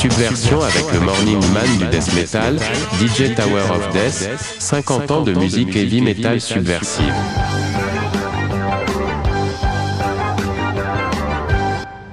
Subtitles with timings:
[0.00, 2.56] Subversion avec le Morning Man du Death Metal,
[2.98, 7.12] DJ Tower of Death, 50 ans de musique heavy metal subversive.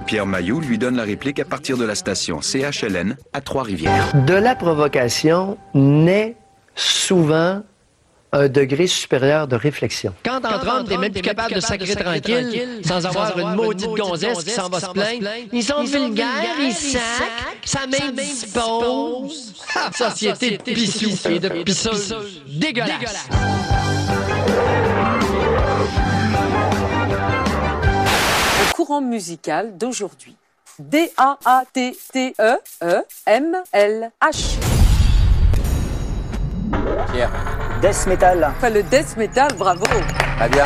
[0.06, 4.12] Pierre Mailloux lui donne la réplique à partir de la station CHLN à Trois-Rivières.
[4.26, 6.36] De la provocation naît
[6.76, 7.64] souvent
[8.32, 10.14] un degré supérieur de réflexion.
[10.24, 14.44] Quand entre hommes, t'es même plus capable de sacrer tranquille, sans avoir une maudite gonzesse
[14.44, 15.30] qui s'en va se plaindre.
[15.52, 19.54] Ils sont vulgaires, ils sacrent, ça m'indispose.
[19.96, 22.16] Société de pissous et de pisseuses.
[22.48, 23.28] Dégueulasse.
[28.60, 30.36] Le courant musical d'aujourd'hui.
[30.80, 31.38] D-A-A-T-T-E-E-M-L-H.
[37.12, 37.67] Pierre.
[37.82, 38.44] Death metal.
[38.58, 39.86] Enfin, le death metal, bravo.
[39.86, 40.66] Très bien.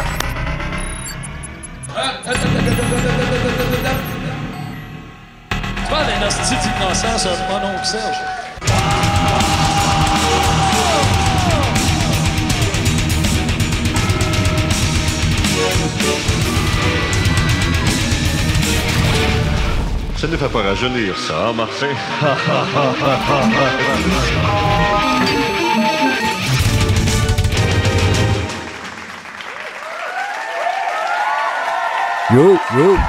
[5.84, 8.18] C'est pas un hostie d'innocence, mon oncle Serge.
[20.16, 21.88] Ça ne fait pas rajeunir, ça, hein, Martin?
[32.34, 32.96] Yo, yo.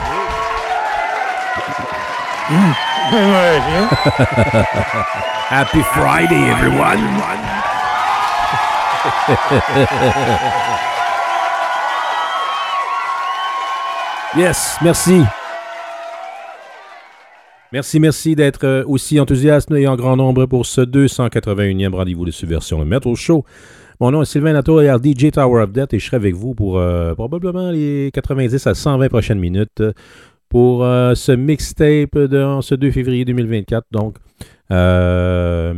[5.49, 6.99] Happy Friday, everyone.
[14.37, 15.23] yes, merci.
[17.71, 22.33] Merci, merci d'être euh, aussi enthousiaste et en grand nombre pour ce 281e rendez-vous de
[22.33, 23.45] Subversion, le Metal Show.
[24.03, 26.57] Mon nom est Sylvain Latour et DJ Tower of Death et je serai avec vous
[26.57, 29.93] pour euh, probablement les 90 à 120 prochaines minutes euh,
[30.49, 33.87] pour euh, ce mixtape de ce 2 février 2024.
[33.93, 34.17] Donc,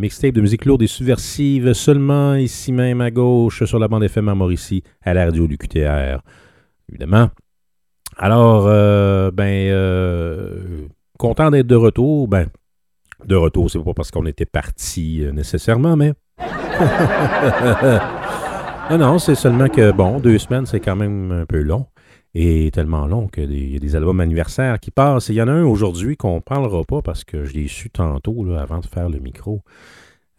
[0.00, 4.30] mixtape de musique lourde et subversive seulement ici même à gauche sur la bande FM
[4.30, 6.22] à Mauricie à la radio du QTR,
[6.88, 7.28] évidemment.
[8.16, 10.86] Alors, euh, ben, euh,
[11.18, 12.26] content d'être de retour.
[12.26, 12.48] Ben,
[13.26, 16.14] de retour, c'est pas parce qu'on était parti nécessairement, mais.
[18.90, 21.86] non, non, c'est seulement que, bon, deux semaines, c'est quand même un peu long.
[22.36, 25.28] Et tellement long qu'il y a des albums anniversaires qui passent.
[25.28, 27.90] Il y en a un aujourd'hui qu'on ne parlera pas parce que je l'ai su
[27.90, 29.62] tantôt, avant de faire le micro.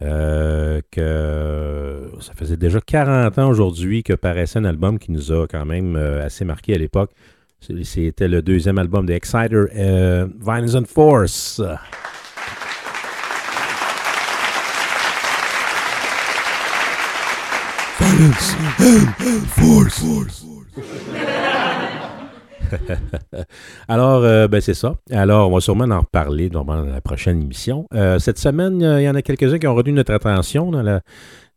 [0.02, 5.46] euh, que ça faisait déjà 40 ans aujourd'hui que paraissait un album qui nous a
[5.46, 7.12] quand même euh, assez marqué à l'époque.
[7.60, 11.60] C'était le deuxième album de Exciter, euh, Violence and Force.
[17.98, 18.05] Violence and
[19.48, 20.04] Force.
[23.88, 24.94] Alors, euh, ben c'est ça.
[25.10, 27.86] Alors, on va sûrement en reparler dans la prochaine émission.
[27.94, 30.82] Euh, cette semaine, euh, il y en a quelques-uns qui ont retenu notre attention dans
[30.82, 31.00] la-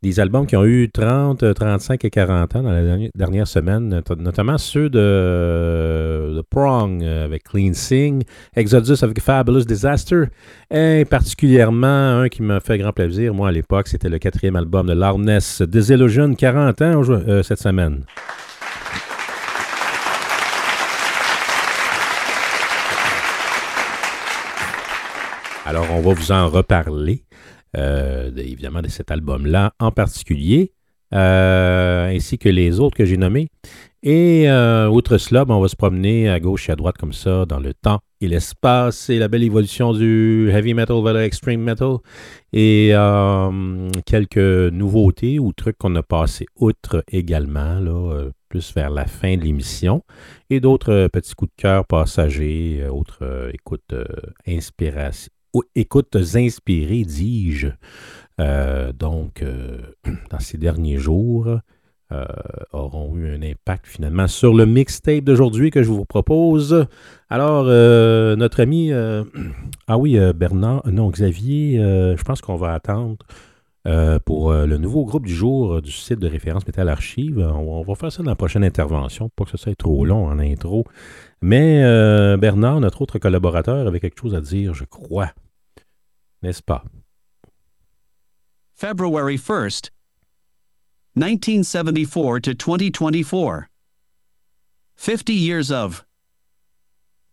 [0.02, 3.90] des albums qui ont eu 30, euh, 35 et 40 ans dans la dernière, semaine,
[3.90, 8.24] not- notamment ceux de, de Prong euh, avec Clean Sing,
[8.56, 10.24] Exodus avec Fabulous Disaster,
[10.72, 14.88] et particulièrement un qui m'a fait grand plaisir, moi à l'époque, c'était le quatrième album
[14.88, 18.04] de Loudness, Disillusion, 40 ans euh, cette semaine.
[25.66, 27.24] Alors, on va vous en reparler,
[27.78, 30.74] euh, de- évidemment, de cet album-là en particulier,
[31.13, 33.47] euh, ainsi que les autres que j'ai nommés.
[34.02, 37.12] Et euh, outre cela, ben, on va se promener à gauche et à droite comme
[37.13, 39.09] ça dans le temps et l'espace.
[39.09, 41.97] Et la belle évolution du heavy metal vers le extreme metal.
[42.53, 42.94] Et
[44.06, 49.41] quelques nouveautés ou trucs qu'on a passé outre également, là, plus vers la fin de
[49.44, 50.03] l'émission.
[50.50, 53.94] Et d'autres petits coups de cœur passagers, autres écoutes
[54.47, 55.31] inspiration-
[55.76, 57.68] écoutes inspirées, dis-je.
[58.40, 59.80] Euh, donc, euh,
[60.32, 61.60] dans ces derniers jours,
[62.12, 62.26] euh,
[62.72, 66.88] auront eu un impact finalement sur le mixtape d'aujourd'hui que je vous propose.
[67.30, 68.92] Alors, notre ami,
[69.88, 73.18] ah oui, Bernard, non, Xavier, je pense qu'on va attendre
[73.88, 77.40] euh, pour euh, le nouveau groupe du jour euh, du site de référence Métal Archive.
[77.40, 80.28] On, on va faire ça dans la prochaine intervention, pas que ce soit trop long
[80.28, 80.86] en intro.
[81.42, 85.31] Mais euh, Bernard, notre autre collaborateur, avait quelque chose à dire, je crois.
[86.42, 86.84] N'est-ce pas?
[88.76, 89.90] February 1st,
[91.16, 93.68] 1974 to 2024.
[94.96, 96.06] 50 years of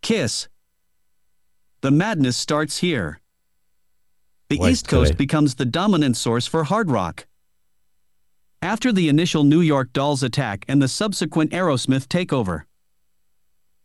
[0.02, 0.48] Kiss.
[1.82, 3.20] The madness starts here.
[4.48, 4.88] The East.
[4.88, 7.26] Coast becomes the dominant source for hard rock.
[8.62, 12.62] After the initial New York Dolls attack and the subsequent Aerosmith takeover,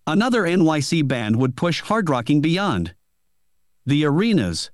[0.07, 2.93] another NYC band would push hard rocking beyond
[3.85, 4.69] the arenas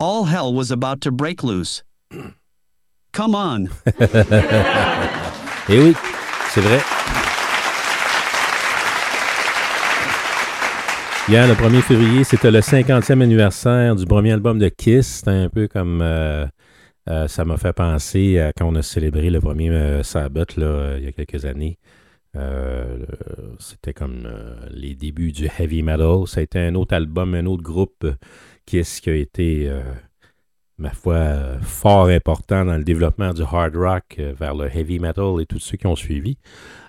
[0.00, 1.82] all hell was about to break loose.
[3.12, 3.70] Come on.
[5.68, 5.94] Eh oui,
[6.52, 7.19] c'est vrai.
[11.30, 15.18] Hier, le 1er février, c'était le 50e anniversaire du premier album de Kiss.
[15.18, 16.00] C'était un peu comme...
[16.02, 16.44] euh,
[17.08, 20.96] euh, ça m'a fait penser à quand on a célébré le premier euh, Sabbath euh,
[20.98, 21.78] il y a quelques années.
[23.60, 24.28] C'était comme
[24.72, 26.26] les débuts du heavy metal.
[26.26, 28.04] Ça a été un autre album, un autre groupe
[28.66, 29.70] Kiss qui a été,
[30.80, 35.34] ma foi, fort important dans le développement du hard rock euh, vers le heavy metal
[35.40, 36.38] et tous ceux qui ont suivi.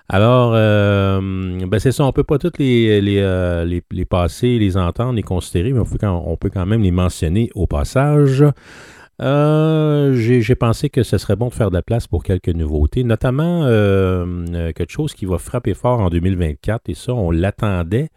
[0.08, 1.20] Alors, euh,
[1.66, 5.22] ben c'est ça, on peut pas toutes les, euh, les, les passer, les entendre, les
[5.22, 8.44] considérer, mais on peut quand, on peut quand même les mentionner au passage.
[9.20, 13.64] J'ai pensé que ce serait bon de faire de la place pour quelques nouveautés, notamment
[13.64, 18.08] quelque chose qui va frapper fort en 2024, et ça, on l'attendait.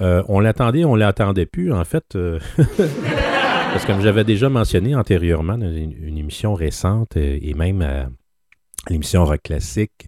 [0.00, 2.18] On l'attendait, on l'attendait plus, en fait.
[3.72, 7.82] euh, parce que comme j'avais déjà mentionné antérieurement dans une, émission récente, euh, et même
[7.82, 8.08] à
[8.90, 10.06] l'émission Rock Classique,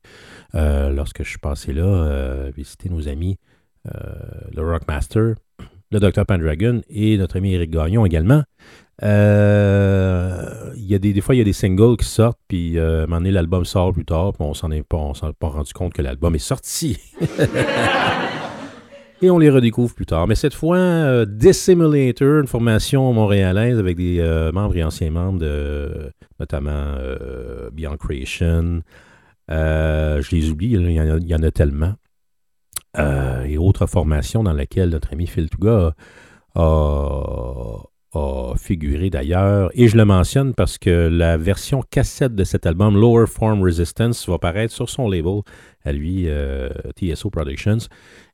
[0.54, 3.38] euh, lorsque je suis passé là, euh, visiter nos amis,
[3.86, 4.00] euh,
[4.54, 5.34] le Rockmaster,
[5.90, 6.26] le Dr.
[6.26, 8.42] Pendragon et notre ami Eric Gagnon également.
[9.02, 13.02] Euh, y a des, fois, il y a des singles qui sortent, puis euh, à
[13.04, 15.72] un moment donné, l'album sort plus tard, puis on s'en on s'en est pas rendu
[15.72, 16.98] compte que l'album est sorti.
[19.24, 20.26] Et on les redécouvre plus tard.
[20.26, 25.38] Mais cette fois, euh, Dissimulator, une formation montréalaise avec des euh, membres et anciens membres
[25.38, 28.82] de notamment euh, Beyond Creation.
[29.50, 31.94] Euh, je les oublie, il y en a, tellement.
[33.46, 35.94] Et autres formations dans lesquelles notre ami Phil Touga
[36.54, 37.78] a
[38.58, 39.70] figuré d'ailleurs.
[39.74, 44.28] Et je le mentionne parce que la version cassette de cet album, Lower Form Resistance,
[44.28, 45.40] va paraître sur son label,
[45.84, 47.78] à lui, euh, TSO Productions.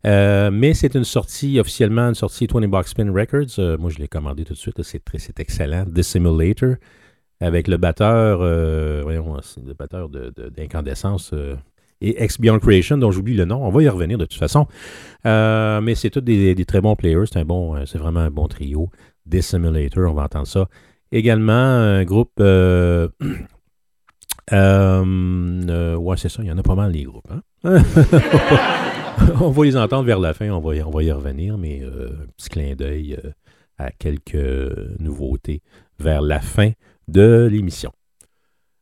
[0.06, 3.58] Euh, mais c'est une sortie, officiellement, une sortie 20 Box Spin Records.
[3.58, 4.82] Euh, moi, je l'ai commandé tout de suite.
[4.82, 5.84] C'est très- excellent.
[5.88, 6.74] Dissimulator,
[7.40, 8.38] avec le batteur,
[9.02, 9.36] voyons,
[9.66, 11.32] le batteur de- de- d'incandescence
[12.02, 13.64] et Ex Beyond Creation, dont j'oublie le nom.
[13.64, 14.66] On va y revenir de toute façon.
[15.24, 17.24] Mais c'est tous des, des très bons players.
[17.32, 18.90] C'est un bon, c'est vraiment un bon trio.
[19.26, 20.68] Dissimulator, on va entendre ça.
[21.12, 22.32] Également, un groupe.
[22.40, 23.08] euh,
[24.52, 25.04] euh,
[25.68, 26.42] euh, ouais, c'est ça.
[26.42, 27.30] Il y en a pas mal, les groupes.
[27.30, 27.42] hein?
[29.40, 30.50] on va les entendre vers la fin.
[30.50, 31.58] On va y, revenir.
[31.58, 33.18] Mais un petit clin d'œil
[33.78, 34.36] à quelques
[34.98, 35.62] nouveautés
[35.98, 36.70] vers la fin
[37.08, 37.92] de l'émission.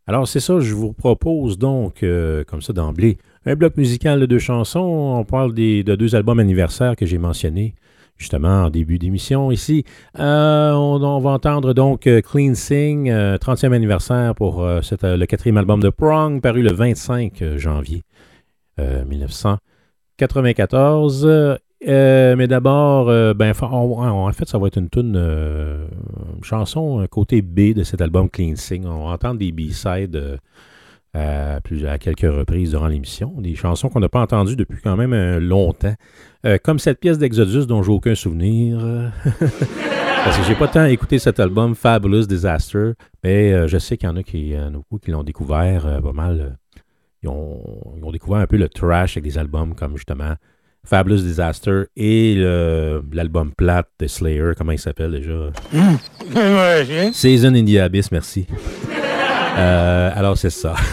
[0.07, 2.05] Alors, c'est ça, je vous propose donc,
[2.47, 4.81] comme ça d'emblée, un bloc musical de deux chansons.
[4.81, 7.75] On parle des, de deux albums anniversaires que j'ai mentionnés
[8.19, 9.85] justement en début d'émission ici.
[10.19, 15.17] Euh, on, va entendre donc euh, Clean Sing, euh, 30e anniversaire pour euh, cet, euh,
[15.17, 18.03] le quatrième album de Prong, paru le 25 janvier
[18.79, 21.59] euh, 1994.
[21.87, 23.07] Euh, mais d'abord,
[23.37, 25.87] ben, en fait, ça va être une tune, euh,
[26.43, 28.85] chanson, côté B de cet album Clean Sing.
[28.85, 30.41] On va entendre des B-sides
[31.15, 33.33] à, plus- à quelques reprises durant l'émission.
[33.39, 35.95] Des chansons qu'on n'a pas entendues depuis quand même euh, longtemps.
[36.47, 38.79] Euh, comme cette pièce d'Exodus dont j'ai aucun souvenir.
[38.81, 39.09] euh,
[40.25, 42.93] Parce que j'ai pas tant écouté cet album Fabulous Disaster,
[43.25, 46.01] mais euh, je sais qu'il y en a qui, euh, beaucoup qui l'ont découvert euh,
[46.01, 46.41] pas mal.
[46.41, 46.81] euh,
[47.23, 47.61] ils, ont,
[47.97, 50.35] ils ont découvert un peu le trash avec des albums comme justement
[50.85, 52.35] Fabulous Disaster et
[53.13, 55.51] l'album plate de Slayer, comment il s'appelle déjà?
[57.13, 58.47] Season in the Abyss, merci.
[59.59, 60.75] Euh, alors, c'est ça.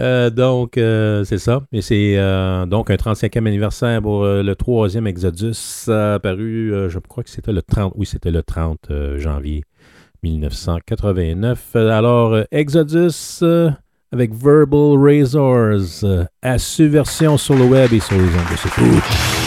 [0.00, 1.60] Euh, donc, euh, c'est ça.
[1.70, 2.16] Et c'est
[2.66, 7.92] donc un 35e anniversaire pour le troisième Exodus, apparu, je crois que c'était le 30,
[7.96, 9.62] oui, c'était le 30 euh, janvier
[10.22, 11.72] 1989.
[11.76, 13.44] Euh, Alors, Exodus
[14.12, 16.06] avec Verbal Razors,
[16.42, 19.41] à subversion sur le web et sur les ondes de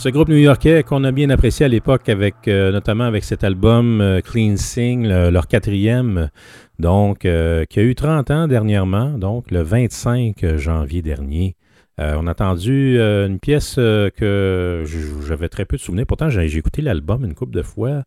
[0.00, 4.00] Ce groupe new-yorkais qu'on a bien apprécié à l'époque, avec euh, notamment avec cet album
[4.00, 6.30] euh, Clean Sing, leur quatrième,
[6.78, 11.54] donc euh, qui a eu 30 ans dernièrement, donc le 25 janvier dernier.
[11.98, 14.84] on a entendu une pièce que
[15.28, 16.06] j'avais très peu de souvenirs.
[16.06, 18.04] Pourtant, j'ai écouté l'album une couple de fois.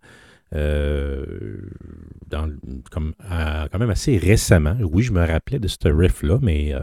[2.90, 4.76] Comme, quand même assez récemment.
[4.82, 6.74] Oui, je me rappelais de ce riff-là, mais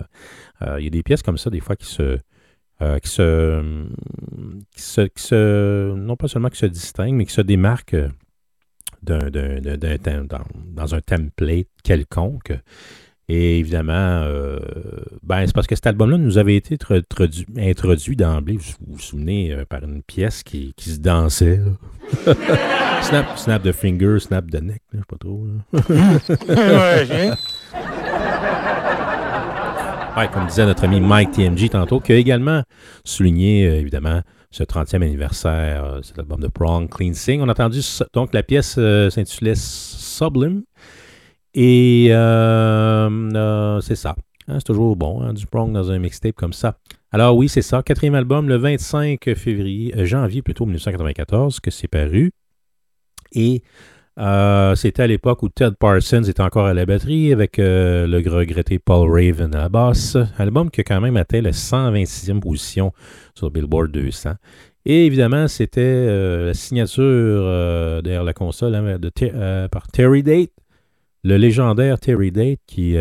[0.79, 2.17] il y a des pièces comme ça, des fois, qui se,
[2.83, 3.63] euh, qui, se,
[4.75, 8.09] qui, se, non pas seulement qui se distingue, mais qui se démarque euh,
[9.03, 12.55] d'un, d'un, d'un dans, dans, un template quelconque.
[13.29, 14.61] Et évidemment, euh,
[15.23, 19.55] ben, c'est parce que cet album-là nous avait été introduit, introduit d'emblée, vous vous souvenez,
[19.69, 21.61] par une pièce qui, qui se dansait.
[23.03, 25.47] snap, snap de finger, snap de neck, je ne sais pas trop.
[30.29, 32.63] Comme disait notre ami Mike TMG tantôt, qui a également
[33.05, 37.41] souligné, euh, évidemment, ce 30e anniversaire, euh, cet album de Prong Clean Sing.
[37.41, 37.81] On a entendu
[38.13, 40.63] donc la pièce euh, s'intitulait Sublime.
[41.55, 44.17] Et euh, c'est ça.
[44.49, 46.77] Hein, c'est toujours bon, hein, du Prong dans un mixtape comme ça.
[47.13, 47.83] Alors oui, c'est ça.
[47.83, 52.33] Quatrième album, le 25 février, janvier plutôt 1994, que c'est paru.
[53.33, 53.63] Et
[54.21, 58.19] euh, c'était à l'époque où Ted Parsons était encore à la batterie avec euh, le
[58.31, 60.19] regretté Paul Raven à la basse.
[60.37, 62.93] Album qui quand même atteint la 126e position
[63.35, 64.35] sur Billboard 200.
[64.85, 70.53] Et évidemment, c'était euh, la signature derrière la console hein, de par Terry Date,
[71.25, 72.97] le légendaire Terry Date qui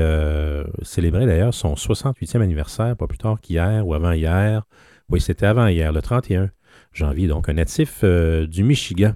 [0.84, 4.64] célébrait d'ailleurs son 68e anniversaire, pas plus tard qu'hier ou avant-hier.
[5.10, 6.50] Oui, c'était avant-hier, le 31
[6.94, 9.14] janvier, donc un natif du Michigan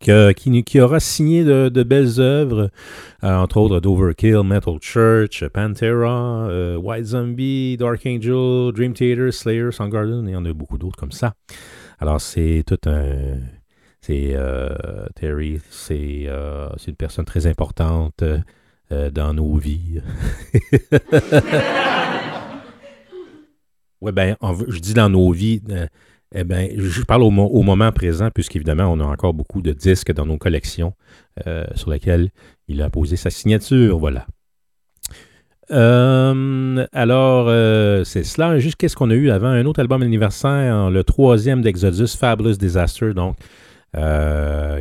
[0.00, 2.70] qui, aura signé de, belles œuvres,
[3.22, 9.70] euh, entre autres d'Overkill, Metal Church, Pantera, euh, White Zombie, Dark Angel, Dream Theater, Slayer,
[9.70, 11.34] Soundgarden, et il y en a beaucoup d'autres comme ça.
[11.98, 13.38] Alors, c'est tout un.
[14.00, 18.24] C'est euh, Terry, c'est une personne très importante
[18.90, 20.00] dans nos vies.
[24.02, 25.60] Oui, ben, en- je dis dans nos vies,
[26.34, 29.72] eh ben, je parle au, mo- au moment présent, puisqu'évidemment, on a encore beaucoup de
[29.72, 30.94] disques dans nos collections
[31.46, 32.30] euh, sur lesquels
[32.68, 33.98] il a posé sa signature.
[33.98, 34.26] Voilà.
[35.72, 38.58] Euh, alors, euh, c'est cela.
[38.58, 39.48] Juste qu'est-ce qu'on a eu avant?
[39.48, 43.36] Un autre album anniversaire, le troisième d'Exodus, Fabulous Disaster, donc,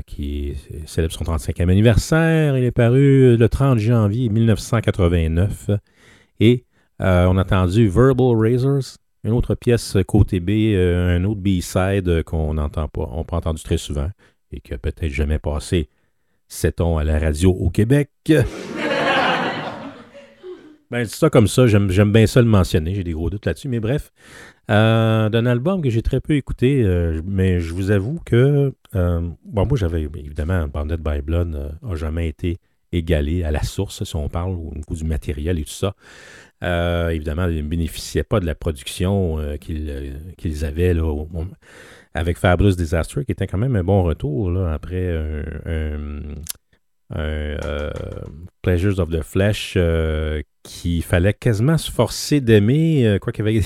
[0.06, 0.54] qui
[0.86, 2.58] célèbre son 35e anniversaire.
[2.58, 5.72] Il est paru le 30 janvier 1989.
[6.40, 6.66] Et
[7.00, 12.53] on a entendu Verbal Razors, une autre pièce côté B, euh, un autre B-side qu'on
[12.53, 14.10] n'entend pas, on pas entendu très souvent
[14.51, 15.89] et qui peut-être jamais passé,
[16.47, 18.10] sait-on, à la radio au Québec.
[20.91, 23.67] Ben, c'est ça comme ça, j'aime, bien ça le mentionner, j'ai des gros doutes là-dessus,
[23.67, 24.12] mais bref.
[24.71, 29.38] Euh, d'un album que j'ai très peu écouté, euh, mais je vous avoue que, bon,
[29.67, 32.58] moi j'avais, évidemment, Banded by Blood n'a jamais été
[32.91, 35.93] égalé à la source, si on parle au niveau du matériel et tout ça.
[36.63, 41.13] Euh, évidemment, ils ne bénéficiaient pas de la production euh, qu'ils, euh, qu'ils avaient là,
[42.13, 45.15] avec Fabulous Disaster, qui était quand même un bon retour après
[45.65, 46.19] un,
[48.62, 49.78] Pleasures of the Flesh
[50.63, 53.63] qu'il fallait quasiment se forcer d'aimer, quoi qu'il y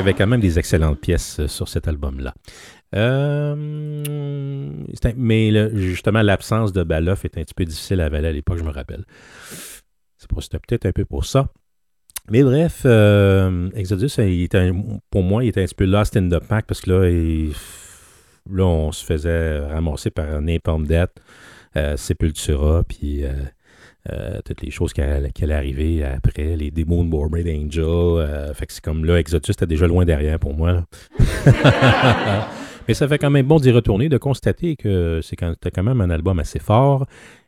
[0.00, 2.34] avait, quand même des excellentes pièces sur cet album-là.
[5.16, 8.64] Mais justement, l'absence de Baloff est un petit peu difficile à avaler à l'époque, je
[8.64, 9.04] me rappelle.
[10.40, 11.48] C'était peut-être un peu pour ça.
[12.30, 16.16] Mais bref, euh, Exodus, il était un- pour moi, il était un petit peu lost
[16.16, 17.52] in the pack parce que là, il-
[18.50, 21.10] là on se faisait ramasser par Napalm Death,
[21.76, 27.46] euh, Sepultura, puis euh, toutes les choses qui, allaient- arriver après, les démons de Morbid
[27.48, 28.54] Angel.
[28.54, 30.84] fait que c'est comme là, Exodus était déjà loin derrière pour moi.
[32.88, 36.10] Mais ça fait quand même bon d'y retourner, de constater que c'est quand même un
[36.10, 37.06] album assez fort.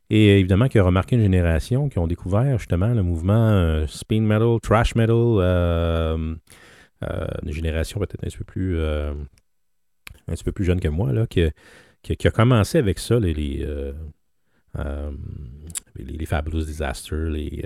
[0.08, 4.22] Et évidemment, qui a remarqué une génération qui ont découvert justement le mouvement euh, speed
[4.22, 6.34] metal, trash metal, euh,
[7.02, 9.14] euh, une génération peut-être un petit peu plus, un
[10.28, 11.42] petit peu plus jeune que moi, là, qui,
[12.02, 13.66] qui- a commencé avec ça, les, les,
[15.96, 17.64] les, les Fabulous Disasters, les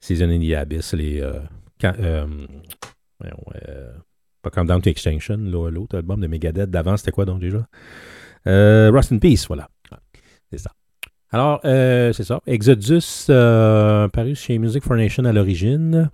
[0.00, 1.22] Season in the Abyss, les.
[4.42, 7.66] pas Countdown to Extinction, l'autre album de Megadeth d'avant, c'était quoi donc déjà?
[8.44, 9.68] Rust in Peace, voilà.
[10.50, 10.72] C'est ça.
[11.34, 12.40] Alors, euh, c'est ça.
[12.46, 16.08] Exodus, euh, paru chez Music for Nation à l'origine.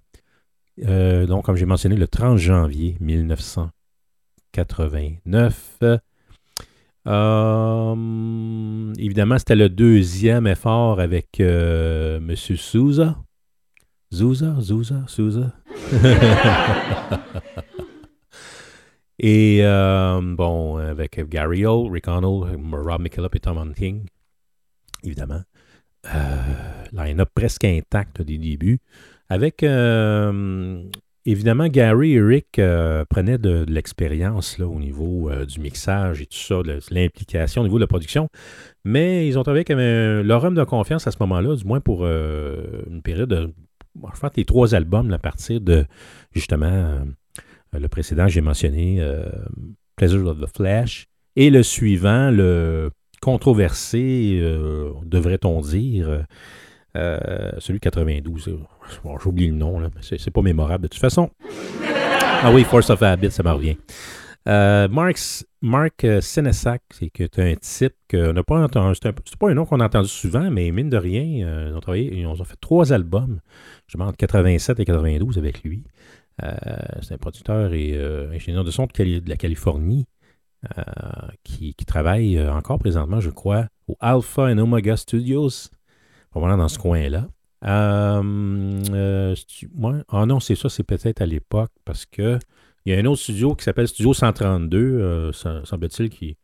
[0.87, 5.83] Euh, donc, comme j'ai mentionné, le 30 janvier 1989.
[7.07, 12.35] Euh, évidemment, c'était le deuxième effort avec M.
[12.35, 13.19] Souza.
[14.11, 15.53] Souza, Souza, Souza.
[19.19, 24.07] Et bon, avec Gary Hall, Rick Arnold, Rob McKillop et Tom Hunting,
[25.05, 25.43] évidemment.
[26.15, 26.37] Euh,
[26.93, 28.81] Line-up presque intact des débuts.
[29.29, 30.83] Avec, euh,
[31.25, 36.27] évidemment, Gary et Rick euh, prenaient de, l'expérience là, au niveau euh, du mixage et
[36.27, 38.29] tout ça, de l'implication au niveau de la production.
[38.85, 42.05] Mais ils ont travaillé un- leur homme de confiance à ce moment-là, du moins pour
[42.07, 43.53] une période de.
[43.97, 45.85] je les trois albums, à partir de
[46.33, 47.05] justement
[47.73, 49.01] le précédent, j'ai mentionné
[49.97, 56.25] Pleasure of the Flesh, et le suivant, le controversé, euh, devrait-on dire,
[56.97, 58.59] Euh, celui de 92, euh,
[59.23, 61.31] j'oublie le nom, là, mais c'est pas mémorable de toute façon.
[62.43, 63.77] Ah oui, Force of Habit, ça m'en revient.
[65.63, 68.99] Mark, Senesac, c'est un type qu'on n'a pas entendu.
[69.01, 71.81] C'est pas un nom qu'on a entendu souvent, mais mine de rien, euh, ils, ont
[71.81, 73.41] travaillé, fait trois albums,
[73.87, 75.85] je entre 87 et 92 avec lui.
[77.03, 77.95] C'est un producteur et
[78.33, 80.07] ingénieur de son de, de la Californie
[81.45, 85.51] qui, qui travaille euh, encore présentement, je crois, au Alpha and Omega Studios,
[86.31, 87.27] probablement dans ce coin-là.
[87.65, 88.23] Euh,
[88.93, 89.35] euh.
[90.09, 92.39] Ah non, c'est ça, c'est peut-être à l'époque parce que
[92.87, 96.37] il y a un autre studio qui s'appelle Studio 132, euh, sem- semble-t-il, qui,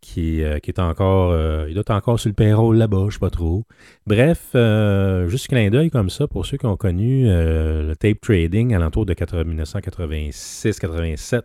[0.00, 1.32] qui, euh, qui est encore.
[1.32, 3.64] euh, il doit être encore sur le payroll là-bas, je sais pas trop.
[4.06, 8.20] Bref, euh, juste clin d'œil comme ça pour ceux qui ont connu euh, le tape
[8.20, 11.42] trading à l'entour de 1986-87.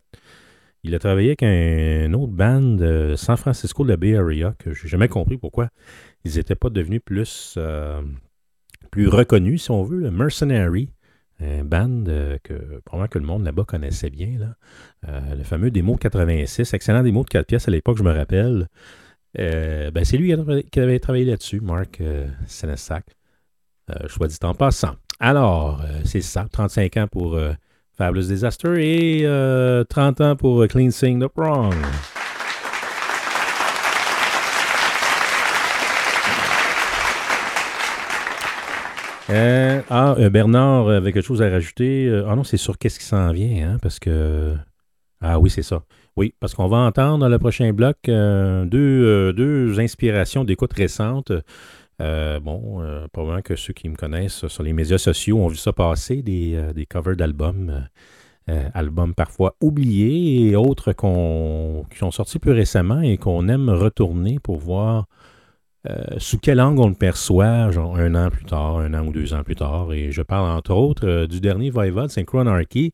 [0.84, 4.74] Il a travaillé avec un, autre band de San Francisco de la Bay Area que
[4.74, 5.70] j'ai jamais compris pourquoi
[6.26, 8.02] ils n'étaient pas devenus plus, euh,
[8.90, 10.90] plus reconnus, si on veut, le Mercenary.
[11.40, 14.56] Un band euh, que probablement que le monde là-bas connaissait bien.
[15.08, 18.12] Euh, le fameux démo de 86, excellent démo de 4 pièces à l'époque, je me
[18.12, 18.68] rappelle.
[19.40, 20.36] Euh, ben, c'est lui
[20.72, 21.62] qui avait, travaillé là-dessus,
[22.02, 23.06] euh, Senesac.
[23.90, 24.96] Euh, dit en passant.
[25.20, 27.54] Alors, euh, c'est ça, 35 ans pour euh,
[28.02, 31.72] Fabulous Disaster et euh, 30 ans pour euh, Cleansing the Prong.
[39.30, 42.08] Euh, ah, euh, Bernard euh, avait quelque chose à rajouter.
[42.08, 44.56] Euh, ah non, c'est sur qu'est-ce qui s'en vient, hein, parce que...
[45.22, 45.84] Ah oui, c'est ça.
[46.18, 50.74] Oui, parce qu'on va entendre dans le prochain bloc euh, deux, euh, deux inspirations d'écoute
[50.74, 51.32] récentes.
[52.02, 55.58] Euh, bon, euh, probablement que ceux qui me connaissent sur les médias sociaux ont vu
[55.58, 57.88] ça passer, des, euh, des covers d'albums,
[58.74, 64.58] albums parfois oubliés et autres qui sont sortis plus récemment et qu'on aime retourner pour
[64.58, 65.06] voir
[66.18, 69.34] sous quel angle on le perçoit, genre un an plus tard, un an ou deux
[69.34, 69.94] ans plus tard.
[69.94, 72.94] Et je parle entre autres du dernier Voivode, Synchronarchy,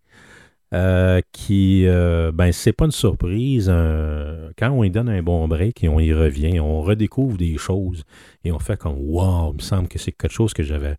[0.74, 3.68] euh, qui, euh, ben, c'est pas une surprise.
[3.68, 8.04] quand on y donne un bon break et on y revient, on redécouvre des choses
[8.44, 10.96] et on fait comme Wow, il me semble que c'est quelque chose que j'avais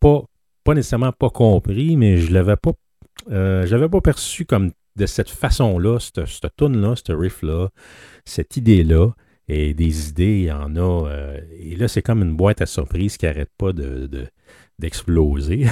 [0.00, 0.22] pas,
[0.64, 2.72] pas nécessairement pas compris, mais je l'avais pas,
[3.30, 7.68] euh, je l'avais pas perçu comme de cette façon-là, cette, cette tune-là, ce riff-là,
[8.24, 9.10] cette idée-là.
[9.48, 11.08] Et des idées, il y en a.
[11.60, 14.08] et là, c'est comme une boîte à surprise qui n'arrête pas de-
[14.78, 15.66] d'exploser.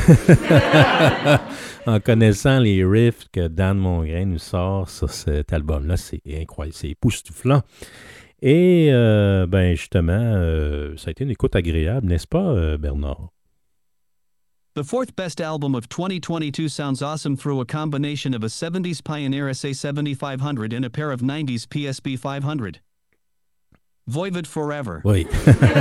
[1.87, 6.91] en connaissant les riffs que Dan Mongrain nous sort sur cet album-là, c'est incroyable, c'est
[6.91, 7.63] époustouflant.
[8.43, 13.31] Et euh, ben justement, euh, ça a été une écoute agréable, n'est-ce pas, euh, Bernard?
[14.75, 19.49] The fourth best album of 2022 sounds awesome through a combination of a 70s Pioneer
[19.49, 22.81] SA7500 and a pair of 90s PSB 500.
[24.07, 24.99] Voivod Forever.
[25.05, 25.27] Oui.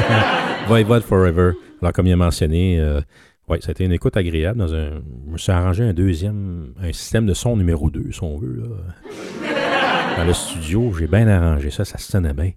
[0.67, 1.51] Voivode Forever.
[1.81, 3.01] Alors, comme il a mentionné, euh,
[3.47, 4.59] ouais, ça a été une écoute agréable.
[4.59, 8.23] Dans un, je me suis arrangé un deuxième, un système de son numéro 2, si
[8.23, 8.63] on veut.
[8.63, 10.17] Là.
[10.17, 12.51] Dans le studio, j'ai bien arrangé ça, ça sonnait bien.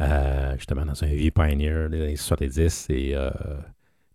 [0.00, 3.30] Euh, justement, dans un vieux Pioneer des années 70 et euh,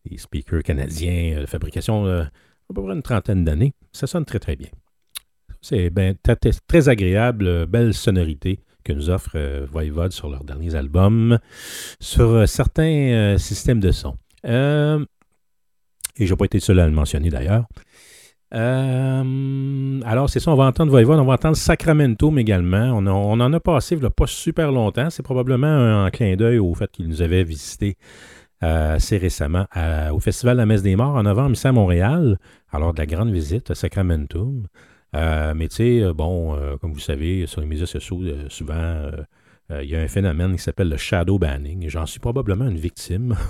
[0.09, 3.73] des speakers canadiens euh, de fabrication euh, à peu près une trentaine d'années.
[3.91, 4.69] Ça sonne très, très bien.
[5.61, 6.15] C'est ben,
[6.67, 11.39] très, agréable, euh, belle sonorité que nous offre euh, Voivode sur leurs derniers albums,
[11.99, 14.15] sur euh, certains euh, systèmes de son.
[14.45, 17.65] Et je n'ai pas été seul à le mentionner d'ailleurs.
[18.51, 22.93] Alors, c'est ça, on va entendre Voivode, on va entendre Sacramentum également.
[22.95, 25.09] On, en a passé pas super longtemps.
[25.09, 27.97] C'est probablement un, clin d'œil au fait qu'il nous avait visité
[28.63, 29.65] euh, assez récemment
[30.13, 32.37] au Festival de la Messe des Morts en novembre ici à Montréal.
[32.71, 34.67] Alors, de la grande visite à Sacramentum.
[35.15, 39.11] Euh, mais tu sais, bon, euh, comme vous savez, sur les médias sociaux, euh, souvent,
[39.69, 41.85] il y a un phénomène qui s'appelle le shadow banning.
[41.85, 43.35] et J'en suis probablement une victime.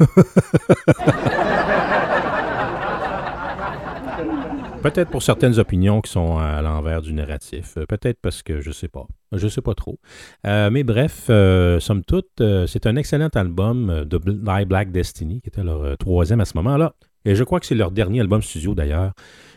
[4.82, 7.74] Peut-être pour certaines opinions qui sont à l'envers du narratif.
[7.90, 9.08] Peut-être parce que je sais pas.
[9.32, 10.00] Je sais pas trop.
[10.44, 15.98] Mais bref, somme toute, c'est un excellent album de Die Black Destiny, qui était leur
[15.98, 16.94] troisième à ce moment-là.
[17.26, 19.12] Et je crois que c'est leur dernier album studio d'ailleurs.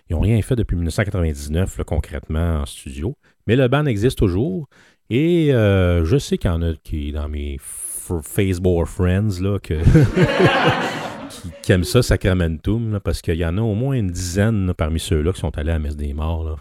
[0.09, 3.17] Ils n'ont rien fait depuis 1999 là, concrètement en studio.
[3.47, 4.69] Mais le band existe toujours.
[5.11, 9.41] Et euh, je sais qu'il y en a qui, dans mes Facebook friends,
[11.63, 15.33] qui, aiment ça, Sacramentum, parce qu'il y en a au moins une dizaine parmi ceux-là
[15.33, 16.59] qui sont allés à messe des morts.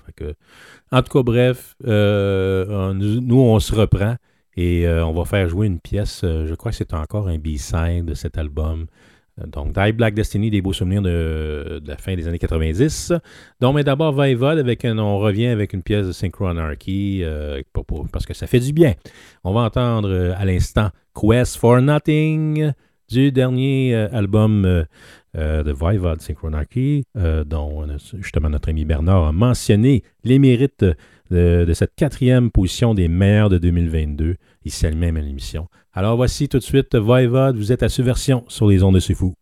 [0.92, 4.16] en tout cas, bref, euh, on- nous, on se reprend
[4.56, 6.22] et euh, on va faire jouer une pièce.
[6.24, 8.88] euh, je crois que c'est encore un B-side de cet album.
[9.42, 13.14] Euh, Donc, Die Black Destiny, des beaux souvenirs de, la fin des années 90.
[13.60, 17.86] Donc, mais d'abord, Voivode, avec un- on revient avec une pièce de Synchronarchy, euh, pour-
[17.86, 18.94] pour- parce que ça fait du bien.
[19.44, 22.72] On va entendre euh, à l'instant Quest for Nothing
[23.10, 24.84] du dernier euh, album euh,
[25.38, 30.86] euh, de Voivod Synchronarchy, euh, dont euh, justement notre ami Bernard a mentionné les mérites
[31.30, 35.68] de, de cette quatrième position des meilleurs de 2022, ici à lui-même à l'émission.
[35.94, 39.14] Alors voici tout de suite Voivod, vous êtes à Subversion sur les ondes de C'est
[39.14, 39.34] Fou.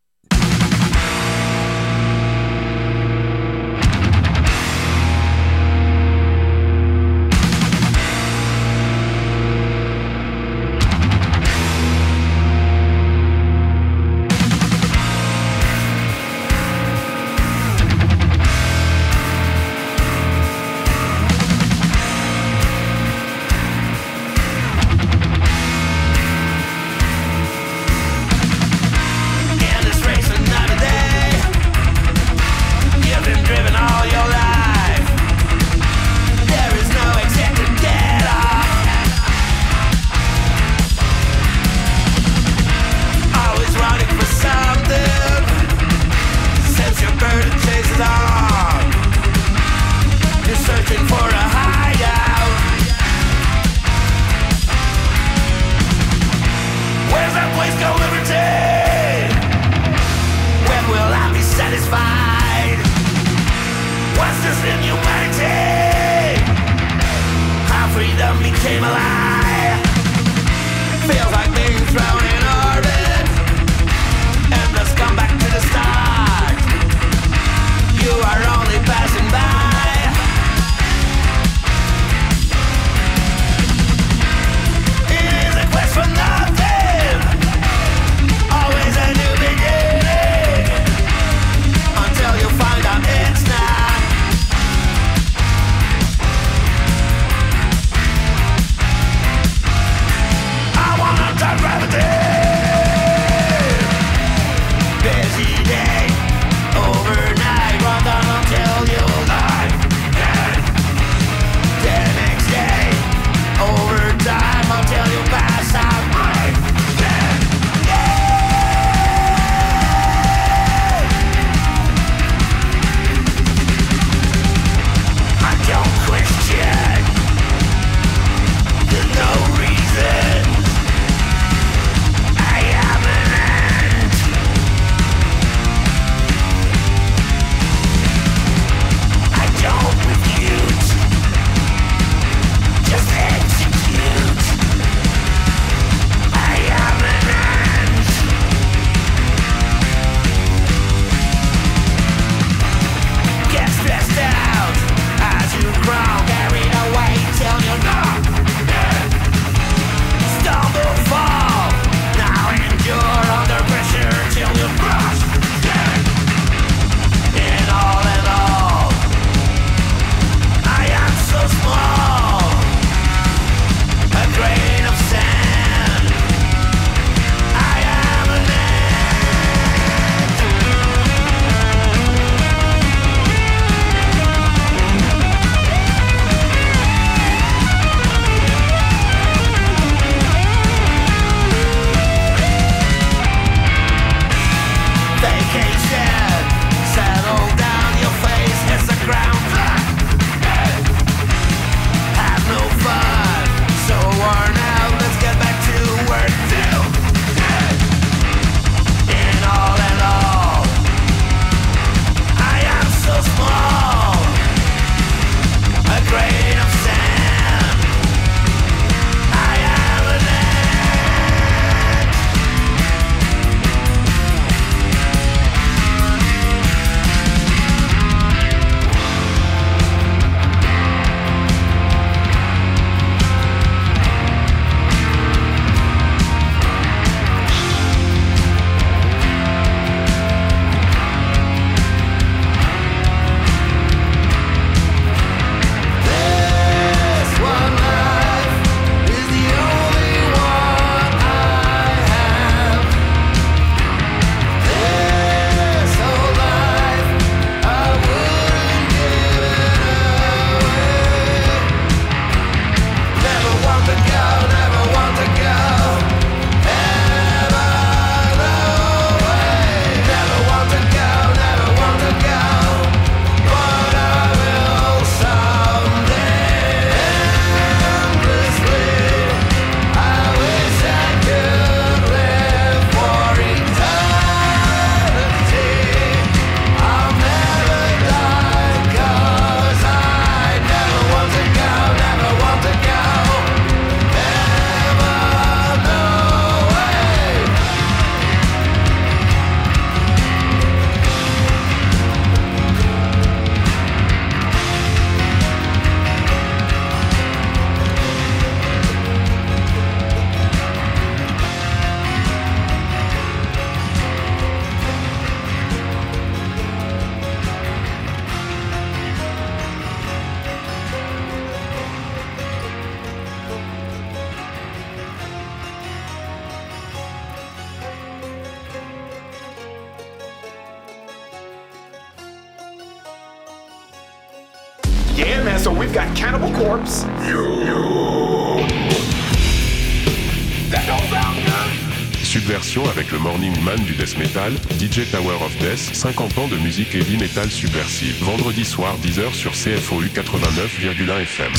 [345.76, 348.24] Tower of Death, 50 ans de musique heavy metal subversive.
[348.24, 351.52] Vendredi soir 10h sur CFOU 89,1 FM.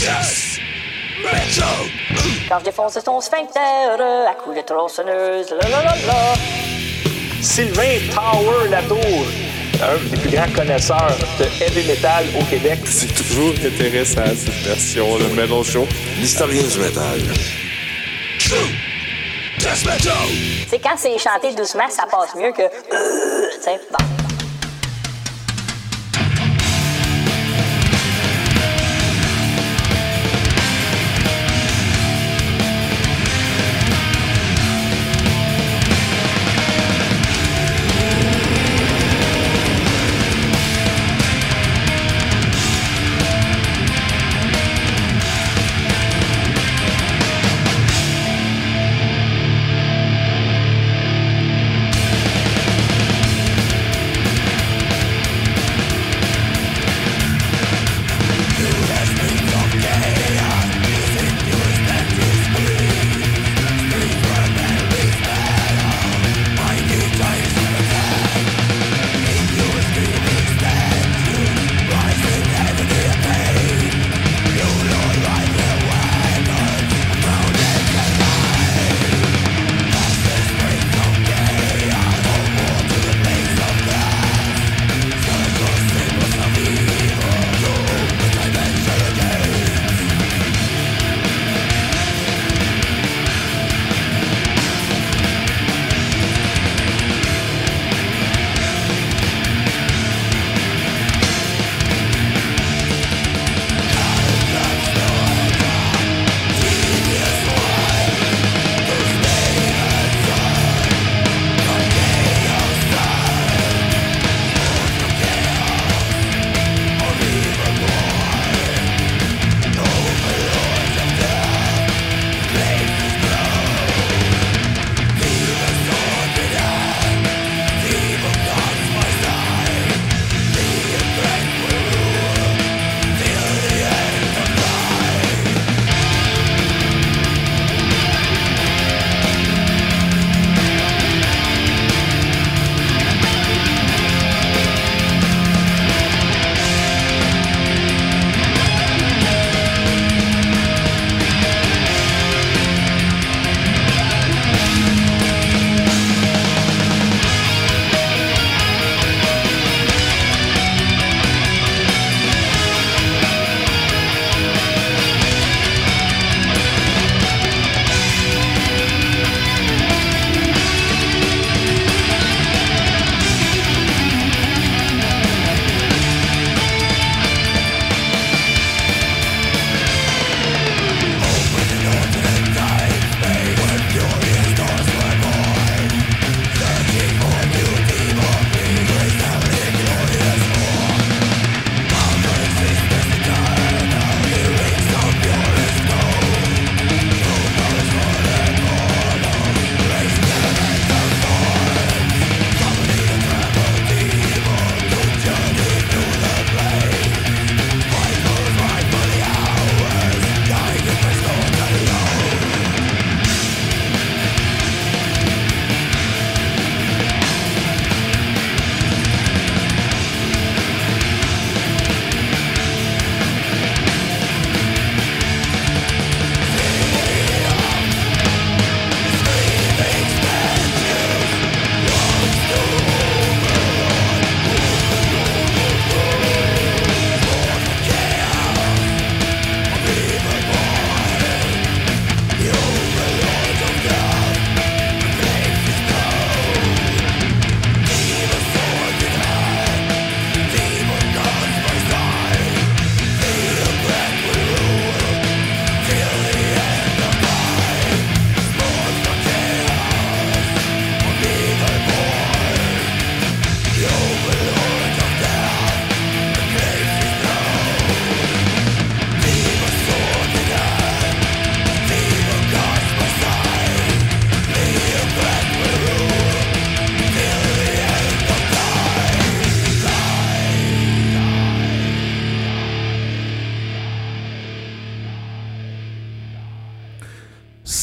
[2.49, 6.35] Quand je défonce ton sphincter à coups de tronçonneuse, la la la la.
[7.43, 9.27] Sylvain Tower Latour,
[9.83, 12.81] un des plus grands connaisseurs de heavy metal au Québec.
[12.85, 15.87] C'est toujours intéressant cette version, le metal show.
[16.19, 17.21] L'historien du métal.
[20.69, 22.63] C'est quand c'est chanté doucement, ça passe mieux que.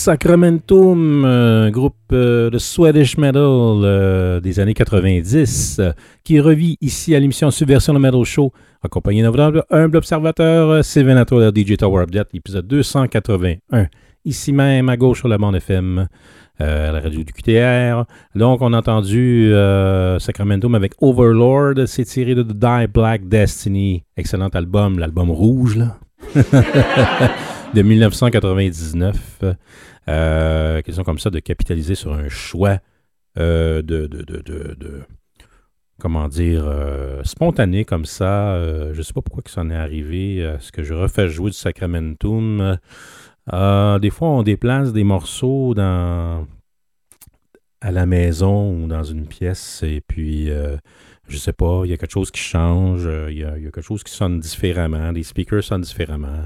[0.04, 5.94] Sacramentum, un groupe euh, de Swedish Metal euh, des années 90, euh,
[6.26, 8.52] qui revit ici à l'émission Subversion de Metal Show,
[8.84, 9.32] accompagné d'un
[9.70, 13.88] humble observateur, euh, Sylvain Latour DJ Tower Update, épisode 281,
[14.26, 16.10] ici même à gauche sur la bande FM,
[16.60, 18.04] euh, à la radio du QTR.
[18.36, 24.04] Donc, on a entendu euh, Sacramentum avec Overlord, c'est tiré de The Die Black Destiny,
[24.18, 25.98] excellent album, l'album rouge, là.
[27.74, 29.16] de 1999.
[30.10, 32.80] Euh, question comme ça de capitaliser sur un choix
[33.38, 35.02] euh, de, de, de, de-
[36.00, 38.54] comment dire, euh, spontané comme ça.
[38.56, 40.38] Euh, je ne sais pas pourquoi que ça en est arrivé.
[40.38, 42.78] Est-ce que je refais jouer du Sacramentum?
[43.52, 46.48] Des fois, on déplace des morceaux dans
[47.82, 50.50] à la maison ou dans une pièce et puis
[51.28, 54.04] je sais pas, il y a quelque chose qui change, il y, a, quelque chose
[54.04, 56.44] qui sonne différemment, les speakers sonnent différemment,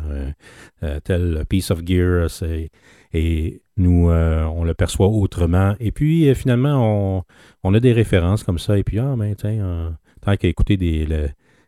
[1.03, 2.70] tel piece of gear, c'est-
[3.14, 5.76] et nous, euh, on le perçoit autrement.
[5.80, 7.24] Et puis, euh, finalement, on,
[7.64, 9.89] on a des références comme ça, et puis, ah, ben, tiens, euh,
[10.22, 11.08] tant qu'à écouter des,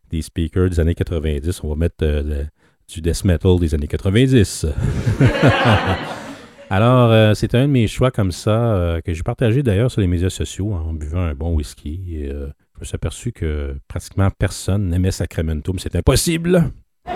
[0.10, 2.06] des speakers des années 90, on va mettre
[2.88, 4.66] du death metal des années 90.
[6.72, 10.30] Alors, c'est un de mes choix comme ça que j'ai partagé d'ailleurs sur les médias
[10.30, 12.02] sociaux en buvant un bon whisky.
[12.16, 15.80] Et, je me suis aperçu que pratiquement personne n'aimait Sacramentum.
[15.80, 16.72] C'est impossible!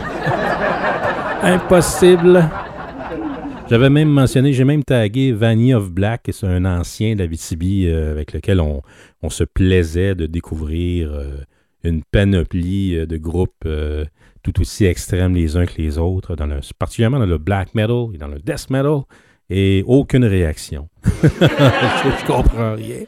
[1.41, 2.49] impossible!
[3.69, 8.33] J'avais même mentionné, j'ai même tagué Vanny of Black, c'est un ancien d'Abitibi euh, avec
[8.33, 8.81] lequel on,
[9.21, 11.37] on se plaisait de découvrir euh,
[11.83, 14.03] une panoplie euh, de groupes euh,
[14.43, 16.35] tout aussi extrêmes les uns que les autres,
[16.77, 19.03] particulièrement dans le black metal et dans le death metal,
[19.49, 20.89] et aucune réaction.
[21.23, 23.05] je, je comprends rien.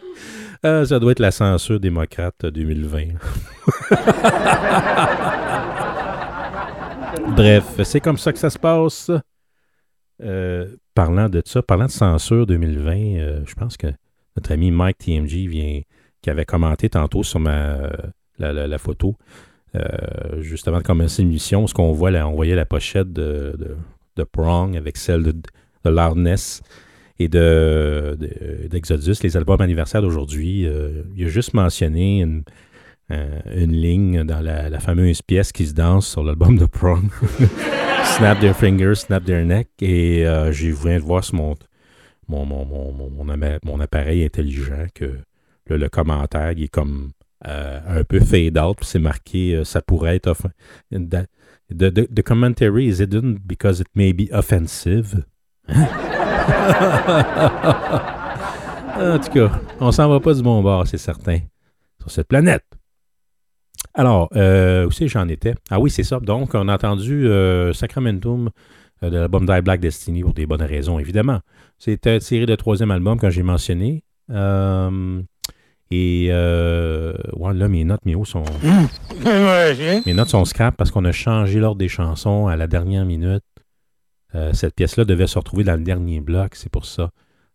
[0.63, 3.01] Ça doit être la censure démocrate 2020.
[7.35, 9.11] Bref, c'est comme ça que ça se passe.
[10.23, 13.87] Euh, parlant de ça, parlant de censure 2020, euh, je pense que
[14.35, 15.81] notre ami Mike TMG vient,
[16.21, 17.89] qui avait commenté tantôt sur ma,
[18.39, 19.15] la, la- photo,
[19.75, 23.55] euh, juste avant de commencer l'émission, ce qu'on voit là, on voyait la pochette de,
[24.15, 25.31] de, Prong avec celle de,
[25.83, 25.89] de
[27.19, 30.65] et de, de- d'Exodus, les albums anniversaires d'aujourd'hui.
[30.65, 32.43] Euh, il a juste mentionné une,
[33.11, 37.03] euh, une ligne dans la, la fameuse pièce qui se danse sur l'album de Prong.
[38.17, 39.67] snap their fingers, snap their neck.
[39.81, 41.55] Et euh, j'ai viens de voir sur mon,
[42.27, 45.19] mon, mon, mon, mon, appareil intelligent que
[45.67, 47.11] le, le commentaire est comme
[47.47, 48.77] euh, un peu fade out.
[48.81, 50.35] C'est marqué, euh, ça pourrait être.
[50.91, 51.27] the,
[51.69, 55.23] the, the commentary is hidden because it may be offensive.
[55.67, 55.73] en
[59.19, 61.39] tout cas, on s'en va pas du bon bord, c'est certain,
[61.99, 62.63] sur cette planète.
[63.95, 65.55] Alors, euh, où c'est que j'en étais?
[65.69, 66.19] Ah oui, c'est ça.
[66.19, 68.49] Donc, on a entendu euh, Sacramentum
[69.03, 71.39] euh, de l'album Die Black Destiny pour des bonnes raisons, évidemment.
[71.79, 74.03] C'était tiré de troisième album, quand j'ai mentionné.
[74.31, 75.21] Euh,
[75.91, 78.43] et euh, ouais, là, mes notes, mes hauts sont.
[80.05, 83.43] Mes notes sont scrap parce qu'on a changé l'ordre des chansons à la dernière minute.
[84.51, 87.09] Cette pièce-là devait se retrouver dans le dernier bloc, c'est pour ça.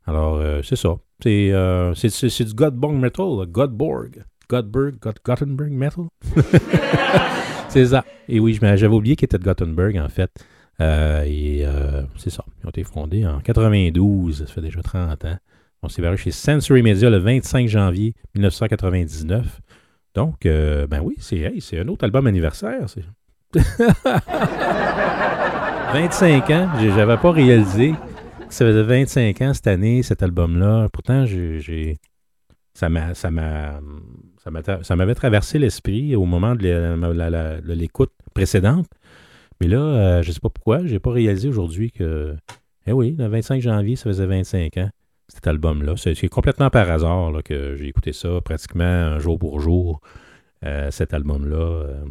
[0.06, 0.94] Alors, euh, c'est ça.
[1.22, 1.52] C'est
[1.94, 3.26] c'est- c'est- c'est du Godborg Metal.
[3.46, 4.24] Godborg.
[4.50, 6.04] God, Gothenburg Metal.
[7.68, 8.04] c'est ça.
[8.28, 10.30] Et oui, j'avais oublié qu'il était de Gothenburg, en fait.
[10.80, 12.44] Euh, et euh, c'est ça.
[12.62, 15.36] Ils ont été fondés en 92, ça fait déjà 30 ans.
[15.82, 19.60] On s'est barré chez Sensory Media le 25 janvier 1999.
[20.14, 22.88] Donc, euh, ben oui, c'est un autre album anniversaire.
[22.88, 23.04] c'est-
[25.92, 27.92] 25 ans, j'avais pas réalisé
[28.48, 30.88] que ça faisait 25 ans cette année, cet album-là.
[30.92, 31.98] Pourtant, j'ai-
[32.74, 33.12] ça m'a,
[34.42, 38.86] ça m'avait traversé l'esprit au moment de l'écoute précédente.
[39.60, 42.34] Mais là, euh, je sais pas pourquoi, j'ai pas réalisé aujourd'hui que,
[42.86, 44.90] eh oui, le 25 janvier, ça faisait 25 ans,
[45.28, 45.94] cet album-là.
[45.96, 50.00] C'est, complètement par hasard que j'ai écouté ça pratiquement un jour pour jour,
[50.64, 52.04] euh, cet album-là, euh,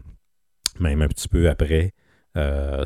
[0.79, 1.93] même un petit peu après.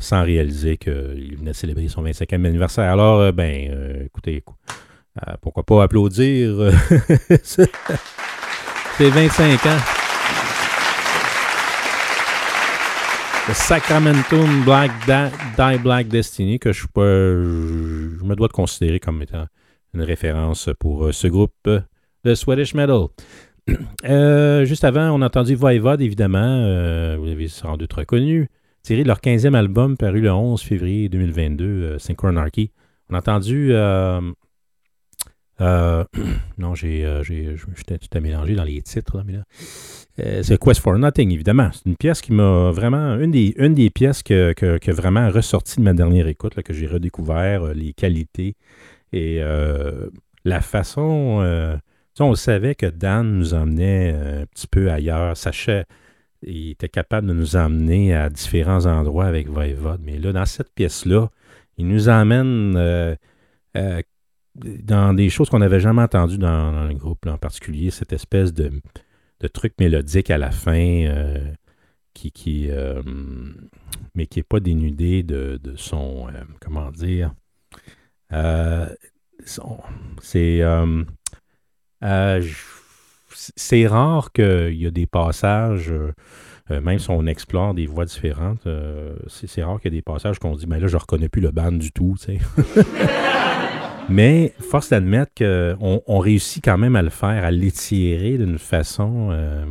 [0.00, 2.90] sans réaliser qu'il venait célébrer son 25e anniversaire.
[2.90, 4.56] Alors, ben, écoutez, écou-
[5.42, 6.56] pourquoi pas applaudir
[8.98, 9.80] c'est 25 ans.
[13.48, 19.00] Le Sacramentum Black Da- Die Black Destiny, que je, peux- je, me dois de considérer
[19.00, 19.46] comme étant
[19.92, 21.80] une référence pour euh, ce groupe euh,
[22.24, 23.06] de Swedish Metal.
[24.04, 28.50] Euh, juste avant, on a entendu Voivod, évidemment, euh, vous l'avez sans doute reconnu,
[28.82, 32.70] tiré de leur 15e album paru le 11 février 2022, euh, Synchronarchy.
[33.08, 33.72] On a entendu
[35.60, 36.04] euh,
[36.58, 39.44] non, j'ai, euh, j'étais tout à mélanger dans les titres, mais là.
[40.20, 41.70] Euh, c'est Quest for Nothing, évidemment.
[41.72, 43.18] C'est une pièce qui m'a vraiment.
[43.18, 46.72] Une des, une des pièces que, que, vraiment ressorti de ma dernière écoute, là, que
[46.72, 48.54] j'ai redécouvert, les qualités
[49.12, 49.40] et
[50.44, 51.78] la façon.
[52.20, 55.36] on savait que Dan nous emmenait un petit peu ailleurs.
[55.36, 55.84] Sachait.
[56.46, 60.02] Il était capable de nous emmener à différents endroits avec Voivode.
[60.04, 61.28] Mais là, dans cette pièce-là,
[61.76, 63.16] il nous emmène
[64.54, 68.70] dans des choses qu'on n'avait jamais entendues dans, le groupe, en particulier cette espèce de,
[69.52, 71.52] truc mélodique à la fin euh,
[72.14, 73.02] qui, euh,
[74.14, 77.34] mais qui n'est pas dénudé de, son, euh, comment dire,
[80.22, 80.62] c'est
[83.56, 85.92] c'est rare qu'il y a des passages,
[86.70, 88.66] même si on explore des voix différentes,
[89.26, 91.50] c'est rare qu'il y ait des passages qu'on dit, mais là, je reconnais plus le
[91.50, 92.82] band du tout, tu sais.
[94.10, 99.30] Mais force d'admettre qu'on on réussit quand même à le faire, à l'étirer d'une façon
[99.30, 99.64] euh,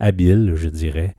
[0.00, 1.14] habile, je dirais,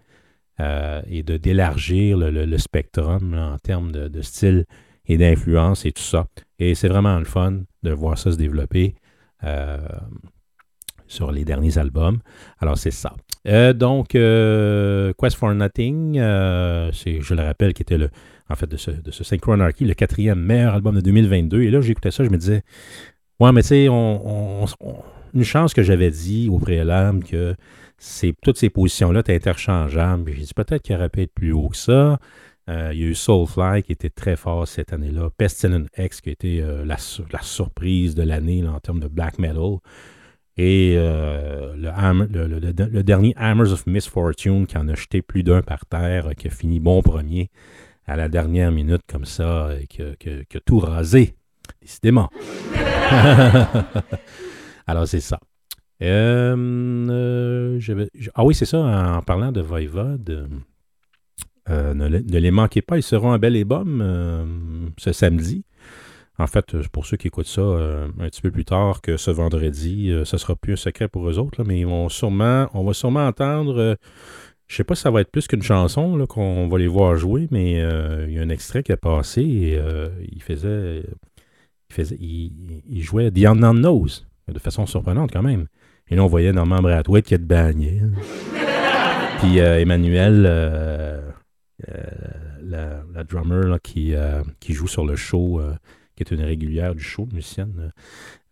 [0.60, 4.66] euh, et de d'élargir le, le- spectrum en termes de, style
[5.06, 6.28] et d'influence et tout ça.
[6.58, 8.96] Et c'est vraiment le fun de voir ça se développer
[9.44, 9.78] euh,
[11.08, 12.20] sur les derniers albums.
[12.60, 13.14] Alors c'est ça.
[13.76, 16.16] Donc, Quest for Nothing,
[16.94, 18.10] c'est, je le rappelle, qui était le,
[18.50, 18.92] en fait, de ce,
[19.24, 21.62] Synchronarchy, le quatrième meilleur album de 2022.
[21.64, 22.62] Et là, j'écoutais ça, je me disais,
[23.40, 27.56] ouais, mais tu sais, une chance que j'avais dit au préalable que
[28.42, 30.32] toutes ces positions-là étaient interchangeables.
[30.36, 32.20] J'ai dit peut-être qu'il aurait pu être plus haut que ça.
[32.70, 35.30] Euh, il y a eu Soulfly qui était très fort cette année-là.
[35.38, 39.38] Pestilent X qui été euh, la, sur- la surprise de l'année en termes de black
[39.40, 39.78] metal.
[40.58, 45.86] Et euh, le, le- dernier Hammers of Misfortune qui en a jeté plus d'un par
[45.86, 47.50] terre, qui a fini bon premier
[48.08, 51.36] à la dernière minute comme ça, et a tout rasé,
[51.82, 52.30] décidément.
[54.88, 55.40] Alors c'est ça.
[56.02, 56.56] Euh,
[57.10, 57.80] euh,
[58.36, 58.80] ah oui, c'est ça,
[59.18, 60.50] en parlant de Voivode,
[61.70, 65.64] euh, ne, le- ne les manquez pas, ils seront à Belle et Bomme ce samedi.
[66.38, 70.14] En fait, pour ceux qui écoutent ça un petit peu plus tard que ce vendredi,
[70.26, 72.94] ce sera plus un secret pour eux autres, là, mais ils vont sûrement, on va
[72.94, 73.98] sûrement entendre,
[74.68, 77.16] je sais pas si ça va être plus qu'une chanson là, qu'on va les voir
[77.16, 81.04] jouer, mais euh, il y a un extrait qui a passé et euh, il faisait,
[81.90, 85.68] il faisait, il, il jouait The Unknown Knows de façon surprenante quand même.
[86.10, 88.02] Et là, on voyait Norman Brathwaite qui est de bagné.
[89.40, 90.42] Puis euh, Emmanuel,
[92.64, 94.14] la, la drummer là, qui,
[94.60, 95.62] qui joue sur le show,
[96.16, 97.92] qui est une régulière du show, musicienne,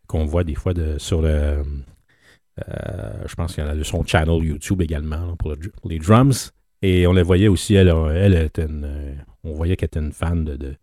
[0.07, 1.64] qu'on voit des fois de, sur le.
[2.70, 6.51] Euh, je pense qu'elle a son channel YouTube également pour, le- pour les drums.
[6.82, 10.12] Et on la voyait aussi, elle, elle était une, euh, on voyait qu'elle était une
[10.12, 10.76] fan de, de,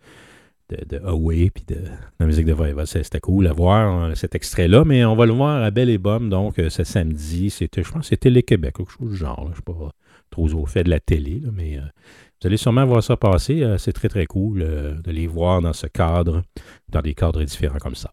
[0.70, 1.76] de, de Away puis de,
[2.18, 2.56] la musique de.
[2.86, 5.90] C'est- C'était cool à voir hein, cet extrait-là, mais on va le voir à Belle
[5.90, 7.50] et Bomme, donc euh, ce samedi.
[7.50, 9.42] C'était, je pense que c'était les Québec, quelque chose du genre.
[9.44, 9.90] Je ne suis pas
[10.30, 13.62] trop au fait de la télé, mais vous allez sûrement voir ça passer.
[13.78, 16.42] C'est très, très cool de les voir dans ce cadre,
[16.88, 18.12] dans des cadres différents comme ça.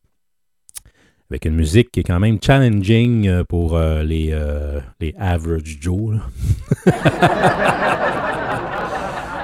[1.29, 5.77] Avec une musique qui est quand même challenging euh, pour euh, les, euh, les average
[5.81, 6.15] Joe.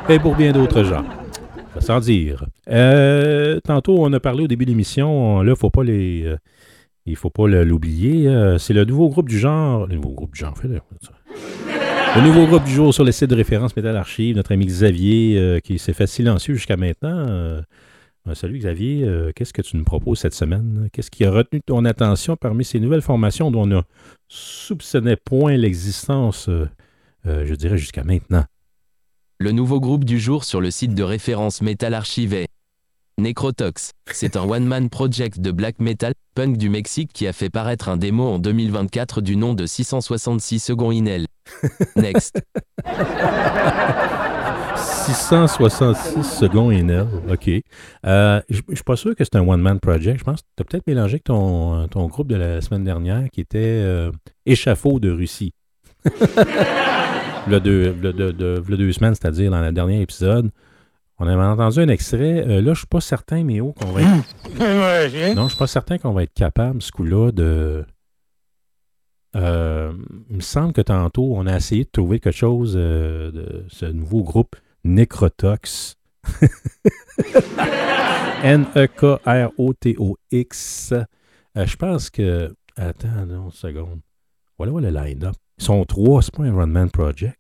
[0.10, 1.04] Et pour bien d'autres gens.
[1.80, 2.46] Sans dire.
[2.70, 5.42] Euh, tantôt, on a parlé au début de l'émission.
[5.42, 6.34] Là, faut pas les.
[7.06, 8.30] il faut pas l'oublier.
[8.60, 9.88] c'est le nouveau groupe du genre.
[9.88, 10.68] Le nouveau groupe du genre, en fait.
[10.68, 15.60] le nouveau groupe du jour sur le site de référence Métal Archive, notre ami Xavier,
[15.64, 17.62] qui s'est fait silencieux jusqu'à maintenant.
[18.28, 20.88] Euh, salut Xavier, Euh, qu'est-ce que tu nous proposes cette semaine?
[20.94, 23.82] Qu'est-ce qui a retenu ton attention parmi ces nouvelles formations dont on ne
[24.30, 26.70] soupçonnait point l'existence, euh,
[27.26, 28.46] euh, je dirais, jusqu'à maintenant?
[29.40, 32.48] Le nouveau groupe du jour sur le site de référence Metal Archive est
[33.18, 33.92] Necrotox.
[34.12, 37.98] C'est un one-man project de black metal punk du Mexique qui a fait paraître un
[37.98, 41.28] démo en 2024 du nom de 666 secondes Inel.
[41.98, 42.42] Next.
[44.84, 47.10] 666 secondes énerve.
[47.32, 47.50] OK.
[48.06, 50.20] Euh, je je suis pas sûr que c'est un one-man project.
[50.20, 53.30] Je pense que tu as peut-être mélangé avec ton, ton groupe de la semaine dernière
[53.32, 54.12] qui était euh,
[54.46, 55.54] Échafaud de Russie.
[57.48, 60.52] le deux, v'là deux- semaines, c'est-à-dire dans le dernier épisode.
[61.20, 62.46] On avait entendu un extrait.
[62.48, 65.36] Euh, là, je suis pas certain, mais oh, qu'on va être.
[65.36, 67.86] Non, je suis pas certain qu'on va être capable, ce coup-là, de.
[69.36, 69.92] Euh,
[70.30, 73.86] il me semble que tantôt, on a essayé de trouver quelque chose euh, de ce
[73.86, 75.98] nouveau groupe Necrotox.
[78.44, 79.14] N-E-K-R-O-T-O-X.
[81.58, 82.54] Euh, je pense que.
[82.76, 84.02] Attends, une seconde.
[84.58, 85.36] Voilà, voilà le line-up.
[85.60, 87.38] Ils sont trois, c'est pas un Runman Project.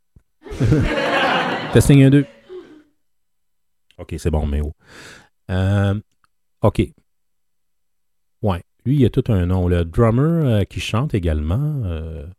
[1.73, 2.25] Testing 1, 2.
[3.97, 4.73] OK, c'est bon, mais oh.
[5.49, 5.99] Euh,
[6.61, 6.81] OK.
[8.41, 8.63] Ouais.
[8.85, 9.67] Lui, il a tout un nom.
[9.67, 11.81] Le drummer euh, qui chante également,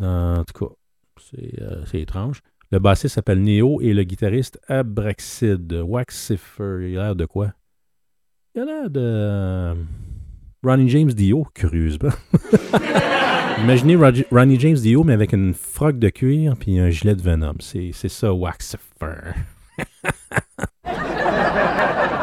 [0.00, 0.72] En tout cas,
[1.20, 2.40] c'est euh, c'est étrange.
[2.70, 5.70] Le bassiste s'appelle Neo et le guitariste Abraxid.
[5.72, 6.88] Waxifer.
[6.90, 7.52] Il a l'air de quoi?
[8.54, 9.00] Il a l'air de.
[9.02, 9.74] euh,
[10.64, 12.10] Ronnie James Dio, curieusement.
[13.62, 13.96] Imaginez
[14.30, 17.54] Ronnie James Dio, mais avec une froc de cuir puis un gilet de Venom.
[17.60, 19.34] C'est c'est ça, Waxifer.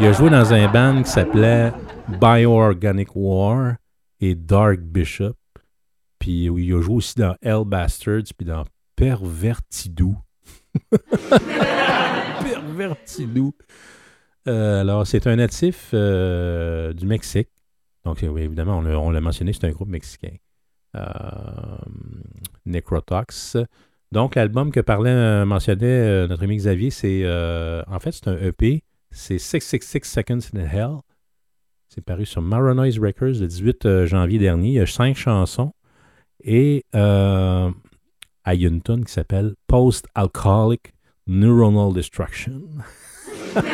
[0.00, 1.72] Il a joué dans un band qui s'appelait
[2.20, 3.74] Bioorganic War
[4.20, 5.34] et Dark Bishop.
[6.18, 10.16] Puis il a joué aussi dans Hell Bastards puis dans Pervertidou.
[12.42, 13.54] Pervertidou.
[14.48, 17.48] Euh, alors, c'est un natif euh, du Mexique.
[18.04, 20.36] Donc, oui, évidemment, on l'a- on l'a mentionné, c'est un groupe mexicain.
[20.94, 21.02] Euh,
[22.64, 23.56] Necrotox.
[24.12, 27.24] Donc, l'album que parlait, mentionnait notre ami Xavier, c'est
[27.88, 28.84] en fait, c'est un EP.
[29.18, 30.96] C'est 666 Seconds in Hell.
[31.88, 34.68] C'est paru sur Maranoise Records le 18 euh, janvier dernier.
[34.68, 35.72] Il y a cinq chansons.
[36.44, 37.70] Et euh,
[38.46, 40.92] il y a une tune qui s'appelle Post-Alcoholic
[41.26, 42.62] Neuronal Destruction.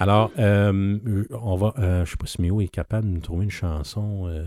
[0.00, 1.72] Alors, euh, on va.
[1.78, 4.24] euh, je sais pas si Méo est capable de nous trouver une chanson.
[4.26, 4.44] euh,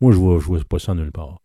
[0.00, 1.40] moi, je vois, je vois pas ça nulle part.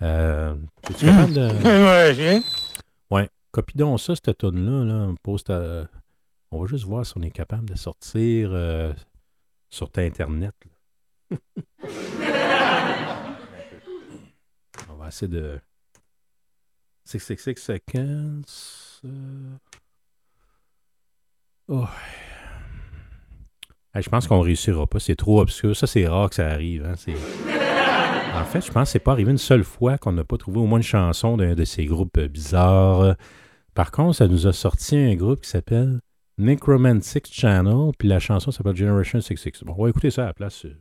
[0.00, 0.54] Euh,
[0.88, 2.40] Es-tu capable de.
[3.10, 3.28] Ouais.
[3.50, 4.84] Copie donc ça, cette tonne-là.
[4.84, 5.86] Là, on, poste à-
[6.54, 8.92] on va juste voir si on est capable de sortir euh,
[9.70, 10.54] sur Internet.
[14.90, 15.58] on va essayer de.
[17.06, 18.42] 666 seconds.
[19.04, 19.56] euh,
[21.68, 21.86] Oh.
[23.94, 25.00] Je pense qu'on réussira pas.
[25.00, 25.74] C'est trop obscur.
[25.76, 26.84] Ça, c'est rare que ça arrive.
[26.84, 26.94] hein.
[28.36, 30.58] En fait, je pense que c'est pas arrivé une seule fois qu'on n'a pas trouvé
[30.58, 33.14] au moins une chanson d'un de ces groupes euh, bizarres.
[33.74, 36.00] Par contre, ça nous a sorti un groupe qui s'appelle
[36.38, 39.62] Necromantic Channel, puis la chanson s'appelle Generation 66.
[39.64, 40.64] Bon, on va écouter ça à la place.
[40.64, 40.74] euh.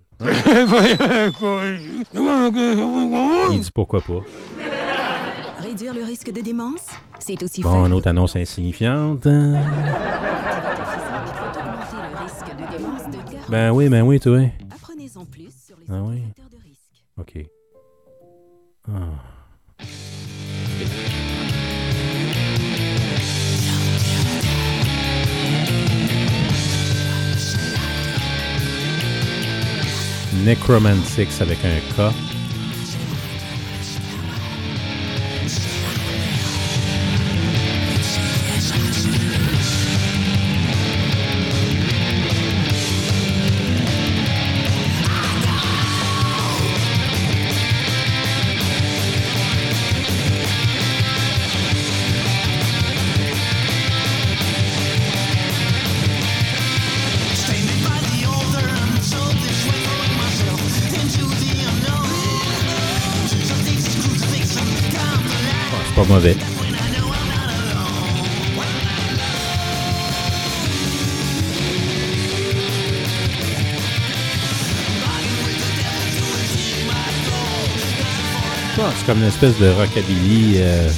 [3.51, 4.22] Il dit pourquoi pas.
[5.62, 6.88] Réduire le risque de démence,
[7.20, 9.26] c'est aussi Bon, une autre annonce insignifiante.
[9.26, 9.43] augmenter
[12.12, 13.49] le risque de démence de 40.
[13.49, 14.39] Ben oui, ben oui, toi.
[14.74, 16.22] Apprenez-en plus sur les Ah oui.
[16.51, 17.06] de risque.
[17.18, 17.45] OK.
[18.89, 18.99] Ah.
[30.45, 32.13] Necromantics avec un K.
[66.04, 66.36] pas mauvais.
[78.76, 80.89] Bon, c'est comme une espèce de rockabilly euh,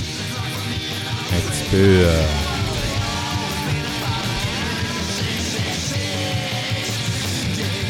[1.34, 1.78] un petit peu.
[1.78, 2.24] euh,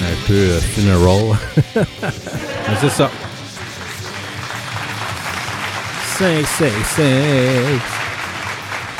[0.01, 1.37] un peu euh, funeral.
[2.81, 3.11] C'est ça.
[6.17, 7.03] 5, 5, 5.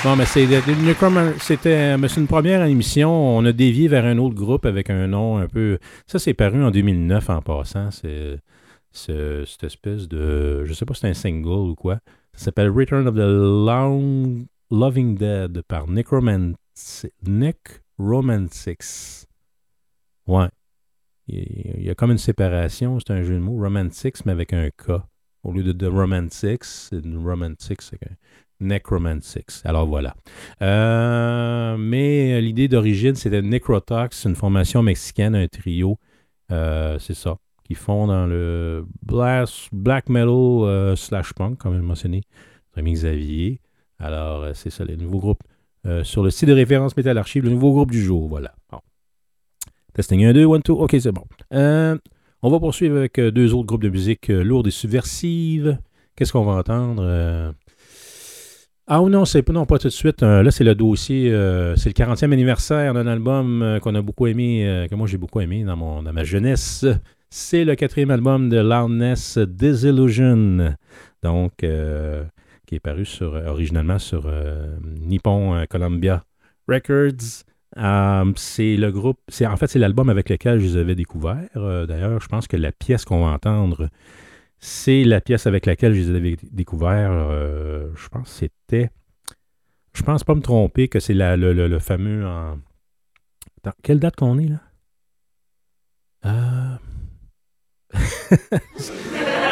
[0.04, 3.10] Bon, mais c'est Necroman- c'était c'est une première émission.
[3.38, 5.80] On a dévié vers un autre groupe avec un nom un peu.
[6.08, 7.90] Ça, c'est paru en 2009 en passant.
[7.92, 8.40] C'est
[8.92, 10.64] ce- cette espèce de.
[10.66, 12.00] Je sais pas si c'est un single ou quoi.
[12.34, 16.58] Ça s'appelle Return of the Long Loving Dead par Necromantic.
[17.26, 19.26] Necromantics.
[20.28, 20.48] Ouais.
[21.28, 23.00] Il y a comme une séparation.
[23.00, 23.58] C'est un jeu de mots.
[23.62, 25.02] Romantics, mais avec un K.
[25.46, 28.00] Au lieu de, de Romantics, c'est une Romantics, c'est
[28.60, 29.62] Necromantics.
[29.64, 30.16] Alors voilà.
[30.62, 35.98] Euh, mais l'idée d'origine, c'était Necrotox, une formation mexicaine, un trio.
[36.52, 37.38] Euh, c'est ça.
[37.64, 42.22] Qui font dans le blast, black metal euh, slash punk, comme mentionné,
[42.68, 43.60] notre ami Xavier.
[44.00, 45.44] Alors, c'est ça, les nouveaux groupes.
[45.86, 48.28] euh, sur le site de référence Metal Archive, le nouveau groupe du jour.
[48.28, 48.54] Voilà.
[49.94, 50.74] Testing 1, 2, 1, 2.
[50.74, 51.24] OK, c'est bon.
[52.42, 55.78] On va poursuivre avec euh, deux autres groupes de musique euh, lourdes et subversives.
[56.16, 57.04] Qu'est-ce qu'on va entendre?
[57.06, 57.52] Euh,
[58.88, 60.22] Ah non, c'est pas non pas tout de suite.
[60.22, 61.32] Là, c'est le dossier.
[61.76, 65.64] c'est le 40e anniversaire d'un album qu'on a beaucoup aimé, que moi j'ai beaucoup aimé
[65.64, 66.86] dans, ma jeunesse.
[67.32, 70.76] C'est le quatrième album de Loudness Disillusion,
[71.24, 71.66] donc qui
[72.76, 74.32] est paru sur, originalement sur
[75.02, 76.24] Nippon Columbia
[76.68, 77.44] Records.
[77.78, 81.50] Euh, c'est le groupe, en fait c'est l'album avec lequel je les avais découverts.
[81.58, 83.90] Euh, D'ailleurs, je pense que la pièce qu'on va entendre,
[84.60, 87.12] c'est la pièce avec laquelle je les avais découverts.
[87.12, 88.90] Euh, je pense c'était,
[89.94, 92.26] je pense pas me tromper que c'est le, fameux.
[93.84, 94.62] quelle date qu'on est là?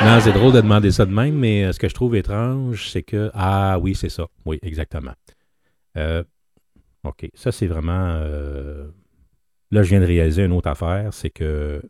[0.03, 3.03] Non, c'est drôle de demander ça de même, mais ce que je trouve étrange, c'est
[3.03, 3.31] que.
[3.33, 4.27] Ah oui, c'est ça.
[4.45, 5.13] Oui, exactement.
[5.97, 6.23] Euh,
[7.03, 7.29] OK.
[7.33, 8.15] Ça, c'est vraiment.
[8.17, 8.87] euh,
[9.71, 11.81] Là, je viens de réaliser une autre affaire, c'est que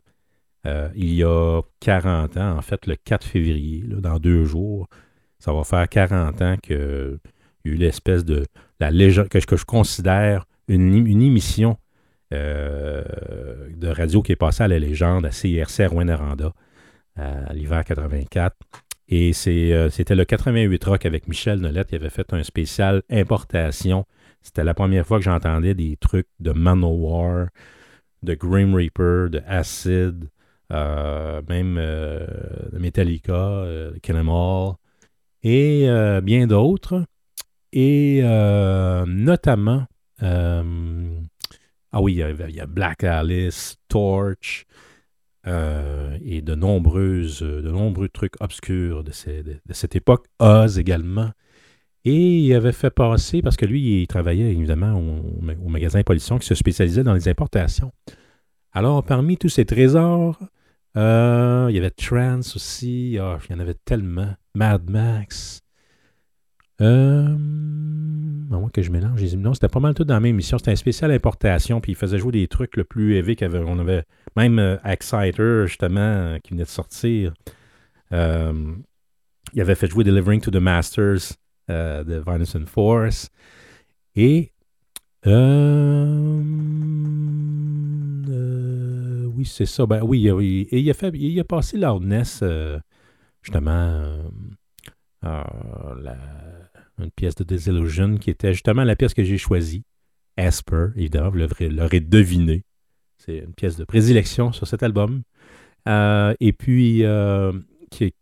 [0.66, 4.88] euh, il y a 40 ans, en fait, le 4 février, là, dans deux jours,
[5.38, 6.78] ça va faire 40 ans qu'il y
[7.68, 8.44] a eu l'espèce de.
[8.80, 11.76] La légende, que, que je considère une, une émission
[12.32, 13.04] euh,
[13.76, 16.52] de radio qui est passée à la légende à CIRC à Rouen-Noranda
[17.16, 18.56] à l'hiver 84.
[19.08, 24.06] Et c'était le 88 Rock avec Michel Nolette qui avait fait un spécial importation.
[24.44, 27.48] C'était la première fois que j'entendais des trucs de Manowar,
[28.22, 30.28] de Grim Reaper, de Acid,
[30.70, 32.26] euh, même euh,
[32.72, 34.22] Metallica, euh, de Kill
[35.42, 37.04] et euh, bien d'autres.
[37.72, 38.22] Et
[39.06, 39.86] notamment,
[40.20, 40.62] ah
[42.00, 44.66] oui, il y, a, Black Alice, Torch,
[45.46, 49.10] et de nombreux trucs obscurs de-
[49.66, 50.26] de cette époque.
[50.38, 51.32] Oz également.
[52.04, 56.46] Et il avait fait passer, parce que lui, il travaillait évidemment au, magasin Polition qui
[56.46, 57.92] se spécialisait dans les importations.
[58.72, 60.38] Alors, parmi tous ces trésors,
[60.96, 63.16] euh, il y avait Trance aussi.
[63.18, 64.34] Ah, il y en avait tellement.
[64.54, 65.62] Mad Max.
[66.80, 70.34] Euh, à moins que je mélange les Non, c'était pas mal tout dans la même
[70.34, 70.58] émission.
[70.58, 73.60] C'était un spécial importation, puis il faisait jouer des trucs le plus heavy qu'avait.
[73.60, 74.04] On avait
[74.36, 77.32] même euh, Exciter, justement, qui venait de sortir.
[78.10, 81.38] Il avait fait jouer Delivering to the Masters
[81.70, 83.30] euh, de Violence and Force.
[84.16, 84.52] Et.
[85.26, 86.42] euh,
[88.28, 89.86] euh, oui, c'est ça.
[89.86, 90.28] Ben oui.
[90.70, 92.78] Et il a, fait, il a passé Loudness, euh,
[93.42, 94.16] justement,
[95.22, 96.18] la-
[96.98, 99.82] une pièce de Disillusion qui était justement la pièce que j'ai choisie.
[100.36, 101.38] Asper, évidemment, vous
[101.70, 102.64] l'aurez deviné.
[103.16, 105.22] C'est une pièce de prédilection sur cet album.
[105.86, 107.02] Et puis,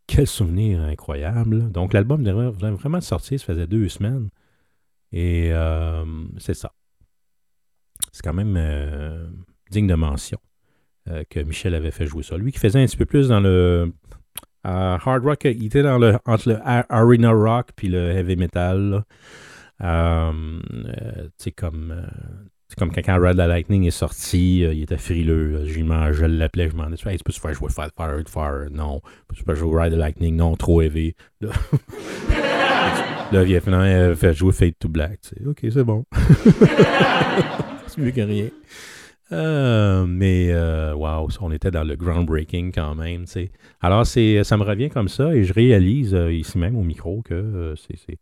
[0.06, 1.70] quel souvenir incroyable.
[1.70, 4.28] Donc, l'album devrait vraiment sortir, ça faisait deux semaines.
[5.12, 6.04] Et euh,
[6.38, 6.72] c'est ça.
[8.12, 9.26] C'est quand même euh,
[9.70, 10.38] digne de mention
[11.08, 12.36] euh, que Michel avait fait jouer ça.
[12.36, 13.92] Lui qui faisait un petit peu plus dans le
[14.64, 19.04] hard rock, il était dans le, entre le arena rock puis le heavy metal.
[19.80, 22.06] tu comme,
[22.72, 25.66] c'est comme quand, Ride the Lightning est sorti, euh, il était frileux.
[25.66, 28.70] Je, l'appelais, je m'en disais, hey, tu peux faire jouer Fire, Fire, Fire?
[28.70, 29.02] Non.
[29.34, 30.36] Tu peux jouer Ride the Lightning?
[30.36, 31.14] Non, trop heavy.
[31.42, 31.50] Là,
[33.32, 35.18] là il euh, fait jouer Fade to Black.
[35.46, 36.06] Ok, c'est bon.
[37.88, 38.46] c'est mieux que rien.
[39.32, 43.26] Euh, mais euh, wow, on était dans le groundbreaking quand même.
[43.82, 44.18] Alors, ça
[44.56, 48.16] me revient comme ça et je réalise ici même au micro que c'est-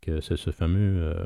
[0.00, 1.24] que ce, ce fameux, euh,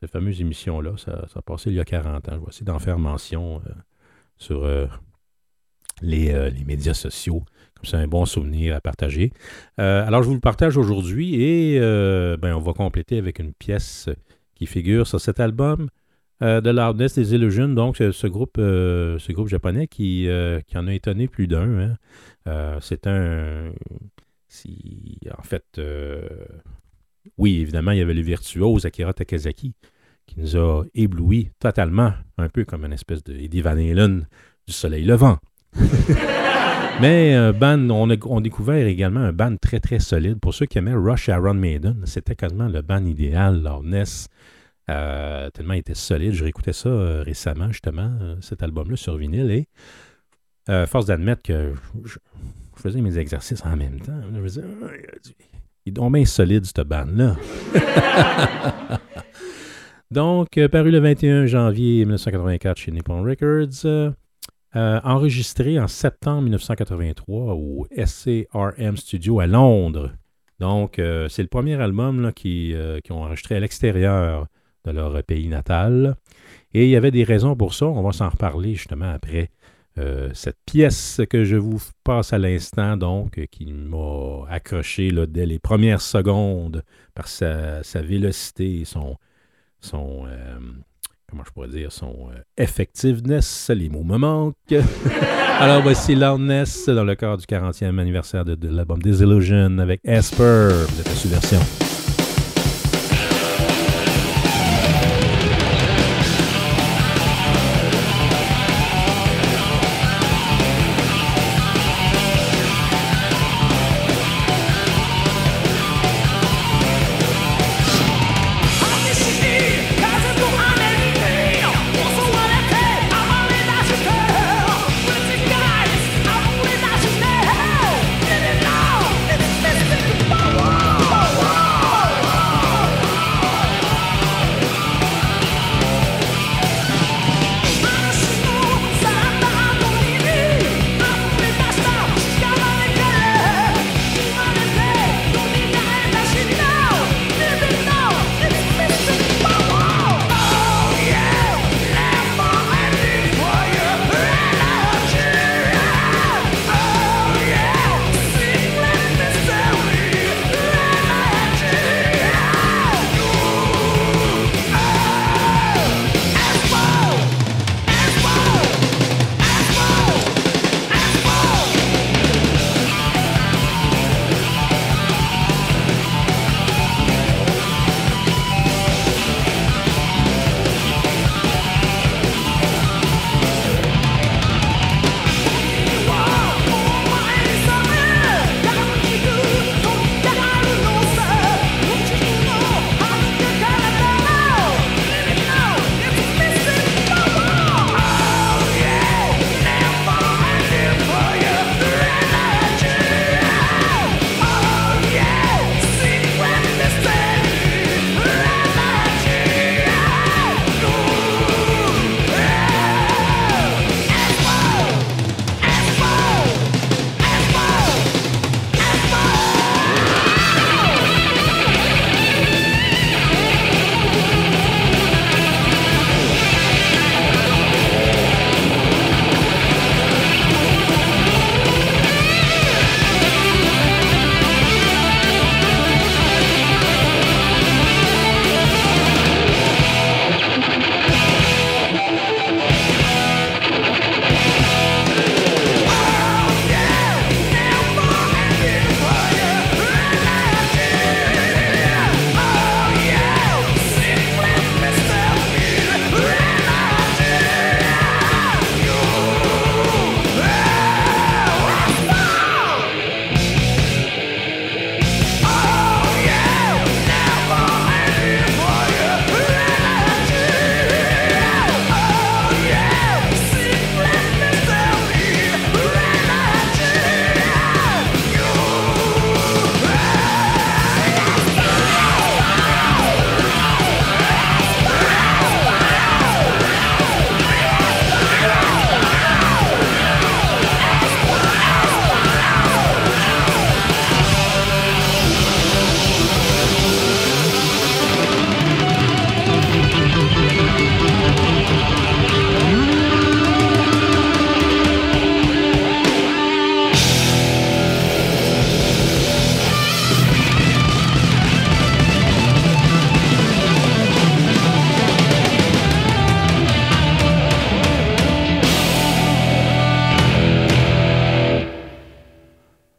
[0.00, 2.32] cette fameuse émission-là, ça, ça a passé il y a 40 ans.
[2.34, 3.70] Je vais essayer d'en faire mention euh,
[4.36, 4.86] sur euh,
[6.02, 7.44] les, les médias sociaux.
[7.74, 9.32] Comme c'est un bon souvenir à partager.
[9.76, 14.08] Alors, je vous le partage aujourd'hui et ben, on va compléter avec une pièce
[14.54, 15.88] qui figure sur cet album
[16.40, 17.68] de Loudness des Illusions.
[17.68, 20.26] Donc, ce, groupe, ce groupe japonais qui,
[20.66, 21.96] qui en a étonné plus d'un.
[22.46, 22.78] hein.
[22.80, 23.72] C'est un.
[24.48, 25.78] si- en fait,
[27.38, 29.74] oui, évidemment, il y avait le virtuose Akira Takazaki
[30.26, 34.26] qui nous a éblouis totalement, un peu comme une espèce de Eddie Van Halen
[34.66, 35.38] du soleil levant.
[37.00, 40.40] Mais un band, on a, on a découvert également un band très très solide.
[40.40, 44.28] Pour ceux qui aimaient Rush Iron Maiden, c'était quasiment le band idéal, Loudness.
[44.90, 46.32] Euh, tellement il était solide.
[46.32, 49.50] Je réécoutais ça euh, récemment, justement, euh, cet album-là sur vinyle.
[49.50, 49.68] Et
[50.70, 51.74] euh, force d'admettre que
[52.04, 52.18] je, je-
[52.76, 54.18] je faisais mes exercices en même temps.
[54.32, 54.62] Je me disais,
[55.86, 57.36] Il est donc bien solide, cette bande-là.
[60.10, 63.84] Donc, euh, paru le 21 janvier 1984 chez Nippon Records.
[63.84, 64.10] euh,
[64.74, 70.10] euh, enregistré en septembre 1983 au SCRM Studio à Londres.
[70.58, 72.74] Donc, euh, c'est le premier album là, qui,
[73.04, 74.48] qui ont enregistré à l'extérieur
[74.84, 76.16] de leur pays natal.
[76.74, 77.86] Et il y avait des raisons pour ça.
[77.86, 79.50] On va s'en reparler justement après
[79.98, 85.58] euh, cette pièce que je vous passe à l'instant, donc, qui m'a accroché dès les
[85.58, 86.82] premières secondes
[87.14, 89.16] par sa, sa vélocité et son,
[89.94, 90.58] euh,
[91.28, 93.70] comment je pourrais dire, son euh, effectiveness.
[93.74, 94.54] Les mots me manquent.
[95.58, 100.68] Alors voici Loudness dans le cadre du 40e anniversaire de, de l'album Disillusion avec Esper.
[100.88, 101.95] Vous êtes à Subversion.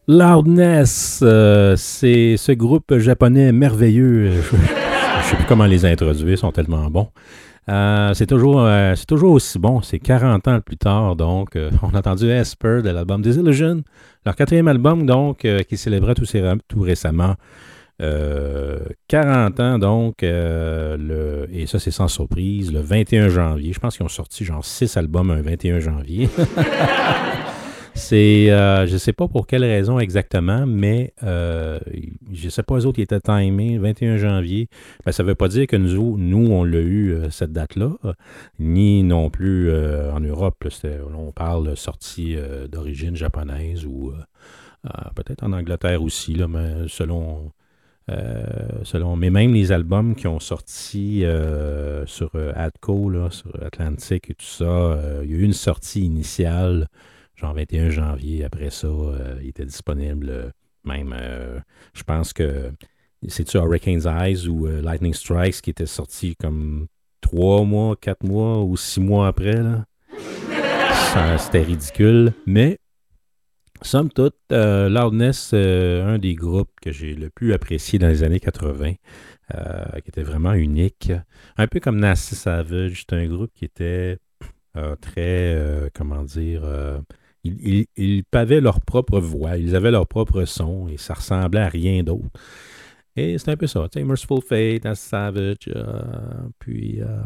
[0.10, 4.32] Loudness, euh, c'est ce groupe japonais merveilleux.
[4.42, 7.10] Je ne sais plus comment les introduire, ils sont tellement bons.
[7.68, 9.82] Euh, c'est toujours, euh, c'est toujours aussi bon.
[9.82, 11.58] C'est 40 ans plus tard, donc.
[11.84, 13.84] on a entendu Esper de l'album Disillusion,
[14.26, 16.26] leur quatrième album, donc, qui célébrait tout,
[16.70, 17.36] tout récemment
[18.00, 23.74] 40 ans, donc, et ça, c'est sans surprise, le 21 janvier.
[23.74, 26.30] Je pense qu'ils ont sorti genre 6 albums un 21 janvier.
[27.98, 31.80] C'est, euh, je ne sais pas pour quelle raison exactement, mais euh,
[32.32, 34.70] je ne sais pas, eux autres, ils étaient timés 21 janvier.
[35.04, 37.94] Ben, ça ne veut pas dire que nous, nous on l'a eu euh, cette date-là,
[38.60, 40.64] ni non plus en Europe.
[41.18, 42.38] on parle de sortie
[42.72, 44.14] d'origine japonaise ou
[45.16, 47.52] peut-être en Angleterre aussi, là, mais selon,
[48.84, 49.16] selon.
[49.16, 51.26] Mais même les albums qui ont sorti
[52.06, 56.88] sur Adco, là, sur Atlantic et tout ça, il y a eu une sortie initiale
[57.38, 58.44] genre 21 janvier.
[58.44, 60.50] Après ça, euh, il était disponible euh,
[60.84, 61.60] même, euh,
[61.94, 62.72] je pense que
[63.28, 66.88] c'est-tu Hurricane's Eyes ou Lightning Strikes qui était sorti comme
[67.20, 69.60] trois mois, quatre mois ou six mois après.
[71.40, 72.32] C'était ridicule.
[72.46, 72.80] Mais,
[73.82, 78.94] somme toute, Loudness, un des groupes que j'ai le plus apprécié dans les années 80,
[79.56, 81.12] euh, qui était vraiment unique.
[81.58, 84.20] Un peu comme Nasty Savage, c'est un groupe qui était
[85.02, 86.62] très, comment dire,
[87.62, 91.70] ils, ils- pavaient leur propre voix, ils avaient leur propre son et ça ressemblait à
[91.70, 92.30] rien d'autre.
[93.16, 96.02] Et c'est un peu ça, tu sais, Merciful Fate, Nasty Savage, euh,
[96.60, 97.20] puis, euh,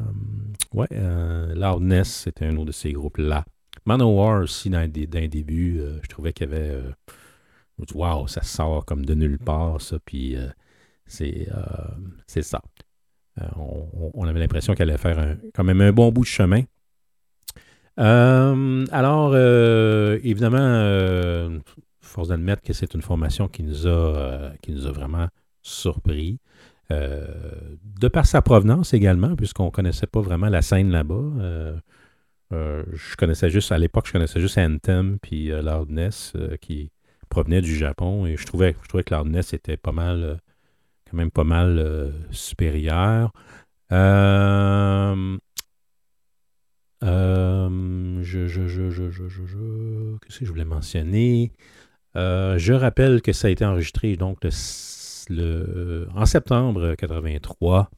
[0.74, 3.44] ouais, euh, Loudness, c'était un autre de ces groupes-là.
[3.86, 6.80] Manowar aussi, dans, dans les débuts, je trouvais qu'il y avait,
[7.94, 10.38] wow, ça sort comme de nulle part, ça, puis
[11.08, 11.48] c'est
[12.42, 12.62] ça.
[13.58, 16.62] On, avait l'impression qu'elle allait faire quand même un bon bout de chemin.
[18.00, 21.60] Euh, alors, euh, évidemment, euh,
[22.02, 25.28] force d'admettre que c'est une formation qui nous a, qui nous a vraiment
[25.62, 26.40] surpris.
[26.90, 31.78] De par sa provenance également, puisqu'on ne connaissait pas vraiment la scène là-bas.
[32.52, 36.92] Je connaissais juste, à l'époque, je connaissais juste Anthem puis Loudness qui
[37.30, 40.42] provenait du Japon et je trouvais, je trouvais que Loudness était pas mal,
[41.10, 43.32] quand même pas mal supérieur.
[43.92, 45.38] Euh,
[47.04, 51.52] euh, je, je, je, je, je, je, je- qu'est-ce que je voulais mentionner?
[52.16, 54.50] Euh, je rappelle que ça a été enregistré donc le,
[55.30, 57.90] le- en septembre 83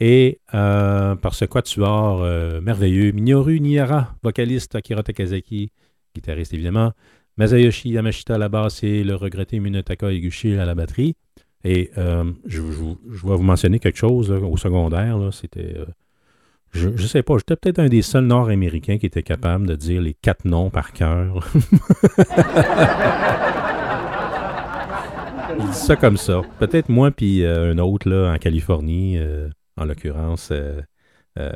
[0.00, 2.20] et euh, par ce quatuor
[2.62, 5.70] merveilleux, Minoru Nihara, vocaliste, Akira Takazaki,
[6.14, 6.92] guitariste évidemment,
[7.38, 11.14] Masayoshi Yamashita à la basse et le regretté Minotaka Eguchi à la batterie.
[11.64, 15.74] Et je, je- vais vous mentionner quelque chose au secondaire, c'était...
[16.76, 19.74] euh, je, je sais pas, j'étais peut-être un des seuls Nord-Américains qui était capable de
[19.74, 21.46] dire les quatre noms par cœur.
[25.58, 26.42] Il dit ça comme ça.
[26.58, 30.80] Peut-être moi puis euh, un autre là, en Californie, euh, en l'occurrence euh,
[31.38, 31.50] euh,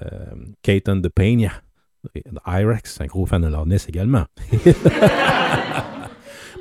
[0.62, 1.52] Caton de Peña,
[2.14, 4.24] de Irex, un gros fan de Loudness également.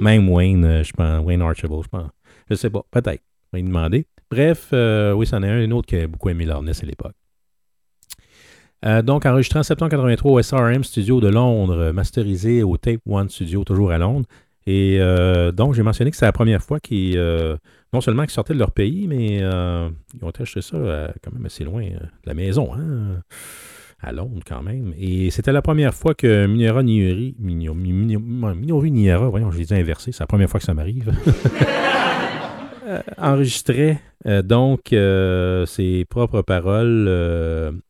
[0.02, 2.10] Même Wayne, euh, je pense, Wayne Archibald, je pense.
[2.50, 3.24] Je sais pas, peut-être.
[3.54, 4.06] On va lui demander.
[4.30, 7.16] Bref, euh, oui, c'en est un, un autre qui a beaucoup aimé Loudness à l'époque.
[8.84, 13.30] Euh, donc, enregistré en septembre 83 au SRM Studio de Londres, masterisé au Tape One
[13.30, 14.26] Studio, toujours à Londres.
[14.66, 17.56] Et euh, donc, j'ai mentionné que c'est la première fois qu'ils, euh,
[17.94, 20.78] non seulement qu'ils sortaient de leur pays, mais ils ont acheté ça
[21.24, 23.22] quand même assez loin de la maison, hein,
[24.02, 24.94] à Londres quand même.
[24.98, 29.76] Et c'était la première fois que Minoru Nieri, Mino- Minoru Niera, voyons, je l'ai dit
[29.76, 31.12] inversé, c'est la première fois que ça m'arrive,
[33.18, 34.00] enregistrait
[34.44, 37.82] donc ses propres paroles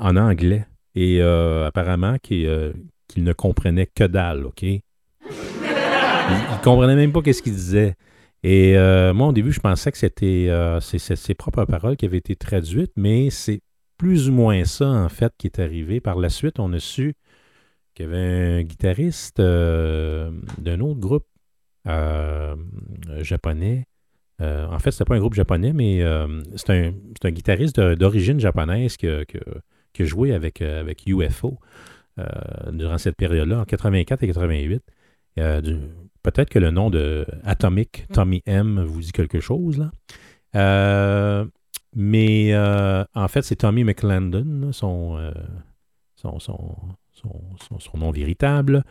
[0.00, 2.72] en anglais et euh, apparemment qu'il euh,
[3.08, 4.62] qu'il ne comprenait que dalle, OK?
[4.62, 4.82] Il,
[5.26, 7.94] il comprenait même pas qu'est-ce qu'il disait.
[8.42, 10.48] Et euh, moi, au début, je pensais que c'était
[10.80, 13.60] ses propres paroles qui avaient été traduites, mais c'est
[13.98, 16.00] plus ou moins ça, en fait, qui est arrivé.
[16.00, 17.14] Par la suite, on a su
[17.94, 21.26] qu'il y avait un guitariste d'un autre groupe
[23.18, 23.86] japonais.
[24.40, 26.02] En fait, c'était pas un groupe japonais, mais
[26.56, 29.38] c'est un, guitariste d'origine japonaise qui qui
[29.92, 31.58] qui a joué avec, euh, avec UFO
[32.18, 32.24] euh,
[32.72, 34.82] durant cette période-là, en 84 et 88.
[35.38, 35.60] Euh,
[36.22, 41.46] Peut-être que le nom de Atomic, Tommy M, vous dit quelque chose, là.
[41.96, 42.54] Mais
[43.14, 45.32] en fait, c'est Tommy McClendon, son,
[46.16, 46.60] son, son,
[47.78, 48.84] son, nom véritable.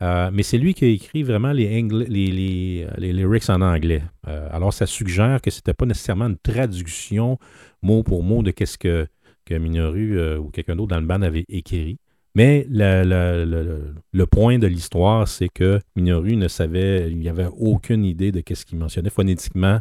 [0.00, 3.60] Euh, mais c'est lui qui a écrit vraiment les, angla- les, les, les lyrics en
[3.60, 4.02] anglais.
[4.28, 7.38] Euh, alors, ça suggère que c'était pas nécessairement une traduction
[7.82, 9.08] mot pour mot de qu'est-ce que,
[9.48, 11.98] que Minoru euh, ou quelqu'un d'autre dans le band avait écrit.
[12.34, 18.40] Mais le, point de l'histoire, c'est que Minoru ne savait, il n'avait aucune idée de
[18.40, 19.80] qu'est-ce qu'il mentionnait phonétiquement.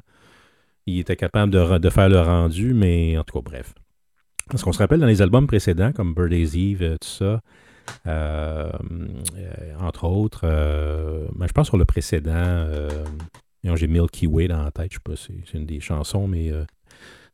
[0.87, 3.73] Il était capable de, re- de faire le rendu, mais en tout cas, bref.
[4.49, 7.41] Parce qu'on se rappelle dans les albums précédents, comme Birdie's Eve, euh, tout ça,
[8.07, 8.71] euh,
[9.79, 12.65] entre autres, euh, ben, je pense sur le précédent,
[13.63, 16.51] j'ai Milky Way dans la tête, je sais pas, c'est une des chansons, mais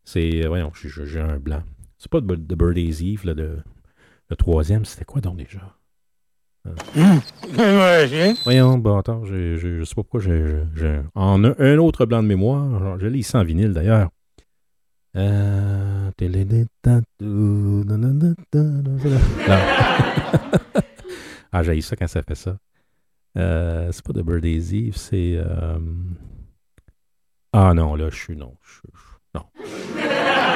[0.03, 1.61] c'est, voyons, j'ai un blanc.
[2.03, 3.59] C'est pas de, de Birdie's Eve, là, de,
[4.29, 5.73] le troisième, c'était quoi donc déjà?
[6.67, 6.73] Euh,
[8.43, 12.21] Voyons, bon, attends, je, je, je sais pas pourquoi j'ai en un, un autre blanc
[12.21, 12.99] de mémoire.
[12.99, 14.09] Je lis ici en vinyle d'ailleurs.
[15.15, 16.11] Euh,
[21.53, 22.57] ah, j'ai ça quand ça fait ça.
[23.37, 25.35] Euh, c'est pas de Birdie's Eve, c'est.
[25.37, 25.79] euh,
[27.53, 28.35] Ah non, là, je suis.
[28.35, 28.57] Non.
[28.61, 29.45] je suis- je- Non.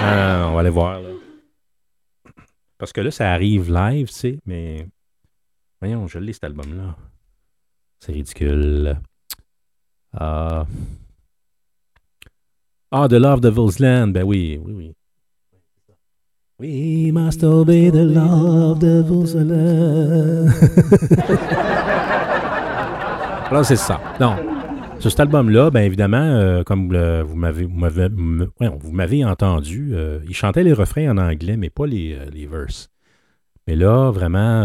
[0.02, 1.00] Ah, non, on va aller voir.
[1.02, 1.10] Là.
[2.78, 4.88] Parce que là, ça arrive live, tu sais, mais.
[5.82, 6.96] Voyons, je l'ai cet album-là.
[8.00, 8.98] C'est ridicule.
[10.14, 10.66] Ah.
[12.92, 14.08] Ah, The Love Devil's Land.
[14.08, 14.94] Ben oui, oui, oui.
[16.60, 20.52] We must obey the of the Jerusalem.
[23.50, 24.02] Alors, c'est ça.
[24.20, 24.57] Non.
[25.00, 26.92] Sur cet album-là, bien évidemment, euh, comme
[27.28, 27.36] vous
[28.92, 32.90] m'avez entendu, euh, il chantait les refrains en anglais, mais pas les, euh, les verses.
[33.68, 34.64] Mais là, vraiment,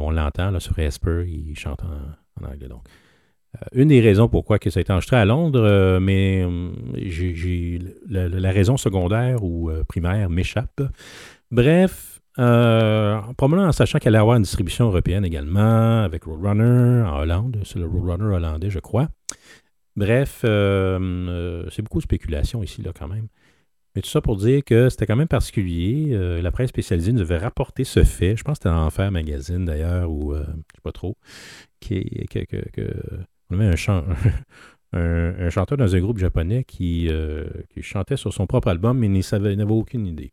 [0.00, 2.68] on l'entend là, sur Esper, il chante en, anglais.
[2.68, 2.82] Donc,
[3.72, 6.72] une des raisons pourquoi que ça a été enregistré à Londres, mais hum,
[8.08, 10.82] la, raison secondaire ou primaire m'échappe.
[11.50, 17.20] Bref, euh, probablement en sachant qu'elle allait avoir une distribution européenne également, avec Roadrunner en
[17.20, 19.08] Hollande, c'est le Roadrunner hollandais, je crois.
[19.96, 23.26] Bref, euh, euh, c'est beaucoup de spéculation ici, là, quand même.
[23.94, 26.08] Mais tout ça pour dire que c'était quand même particulier.
[26.12, 28.36] Euh, la presse spécialisée nous avait rapporté ce fait.
[28.36, 31.16] Je pense que c'était dans Enfer Magazine, d'ailleurs, ou je sais pas trop,
[31.78, 32.26] qui,
[33.50, 33.70] on avait
[34.92, 37.08] un, un, chanteur dans un groupe japonais qui,
[37.82, 40.32] chantait sur son propre album, mais il ne n'avait aucune idée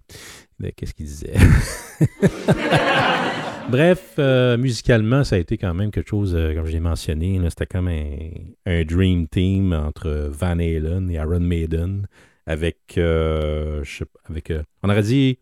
[0.59, 1.35] de qu'est-ce qu'il disait.
[3.69, 7.39] Bref, euh, musicalement, ça a été quand même quelque chose, euh, comme je l'ai mentionné,
[7.49, 12.07] c'était comme un, dream team entre Van Halen et Iron Maiden,
[12.45, 15.39] avec, euh, je sais avec euh, on aurait dit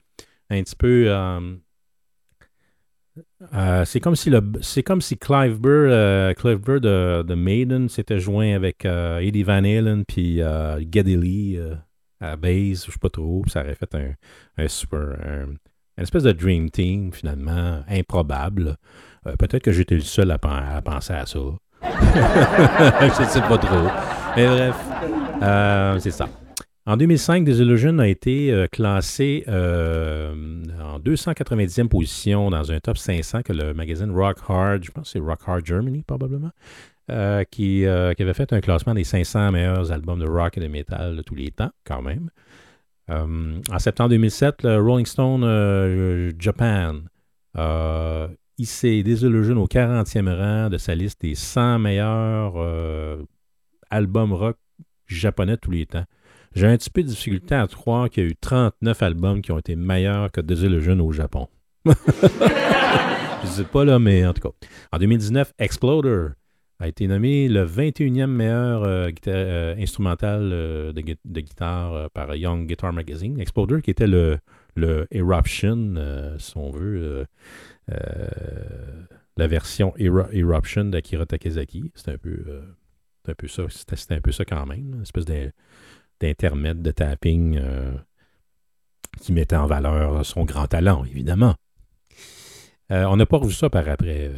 [0.50, 1.06] un petit peu,
[3.86, 4.32] c'est comme si
[4.84, 10.04] comme si Clive Burr, Clive Burr de, de Maiden s'était joint avec Eddie Van Halen
[10.06, 10.42] puis
[10.92, 11.60] Geddy Lee
[12.20, 15.48] à base, je sais pas trop, ça aurait fait un, super,
[16.00, 18.78] une espèce de dream team finalement improbable.
[19.28, 21.40] Euh, peut-être que j'étais le seul à, pen- à penser à ça.
[21.84, 23.88] je sais pas trop.
[24.38, 24.76] Mais bref,
[25.42, 26.30] euh, c'est ça.
[26.86, 33.52] En 2005, Disillusion a été euh, classé en 290e position dans un top 500 que
[33.52, 36.52] le magazine Rock Hard, je pense que c'est Rock Hard Germany probablement,
[37.52, 41.18] qui, qui avait fait un classement des 500 meilleurs albums de rock et de métal
[41.18, 42.30] de tous les temps, quand même.
[43.10, 47.02] Euh, en septembre 2007, le Rolling Stone euh, Japan
[47.56, 48.28] a
[48.58, 53.24] hissé Disillusion au 40e rang de sa liste des 100 meilleurs euh,
[53.90, 54.58] albums rock
[55.08, 56.06] japonais de tous les temps.
[56.56, 59.52] J'ai un petit peu de difficulté à croire qu'il y a eu 39 albums qui
[59.52, 61.48] ont été meilleurs que Disillusion au Japon.
[61.86, 64.56] Je sais pas là, mais en tout cas.
[64.92, 66.30] En 2019, Exploder
[66.80, 72.34] a été nommé le 21e meilleur euh, euh, instrumental euh, de, gui- de guitare par
[72.36, 73.40] Young Guitar Magazine.
[73.40, 74.40] Exploder qui était le,
[74.76, 75.96] le Eruption,
[76.38, 77.26] si on veut,
[79.38, 81.92] la version Eru- Eruption d'Akira Takezaki.
[81.96, 82.46] C'était un peu,
[83.18, 83.64] c'était un peu ça.
[83.70, 85.52] C'était, un peu ça quand même, une espèce d'in-
[86.22, 87.60] d'intermède de tapping
[89.22, 91.56] qui mettait en valeur son grand talent, évidemment.
[92.90, 94.32] On n'a pas revu ça par après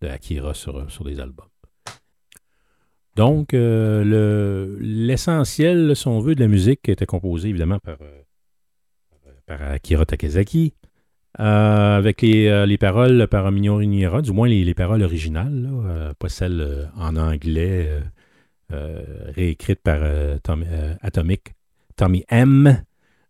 [0.00, 1.46] de Akira sur, sur des albums.
[3.16, 8.22] Donc, euh, le- l'essentiel, si on veut, de la musique était composé évidemment par, euh,
[9.46, 10.74] par Akira Takezaki,
[11.40, 15.66] euh, avec les, euh, les paroles par Minoru Niera, du moins les, les paroles originales,
[15.86, 18.00] euh, pas celles euh, en anglais euh,
[18.72, 19.02] euh,
[19.34, 21.54] réécrites par euh, Tom- euh, Atomic,
[21.96, 22.82] Tommy M.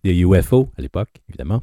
[0.03, 1.63] de UFO à l'époque, évidemment.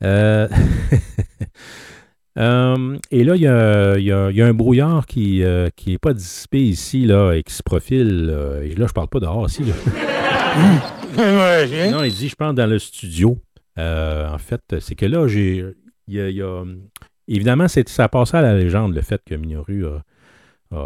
[2.38, 5.06] Euh, Euh, et là, il y a, il y a- il y a un brouillard
[5.06, 5.42] qui
[5.86, 8.26] n'est pas dissipé ici là, et qui se profile.
[8.26, 8.62] là.
[8.62, 9.64] Et là, je parle pas dehors ici.
[9.64, 9.74] là.
[11.90, 13.38] non, il dit, je pense, dans le studio.
[13.78, 15.64] Euh, en fait, c'est que là, j'ai.
[16.06, 16.64] il y a- il y a-
[17.26, 20.02] évidemment, ça a passé à la légende, le fait que Minoru a,
[20.70, 20.76] a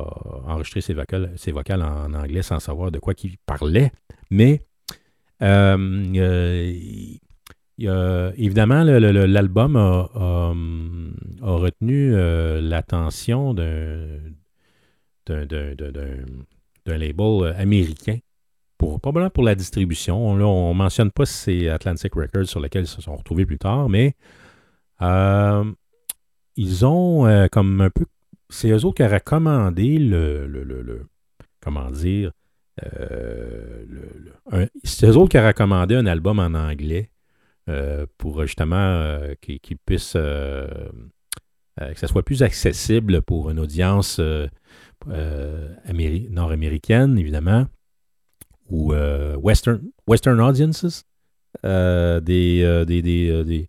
[0.47, 3.93] enregistré ses vocales, ses vocales en anglais sans savoir de quoi il parlait.
[4.31, 4.61] Mais
[5.43, 5.77] euh,
[6.17, 6.73] euh,
[7.81, 10.11] a- évidemment, l'album a,
[10.51, 14.21] hum, retenu euh, l'attention d'un
[16.87, 18.19] label euh, américain,
[18.79, 20.17] pour, probablement pour la distribution.
[20.29, 23.59] On ne mentionne pas si c'est Atlantic Records sur lequel ils se sont retrouvés plus
[23.59, 24.15] tard, mais
[25.01, 25.65] euh,
[26.57, 28.05] ils ont euh, comme un peu.
[28.51, 30.47] C'est eux autres qui ont recommandé le.
[30.47, 31.07] le-
[31.61, 32.33] comment dire
[32.85, 33.85] euh,
[34.85, 37.12] C'est eux autres qui ont recommandé un album en anglais euh,
[38.19, 40.15] pour justement euh, qu'il qu'il puisse.
[40.17, 40.67] euh,
[41.81, 44.47] euh, que ça soit plus accessible pour une audience euh,
[45.09, 47.67] euh, améri- nord-américaine, évidemment,
[48.69, 51.05] ou euh, western, western audiences.
[51.65, 53.65] euh, des, euh, des, des, euh,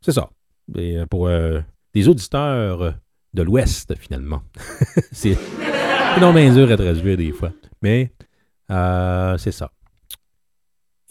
[0.00, 0.30] c'est ça.
[0.76, 1.60] Euh, pour euh,
[1.94, 2.94] des auditeurs
[3.34, 4.42] de l'Ouest, finalement.
[5.12, 5.36] c'est
[6.20, 7.52] donc bien dur à traduire des fois.
[7.82, 8.12] Mais
[8.70, 9.70] euh, c'est ça.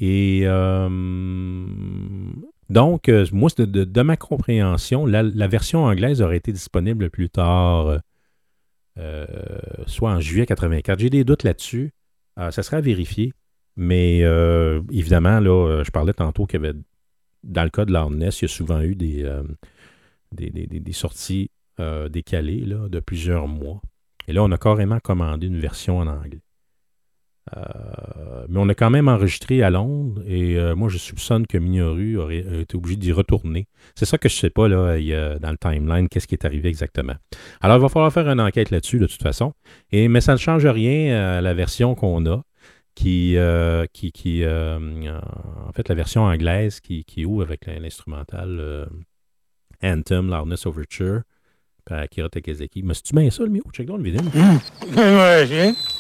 [0.02, 0.90] Et euh,
[2.70, 8.00] donc, euh, moi, de, ma compréhension, la, version anglaise aurait été disponible plus tard,
[8.98, 9.26] euh,
[9.86, 11.00] soit en juillet 84.
[11.00, 11.94] J'ai des doutes là-dessus.
[12.36, 13.34] Ça serait à vérifier.
[13.78, 14.22] Mais
[14.92, 16.78] évidemment, là, je parlais tantôt qu'il y avait
[17.44, 19.24] dans le cas de Loudness, il y a souvent eu des,
[20.94, 21.52] sorties
[22.10, 23.82] décalées de plusieurs mois.
[24.28, 26.42] Et là, on a carrément commandé une version en anglais.
[27.58, 31.58] Euh, mais on a quand même enregistré à Londres et euh, moi je soupçonne que
[31.58, 33.68] Minoru aurait été obligé d'y retourner.
[33.96, 35.12] C'est ça que je sais pas là, il
[35.42, 37.16] dans le timeline, qu'est-ce qui est arrivé exactement.
[37.60, 39.54] Alors il va falloir faire une enquête là-dessus de toute façon.
[39.92, 42.44] Et, mais ça ne change rien à la version qu'on a,
[42.94, 48.88] qui, euh, qui, qui en fait la version anglaise qui, qui ouvre avec l'instrumental
[49.84, 51.22] Anthem, Loudness Overture,
[51.86, 52.84] par Akira Takazaki.
[52.84, 53.72] Mais c'est-tu bien ça le micro?
[53.72, 54.22] Check donc le vidéo.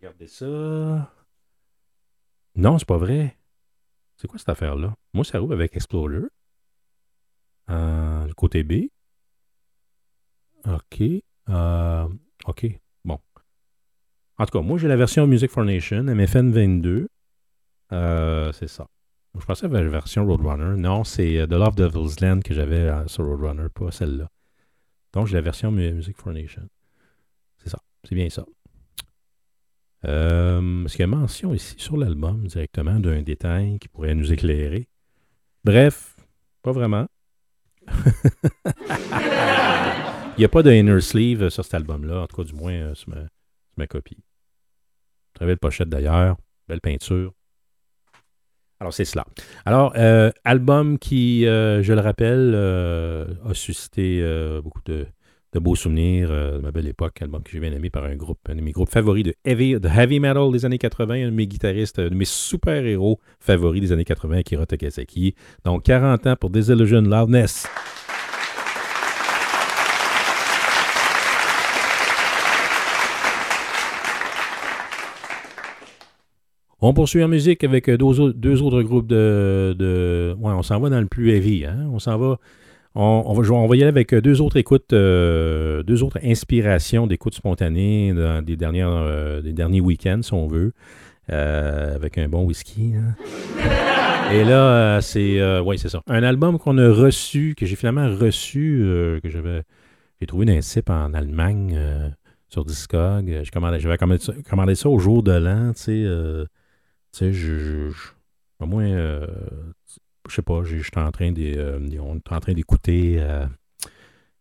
[0.00, 1.12] Regardez ça.
[2.56, 3.36] Non, c'est pas vrai.
[4.16, 4.94] C'est quoi cette affaire-là?
[5.14, 6.22] Moi, ça roule avec Explorer.
[7.70, 8.88] Euh, le côté B.
[10.66, 11.02] OK.
[11.48, 12.08] Euh,
[12.46, 12.66] OK.
[13.04, 13.18] Bon.
[14.38, 17.08] En tout cas, moi, j'ai la version Music for Nation, MFN 22.
[17.92, 18.86] Euh, c'est ça.
[19.38, 20.76] Je pensais à la version Roadrunner.
[20.80, 24.28] Non, c'est euh, The Love Devil's Land que j'avais sur Roadrunner, pas celle-là.
[25.12, 26.68] Donc, j'ai la version Mu- Music for Nation.
[27.58, 27.78] C'est ça.
[28.04, 28.44] C'est bien ça.
[30.06, 34.32] Euh, Est-ce qu'il y a mention ici sur l'album directement d'un détail qui pourrait nous
[34.32, 34.88] éclairer?
[35.64, 36.16] Bref,
[36.62, 37.06] pas vraiment.
[40.36, 42.72] Il n'y a pas de inner sleeve sur cet album-là, en tout cas, du moins,
[42.72, 43.16] euh, sur, ma,
[43.76, 44.22] ma copie.
[45.34, 46.36] Très belle pochette d'ailleurs,
[46.66, 47.34] belle peinture.
[48.78, 49.26] Alors, c'est cela.
[49.66, 55.06] Alors, euh, album qui, euh, je le rappelle, euh, a suscité euh, beaucoup de,
[55.52, 57.20] de beaux souvenirs euh, de ma belle époque.
[57.22, 60.20] Album que j'ai bien aimé par un groupe, un de mes groupes favoris de heavy,
[60.20, 64.04] metal des années 80, un de mes guitaristes, un de mes super-héros favoris des années
[64.04, 65.34] 80, Akira Takasaki.
[65.64, 67.66] Donc, 40 ans pour Disillusion Loudness.
[76.82, 80.80] On poursuit en musique avec deux, autres- deux autres groupes de, de- Ouais, on s'en
[80.80, 81.66] va dans le plus heavy.
[81.66, 81.88] Hein?
[81.92, 82.38] On s'en va.
[82.96, 86.02] On, on va jouer, on va y aller avec euh, deux autres écoutes, euh, deux
[86.02, 90.72] autres inspirations d'écoutes spontanées dans des, dernières, euh, des derniers week-ends, si on veut,
[91.30, 92.94] euh, avec un bon whisky.
[92.96, 93.14] hein.
[94.32, 95.60] Et là, c'est.
[95.60, 96.02] ouais, c'est ça.
[96.08, 98.78] Un album qu'on a reçu, que j'ai finalement reçu,
[99.22, 99.62] que j'avais.
[100.20, 101.76] J'ai trouvé d'un site en Allemagne
[102.48, 103.26] sur Discog.
[103.26, 106.06] J'ai commandé- J'avais commandé, ça- commandé ça au jour de l'an, tu sais.
[107.12, 108.08] tu sais, je, je- je-
[108.60, 108.86] au moins,
[110.30, 113.16] je sais pas, j'étais en train de, euh, on était en train d'écouter.
[113.18, 113.44] euh,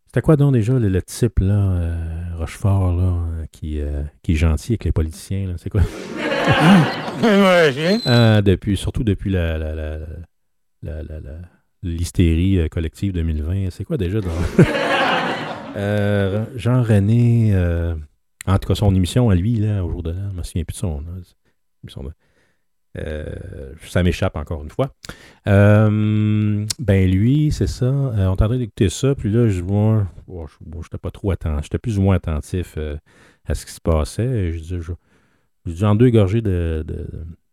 [0.05, 3.79] c'était quoi donc déjà le, le type là, euh, Rochefort là, qui,
[4.23, 5.81] qui est gentil avec les politiciens là, c'est quoi?
[8.41, 9.97] Depuis, surtout depuis la, la, la,
[10.81, 11.39] la- la- la-
[11.83, 13.69] l'hystérie collective 2020.
[13.71, 14.29] C'est quoi déjà dans
[15.75, 17.93] Euh, Jean-René, euh,
[18.47, 20.63] en tout cas son émission à lui là, au jour de l'an, je me souviens
[20.63, 21.13] plus de son nom.
[22.97, 23.25] Euh,
[23.85, 24.91] ça m'échappe encore une fois.
[25.47, 27.85] Euh, ben lui, c'est ça.
[27.85, 31.63] Euh, on d'écouter ça, puis là, je vois, oh, je bon, j'étais pas trop attentif,
[31.65, 32.97] j'étais plus ou moins attentif euh,
[33.45, 34.51] à ce qui se passait.
[34.51, 34.91] Je dis, je,
[35.71, 36.83] dis en deux gorgées de,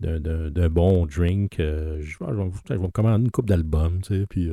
[0.00, 3.46] de, de- d'un bon drink, euh, je, ah, je je vais me commander une coupe
[3.46, 4.50] d'albums, tu sais, puis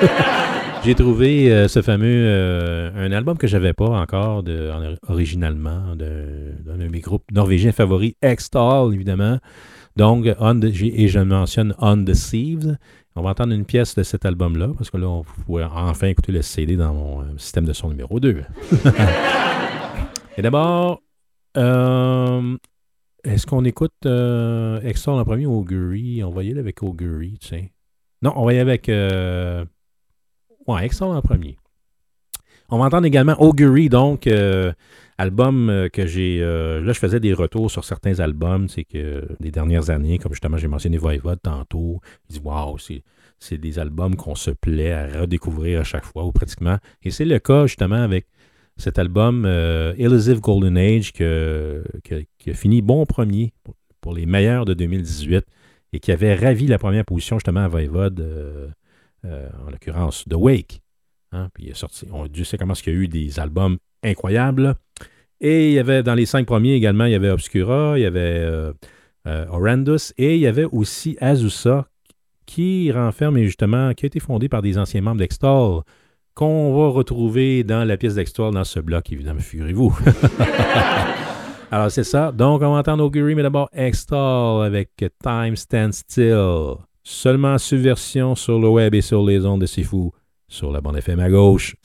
[0.84, 6.88] j'ai trouvé ce fameux un album que j'avais pas encore de, en- originalement d'un de
[6.88, 9.38] mes groupes norvégiens favoris, Extall, évidemment.
[9.96, 12.78] Donc, et je mentionne Undeceived.
[13.18, 16.32] On va entendre une pièce de cet album-là, parce que là, on pourrait enfin écouter
[16.32, 18.44] le CD dans mon euh, système de son numéro 2.
[20.36, 21.00] et d'abord,
[21.56, 22.56] euh,
[23.24, 26.22] est-ce qu'on écoute euh, en premier ou Augury?
[26.22, 27.72] On va y aller avec Augury, tu sais.
[28.20, 28.88] Non, on va y aller avec...
[28.90, 29.64] Euh,
[30.66, 31.56] ouais, Extall en premier.
[32.68, 34.72] On va entendre également Augury, donc, euh,
[35.18, 36.40] album euh, que j'ai.
[36.42, 40.32] euh, là, je faisais des retours sur certains albums, c'est que des dernières années, comme
[40.32, 43.02] justement j'ai mentionné Voivode tantôt, je dis waouh, c'est,
[43.38, 46.78] c'est des albums qu'on se plaît à redécouvrir à chaque fois, ou pratiquement.
[47.02, 48.26] Et c'est le cas justement avec
[48.76, 53.52] cet album euh, Elusive Golden Age que- que- qui a fini bon premier
[54.02, 55.44] pour, les meilleurs de 2018
[55.92, 58.68] et qui avait ravi la première position justement à Voivode, euh,
[59.66, 60.80] en l'occurrence The Wake.
[61.32, 63.40] Hein, puis il est sorti, on, Dieu sait comment est-ce qu'il y a eu des
[63.40, 64.74] albums incroyables.
[65.40, 68.06] Et il y avait dans les cinq premiers également, il y avait Obscura, il y
[68.06, 68.72] avait euh,
[69.26, 71.86] euh, et il y avait aussi Azusa
[72.46, 75.82] qui renferme justement, qui a été fondé par des anciens membres d'Extol
[76.34, 79.98] qu'on va retrouver dans la pièce d'Extol dans ce bloc, évidemment, figurez-vous.
[81.70, 82.30] Alors c'est ça.
[82.30, 84.90] Donc on va entendre Augury, mais d'abord Extol avec
[85.22, 86.76] Time Stand Still.
[87.02, 90.12] Seulement subversion sur le web et sur les ondes de Fou,
[90.48, 91.76] sur la bande FM à gauche.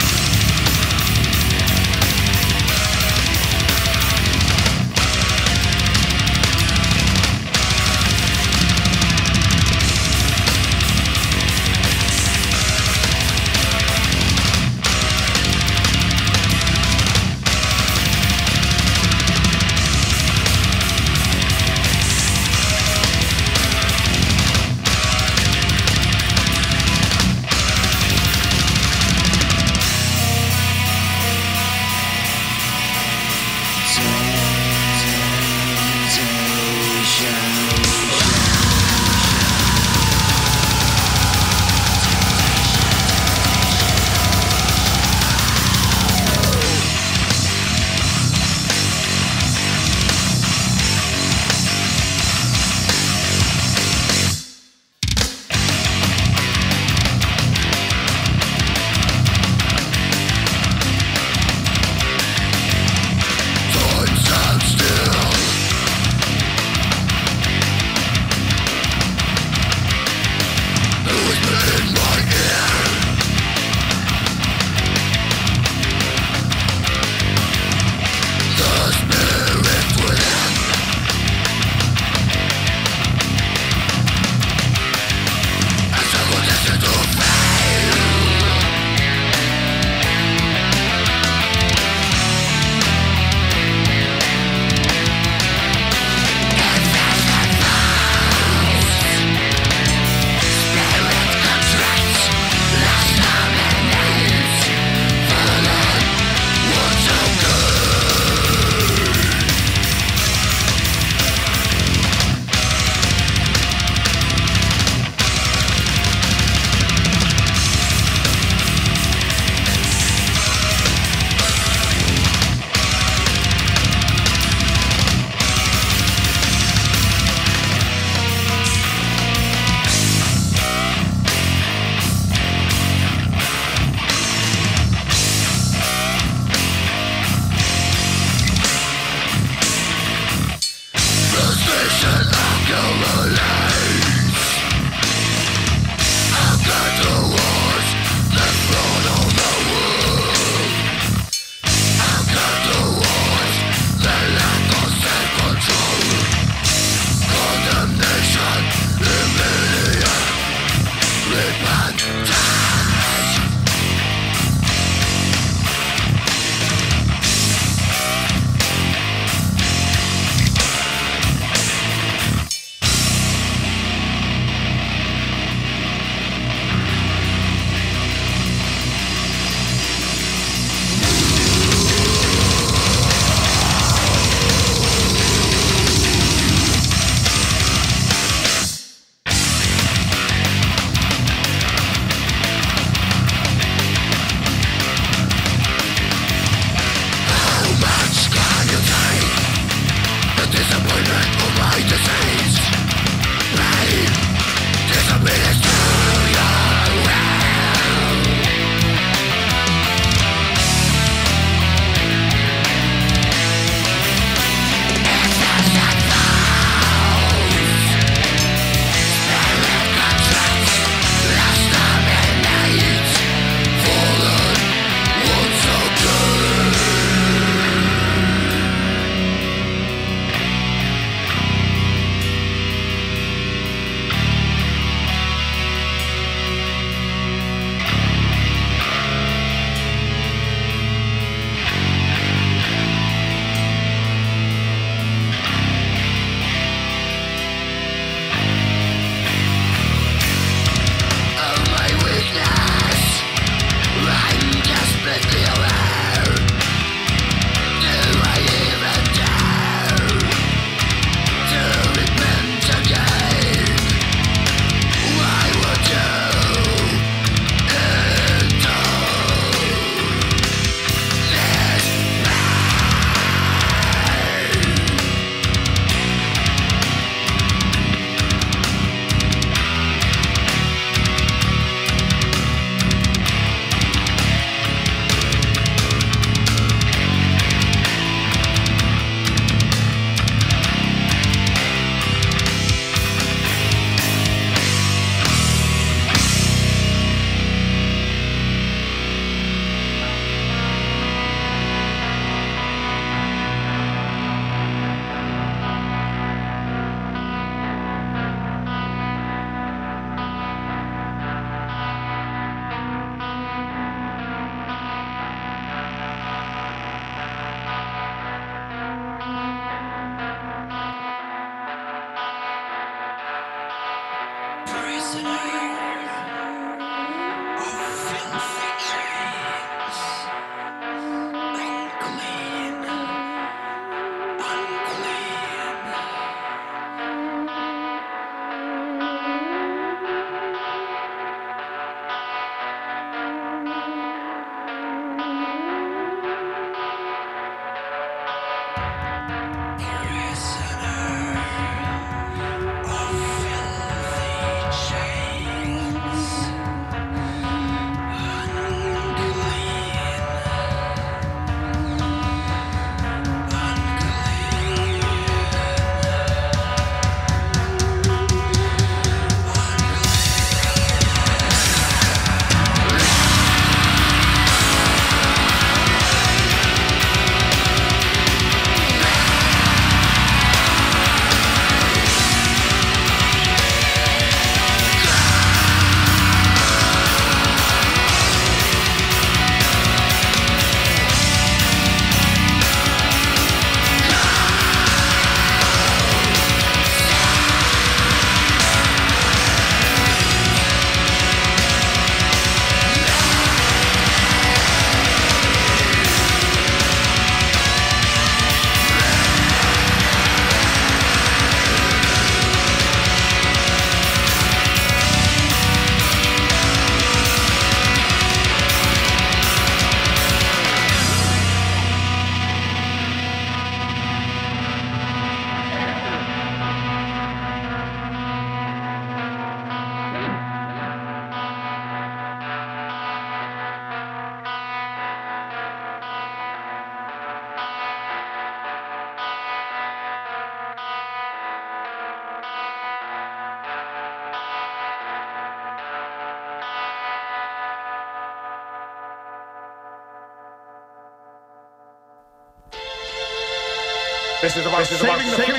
[454.82, 455.51] This is saving,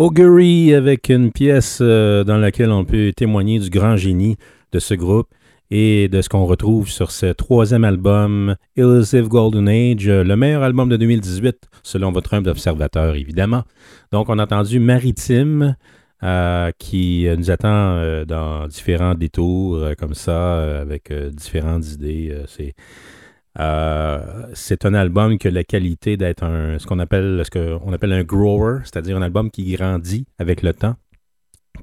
[0.00, 4.38] Augury avec une pièce euh, dans laquelle on peut témoigner du grand génie
[4.72, 5.28] de ce groupe
[5.70, 10.62] et de ce qu'on retrouve sur ce troisième album, Elusive Golden Age, euh, le meilleur
[10.62, 13.64] album de 2018, selon votre humble observateur, évidemment.
[14.10, 15.76] Donc, on a entendu Maritime,
[16.22, 22.34] euh, qui nous attend dans différents détours comme ça, avec différentes idées.
[22.46, 22.74] C'est,
[23.60, 28.12] euh, c'est un album qui a la qualité d'être un, ce qu'on appelle, ce appelle
[28.12, 30.96] un grower, c'est-à-dire un album qui grandit avec le temps,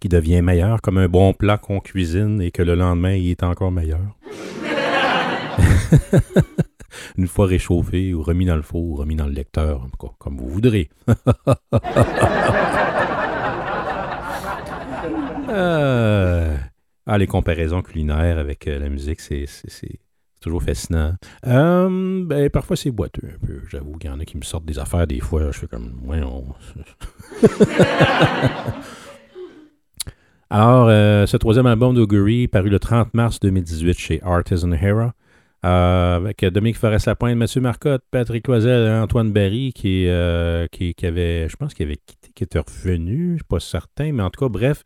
[0.02, 3.44] qui devient meilleur, comme un bon plat qu'on cuisine et que le lendemain, il est
[3.44, 4.02] encore meilleur.
[7.18, 9.86] Une fois réchauffé ou remis dans le four ou remis dans le lecteur,
[10.18, 10.90] comme vous voudrez.
[15.50, 16.58] Euh,
[17.06, 19.46] ah, les comparaisons culinaires avec euh, la musique, c'est
[20.48, 21.14] toujours fascinant.
[21.46, 23.62] Euh, ben, parfois, c'est boiteux un peu.
[23.70, 25.52] J'avoue qu'il y en a qui me sortent des affaires des fois.
[25.52, 26.22] Je fais comme, ouais.
[30.50, 35.14] Alors, euh, ce troisième album d'Augury, paru le 30 mars 2018 chez Artisan Hera,
[35.66, 40.08] euh, avec Dominique Forest-Lapointe, Mathieu Marcotte, Patrick Loisel, Antoine Barry, qui,
[40.72, 43.60] qui, qui avait, je pense qu'il avait quitté, qui était revenu, je ne suis pas
[43.60, 44.86] certain, mais en tout cas, bref,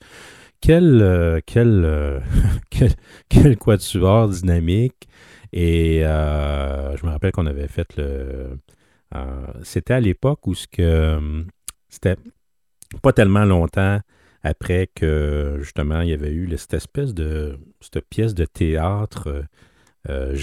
[0.61, 2.23] quel, quel,
[2.71, 2.89] quel,
[3.29, 5.07] quel quatuor dynamique.
[5.53, 8.57] Et euh, je me rappelle qu'on avait fait le.
[9.15, 10.81] euh, c'était à l'époque où ce que.
[10.81, 11.43] euh,
[11.89, 12.15] C'était
[13.01, 13.99] pas tellement longtemps
[14.43, 17.59] après que justement il y avait eu cette espèce de.
[17.81, 19.43] cette pièce de théâtre
[20.09, 20.35] euh,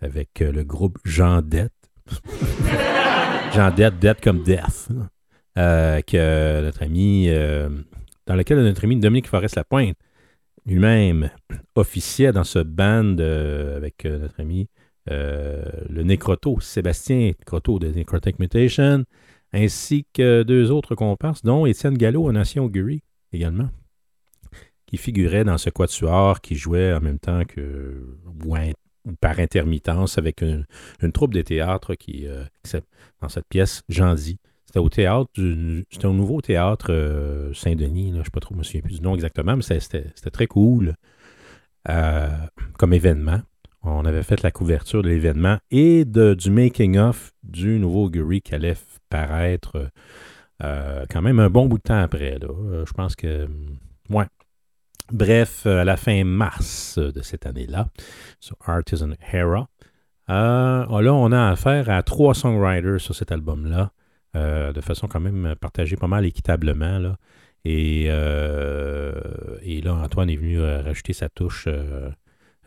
[0.00, 1.72] avec le groupe Jean Dette.
[3.54, 4.88] Jean Dette, comme Death.
[5.54, 7.28] que notre ami.
[8.26, 9.96] dans lequel notre ami Dominique Forest-Lapointe
[10.66, 11.30] lui-même
[11.74, 14.68] officiait dans ce band euh, avec euh, notre ami
[15.10, 19.04] euh, le Nécroto, Sébastien Nécroto de Necrotic Mutation,
[19.52, 23.02] ainsi que deux autres comparses, dont Étienne Gallo, un ancien Augury
[23.32, 23.68] également,
[24.86, 28.56] qui figurait dans ce quatuor, qui jouait en même temps que, ou
[29.20, 30.64] par intermittence, avec une,
[31.12, 32.26] troupe de théâtre qui,
[33.20, 34.38] dans cette pièce, Jean Di.
[34.72, 35.28] C'était au théâtre,
[35.90, 38.94] c'était au nouveau théâtre euh, Saint-Denis, je ne sais pas trop, je me souviens plus
[38.94, 40.94] du nom exactement, mais c'était- très cool
[41.90, 42.28] euh,
[42.78, 43.42] comme événement.
[43.82, 48.54] On avait fait la couverture de l'événement et de, du making-of du nouveau Augury qui
[48.54, 48.76] allait
[49.10, 49.90] paraître
[50.62, 52.38] euh, quand même un bon bout de temps après.
[52.38, 52.48] là.
[52.86, 53.44] Je pense que.
[53.44, 53.76] hum,
[54.08, 54.24] Ouais.
[55.12, 57.88] Bref, à la fin mars de cette année-là,
[58.40, 59.68] sur Artisan Hera,
[60.30, 63.90] euh, là, on a affaire à trois songwriters sur cet album-là,
[64.34, 66.98] de façon quand même partagée pas mal équitablement.
[66.98, 67.16] Là.
[67.64, 69.12] Et, euh,
[69.62, 72.08] et là, Antoine est venu euh, rajouter sa touche euh,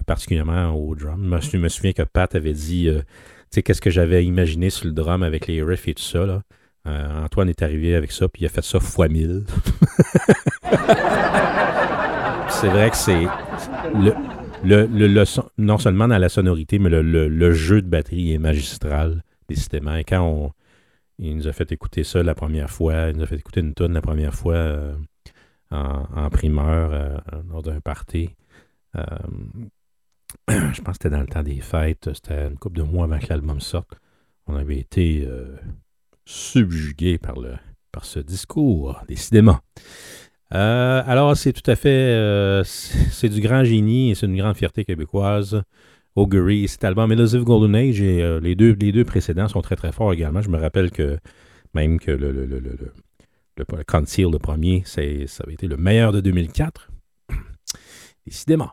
[0.06, 1.38] particulièrement au drum.
[1.42, 3.06] Je me souviens que Pat avait dit, euh, tu
[3.52, 6.26] sais, qu'est-ce que j'avais imaginé sur le drum avec les riffs et tout ça.
[6.26, 6.42] Là.
[6.88, 9.44] Euh, Antoine est arrivé avec ça, puis il a fait ça fois mille.
[12.50, 13.24] c'est vrai que c'est
[13.96, 14.14] le,
[14.64, 18.38] le, le- le son- non seulement dans la sonorité, mais le jeu de batterie est
[18.38, 19.96] magistral, décidément.
[19.96, 20.52] Et quand on,
[21.20, 23.74] il nous a fait écouter ça la première fois, il nous a fait écouter une
[23.74, 24.96] tonne la première fois euh,
[25.72, 27.18] en, primeur euh,
[27.50, 28.30] lors d'un party.
[28.96, 29.04] Euh,
[30.50, 33.20] je pense que c'était dans le temps des fêtes, c'était une couple de mois avant
[33.20, 33.96] que l'album sorte.
[34.48, 35.28] On avait été
[36.26, 37.56] subjugués par, le,
[37.92, 39.58] par ce discours, décidément.
[40.52, 42.62] Alors, c'est tout à fait.
[42.64, 45.64] c'est du grand génie et c'est une grande fierté québécoise.
[46.16, 50.14] Augury, cet album Elusive Golden Age et euh, les, deux, précédents sont très très forts
[50.14, 50.42] également.
[50.42, 51.20] Je me rappelle que
[51.74, 52.94] même que le,
[53.86, 56.90] Conceal, le premier, ça avait été le meilleur de 2004.
[58.26, 58.72] Décidément.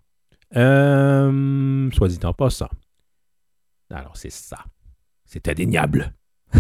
[0.55, 2.69] Euh, soit dit en passant.
[3.91, 4.65] Alors, c'est ça.
[5.25, 6.13] C'est indéniable.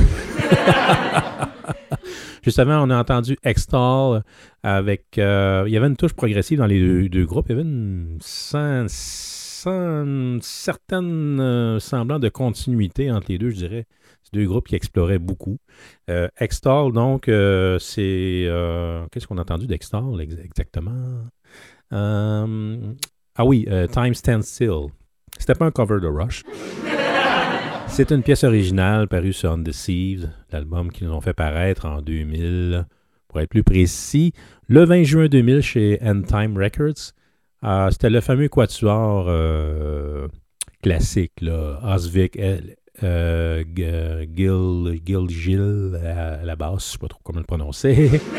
[2.42, 4.24] Juste avant, on a entendu Extall
[4.64, 5.16] avec.
[5.18, 7.46] euh, il y avait une touche progressive dans les deux, deux groupes.
[7.48, 8.18] Il y avait une,
[9.62, 13.86] sans, sans- certaine euh, semblant de continuité entre les deux, je dirais.
[14.22, 15.59] C'est deux groupes qui exploraient beaucoup.
[16.10, 18.44] Euh, Extall, donc, euh, c'est.
[18.47, 21.24] euh, Qu'est-ce qu'on a entendu d'Extall ex- exactement?
[23.34, 24.86] Ah oui, Time Stands Still.
[25.39, 26.43] C'était pas un cover de Rush.
[27.89, 32.86] C'est une pièce originale parue sur Undeceived, l'album qu'ils ont fait paraître en 2000,
[33.28, 34.32] pour être plus précis,
[34.68, 37.12] le 20 juin 2000 chez End Time Records.
[37.64, 40.28] Euh, C'était le fameux quatuor euh,
[40.82, 42.36] classique, là, Osvik,
[43.02, 48.10] euh, G- Gil, Gil à la basse, je ne sais pas trop comment le prononcer.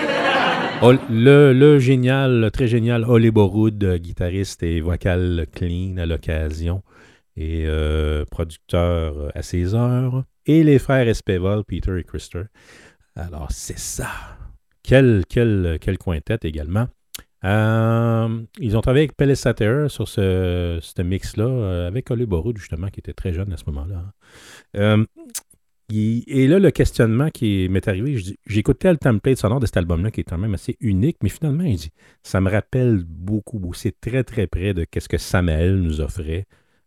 [1.10, 6.84] Le, le génial, le très génial Ole Borud, guitariste et vocal clean à l'occasion
[7.38, 12.44] et euh, producteur à ses heures, et les frères Espéval, Peter et Christer.
[13.16, 14.10] Alors, c'est ça
[14.84, 15.80] quel, quel,
[16.44, 16.88] également.
[17.46, 22.88] Euh, ils ont travaillé avec Pelle Satter sur ce, mix-là, euh, avec Olé Borud, justement,
[22.88, 24.14] qui était très jeune à ce moment-là.
[24.78, 25.06] Euh,
[25.90, 28.18] il- et là, le questionnement qui m'est arrivé,
[28.48, 31.64] j'écoutais le template sonore de cet album-là, qui est quand même assez unique, mais finalement,
[31.64, 31.92] il dit,
[32.24, 36.46] ça me rappelle beaucoup, c'est très, très près de ce que Samael nous offrait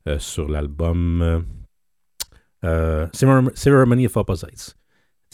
[0.08, 1.40] euh, sur l'album euh,
[2.64, 4.74] euh, Cerem- Ceremony of Opposites.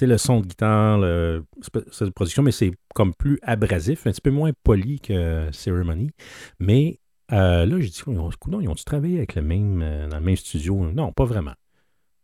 [0.01, 1.45] Le son de guitare, le-
[1.93, 6.11] c'est une production, mais c'est comme plus abrasif, un petit peu moins poli que Ceremony.
[6.59, 6.99] Mais
[7.31, 10.25] euh, là, j'ai dit, ont, coudonc, ils ont-tu travaillé avec le même, euh, dans le
[10.25, 10.91] même studio?
[10.93, 11.53] Non, pas vraiment.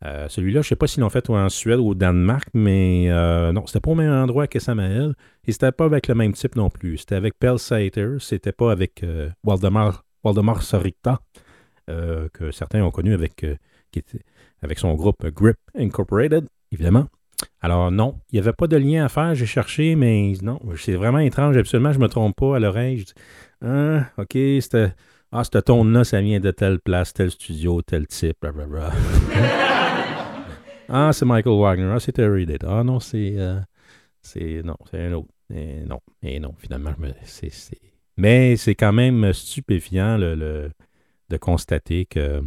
[0.04, 3.06] Euh, Celui-là, je ne sais pas s'ils l'ont fait en Suède ou au Danemark, mais
[3.10, 5.14] euh, non, c'était pas au même endroit que Samael.
[5.44, 6.98] Et c'était pas avec le même type non plus.
[6.98, 9.04] C'était avec Pell Sater, c'était pas avec
[9.44, 11.20] Waldemar, Waldemar Soricta,
[11.90, 13.36] euh, que certains ont connu avec,
[13.92, 14.22] qui était-
[14.62, 17.06] avec son groupe Grip Incorporated, évidemment.
[17.60, 20.94] Alors non, il n'y avait pas de lien à faire, j'ai cherché, mais non, c'est
[20.94, 22.98] vraiment étrange, absolument, je ne me trompe pas à l'oreille.
[22.98, 23.12] Je dis,
[23.64, 24.92] ah, ok, c'était...
[25.30, 28.90] Ah, cette tone-là, ça vient de telle place, tel studio, tel type, blablabla.
[30.88, 31.90] ah, c'est Michael Wagner.
[31.94, 32.64] Ah, c'est Terry Date.
[32.66, 33.34] Ah, non, c'est.
[33.36, 33.58] euh,
[34.22, 34.62] c'est.
[34.64, 35.28] Non, c'est un autre.
[35.54, 36.92] Et non, et non, finalement,
[37.24, 37.50] c'est-
[38.16, 40.70] Mais c'est quand même stupéfiant le, le-
[41.28, 42.42] de constater que.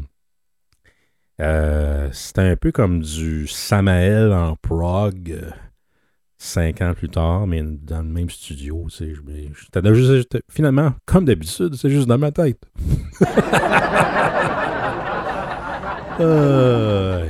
[1.40, 5.50] Euh, c'était un peu comme du Samael en prog euh,
[6.38, 8.88] cinq ans plus tard, mais dans le même studio.
[8.90, 9.16] tu
[10.50, 12.62] finalement, comme d'habitude, c'est juste dans ma tête.
[16.20, 17.26] Euh,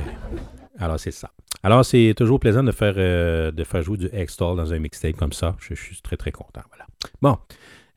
[0.78, 1.30] alors, c'est ça.
[1.62, 5.16] Alors, c'est toujours plaisant de faire, euh, de faire jouer du X-Stall dans un mixtape
[5.16, 5.56] comme ça.
[5.60, 6.60] Je, je suis très, très content.
[6.68, 6.86] Voilà.
[7.22, 7.38] Bon.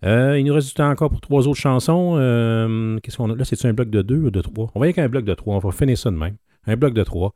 [0.03, 2.15] Euh, il nous reste du temps encore pour trois autres chansons.
[2.17, 3.35] Euh, Qu'est-ce qu'on a?
[3.35, 4.71] Là, c'est un bloc de deux ou de trois?
[4.75, 5.55] On va y aller avec un bloc de trois.
[5.55, 6.35] On va finir ça de même.
[6.67, 7.33] Un bloc de trois.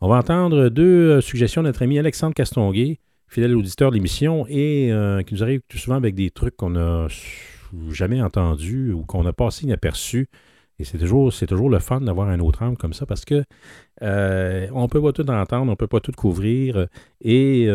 [0.00, 2.98] On va entendre deux euh, suggestions de notre ami Alexandre Castonguay,
[3.28, 4.90] fidèle auditeur de l'émission, et
[5.26, 7.06] qui nous arrive tout souvent avec des trucs qu'on n'a
[7.90, 10.28] jamais entendus ou qu'on a passé inaperçus.
[10.80, 11.30] Et c'est toujours,
[11.70, 13.44] le fun d'avoir un autre angle comme ça parce que
[14.00, 16.86] on peut pas tout entendre, on peut pas tout couvrir.
[17.20, 17.68] Et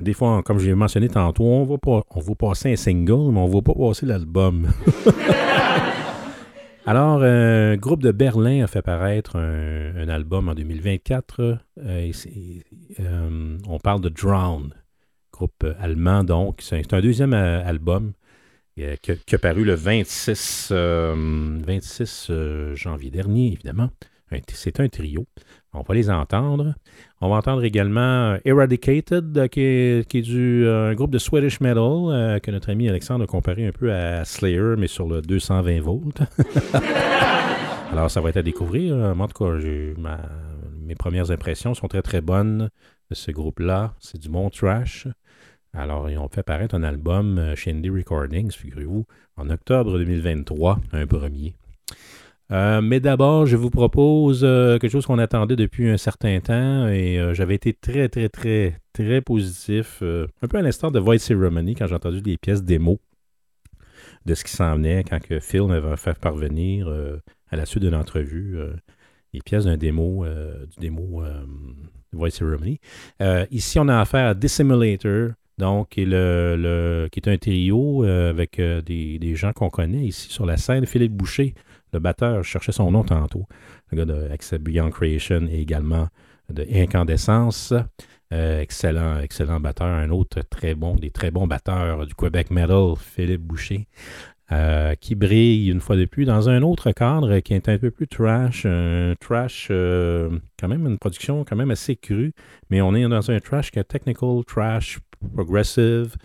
[0.00, 3.32] des fois, comme je l'ai mentionné tantôt, on va, pas, on va passer un single,
[3.32, 4.68] mais on va pas passer l'album.
[6.86, 11.40] Alors, un groupe de Berlin a fait paraître un, album en 2024.
[11.40, 12.12] euh,
[13.00, 14.74] euh, on parle de Drown,
[15.32, 16.58] groupe allemand donc.
[16.60, 18.12] C'est un, deuxième euh, album
[18.78, 23.88] euh, qui, a- paru le 26, euh, 26 euh, janvier dernier, évidemment.
[24.48, 25.26] C'est un trio.
[25.72, 26.74] On va les entendre.
[27.24, 31.58] On va entendre également euh, Eradicated, euh, qui est, du, euh, un groupe de Swedish
[31.58, 35.80] Metal que notre ami Alexandre a comparé un peu à Slayer, mais sur le 220
[35.80, 36.20] volts.
[37.92, 38.94] Alors, ça va être à découvrir.
[39.18, 39.56] En tout cas,
[40.82, 42.68] mes premières impressions sont très, très bonnes
[43.08, 43.94] de ce groupe-là.
[44.00, 45.08] C'est du bon trash.
[45.72, 49.06] Alors, ils ont fait paraître un album chez Indie Recordings, figurez-vous,
[49.38, 51.54] en octobre 2023, un premier.
[52.50, 56.88] Euh, mais d'abord, je vous propose euh, quelque chose qu'on attendait depuis un certain temps
[56.88, 61.18] et euh, j'avais été très, très, très, très positif, un peu à l'instar de Void
[61.18, 63.00] Ceremony quand j'ai entendu des pièces démo
[64.26, 66.88] de ce qui s'en venait quand que Phil m'avait fait parvenir
[67.50, 68.56] à la suite d'une entrevue
[69.32, 71.22] les pièces d'un démo, du démo
[72.12, 72.78] Void Ceremony.
[73.50, 78.04] Ici, on a affaire à Dissimulator, donc, qui est, le, le- qui est un trio
[78.04, 80.86] avec des, des gens qu'on connaît ici sur la scène.
[80.86, 81.54] Philippe Boucher,
[81.94, 83.46] le batteur, je cherchais son nom tantôt,
[83.90, 86.08] le gars de Accept Beyond Creation et également
[86.50, 87.72] de Incandescence.
[88.32, 89.86] Euh, excellent, excellent batteur.
[89.86, 93.86] Un autre très bon, des très bons batteurs du Québec Metal, Philippe Boucher,
[94.50, 97.90] euh, qui brille une fois de plus dans un autre cadre qui est un peu
[97.90, 102.32] plus trash, un trash, euh, quand même une production quand même assez crue,
[102.70, 104.98] mais on est dans un trash qui est technical, trash,
[105.34, 106.16] progressive,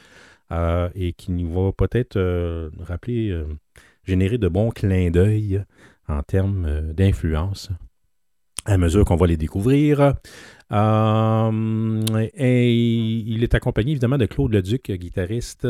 [0.96, 2.20] et qui nous va peut-être
[2.80, 3.40] rappeler,
[4.10, 5.64] générer de bons clins d'œil
[6.08, 7.70] en termes euh, d'influence
[8.66, 10.14] à mesure qu'on va les découvrir.
[10.72, 12.02] Euh,
[12.36, 15.68] et il est accompagné évidemment de Claude Leduc, guitariste.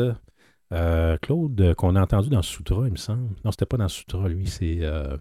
[0.72, 3.34] Euh, Claude, qu'on a entendu dans Soutra, il me semble.
[3.44, 5.16] Non, c'était pas dans Soutra, lui, c'est euh,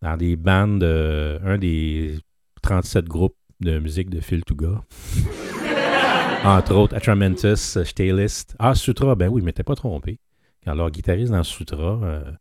[0.00, 2.18] dans des bandes, un des
[2.62, 4.82] 37 groupes de musique de Phil Touga.
[6.44, 8.56] Entre autres, Atramentus, Staylist.
[8.58, 10.18] Ah, Sutra, ben oui, mais t'es pas trompé.
[10.66, 12.32] Alors, guitariste dans Sutra, euh,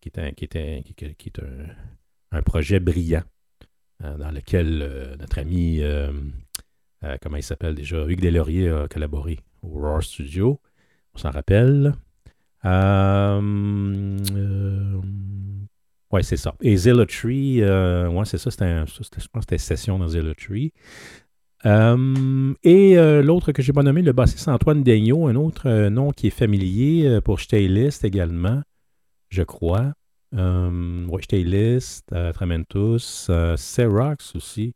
[0.00, 1.40] qui est un, qui est un- qui- est
[2.32, 3.22] un- projet brillant
[4.04, 5.80] euh, dans lequel euh, notre ami,
[7.22, 10.60] comment il s'appelle déjà, Hugues Deslauriers a collaboré au Raw Studio.
[11.14, 11.94] On s'en rappelle.
[16.10, 16.54] Ouais, c'est ça.
[16.62, 20.72] Et Zealotry, euh, ouais, c'est ça, c'était je pense que c'était Session dans Zealotry.
[21.66, 25.90] Euh, et euh, l'autre que j'ai pas nommé, le bassiste Antoine Daigneault, un autre euh,
[25.90, 28.62] nom qui est familier pour List également,
[29.28, 29.92] je crois.
[30.36, 34.74] Euh, ouais, List, euh, Tramentus, Xerox aussi.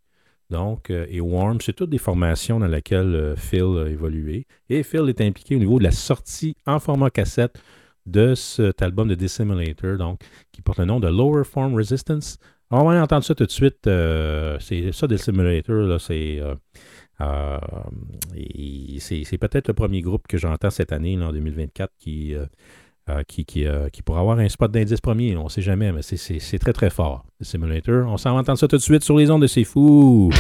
[0.51, 4.47] Donc, et Warm, c'est toutes des formations dans lesquelles Phil a évolué.
[4.69, 7.59] Et Phil est impliqué au niveau de la sortie en format cassette
[8.05, 12.37] de cet album de Dissimulator, donc, qui porte le nom de Lower Form Resistance.
[12.75, 13.87] On va entendre ça tout de suite.
[13.87, 16.41] euh, c'est ça, Dissimulator, là, c'est.
[16.41, 16.55] euh,
[17.21, 17.59] euh,
[18.99, 22.35] c'est peut-être le premier groupe que j'entends cette année, là, en 2024, qui,
[24.05, 25.37] pourra avoir un spot d'indice premier.
[25.37, 27.27] On ne sait jamais, mais c'est très très fort.
[27.41, 28.07] Le Simulator.
[28.09, 30.31] On s'en va entendre ça tout de suite sur les ondes de C'est Fou.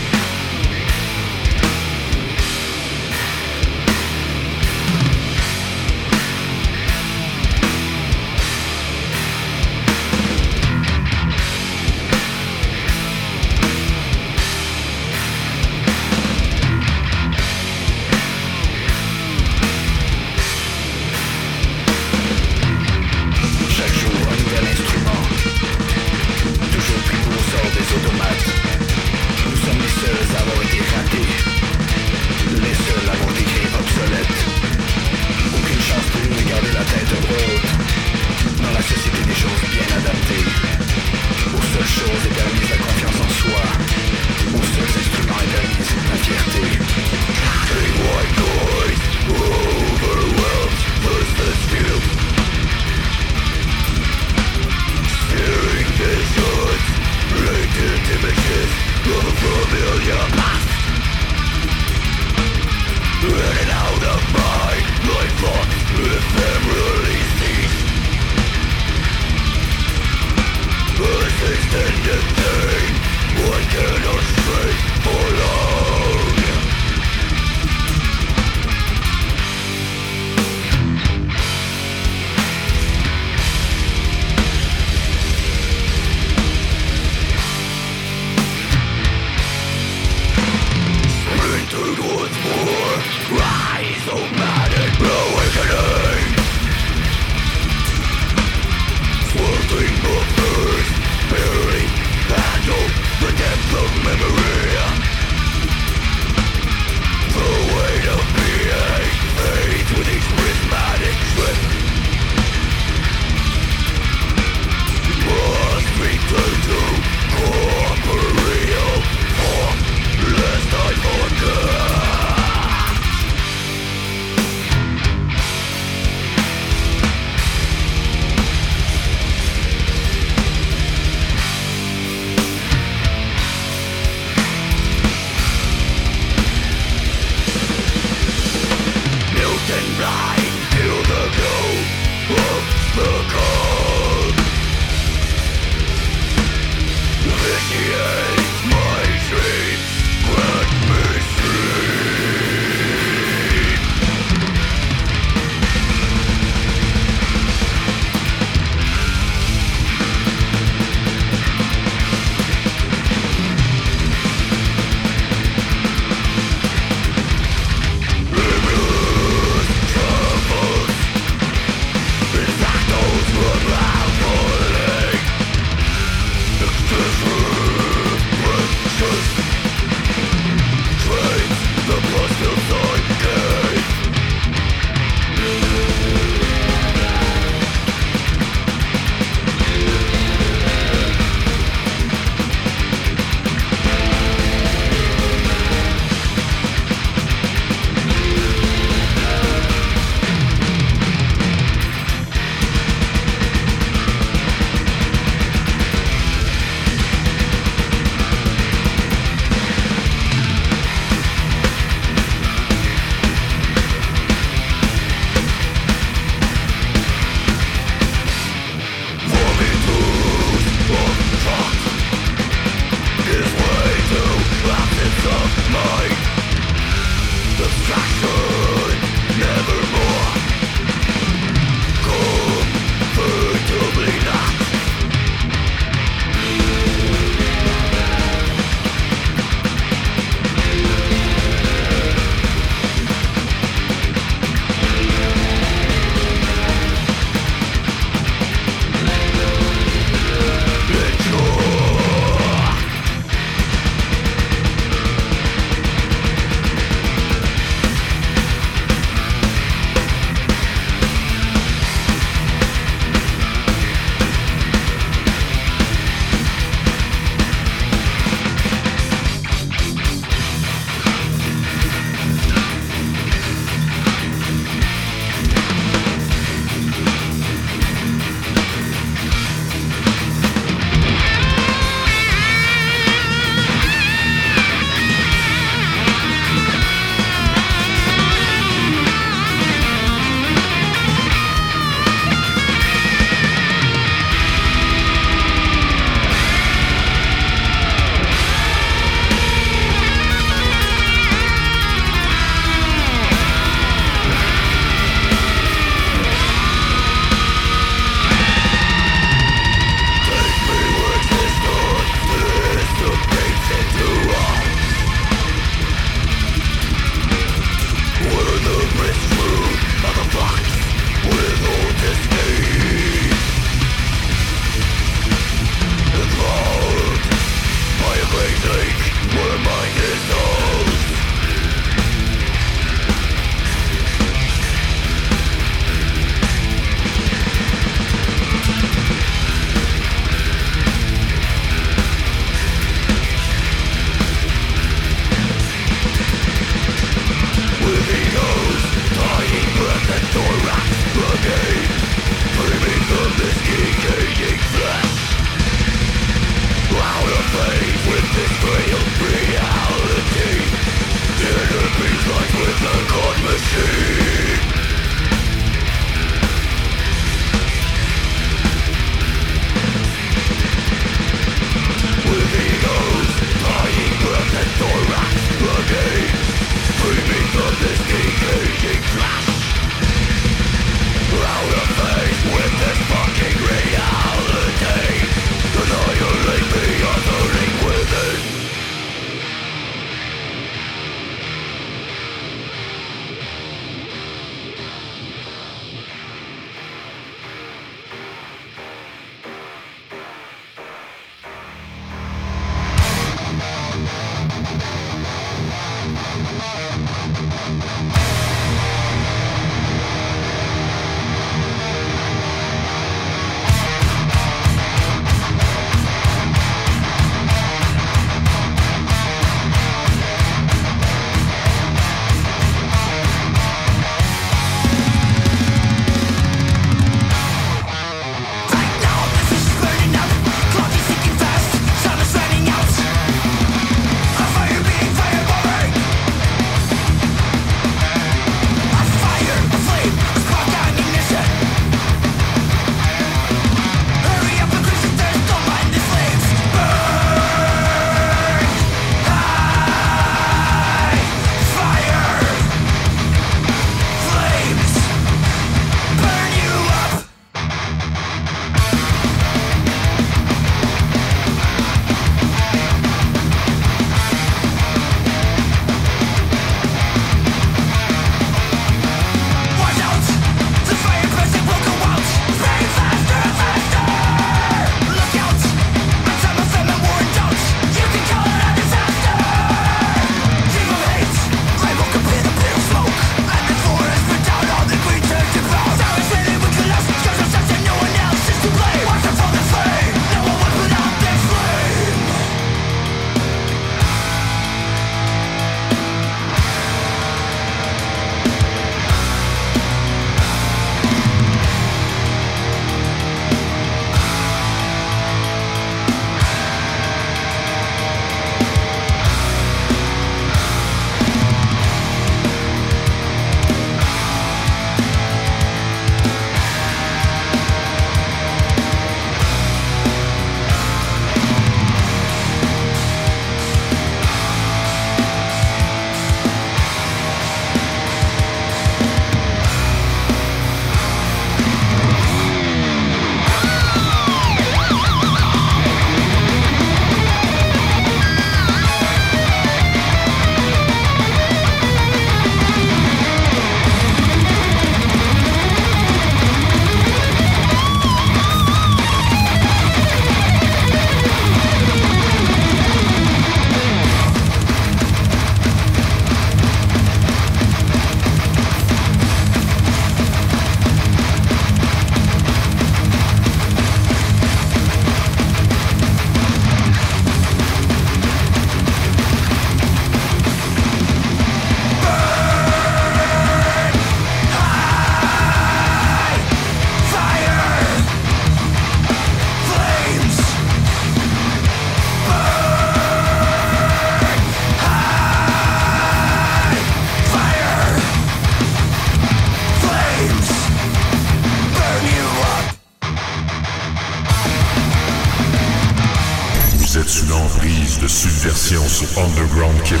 [597.84, 600.00] De Subversion sur Underground Québec.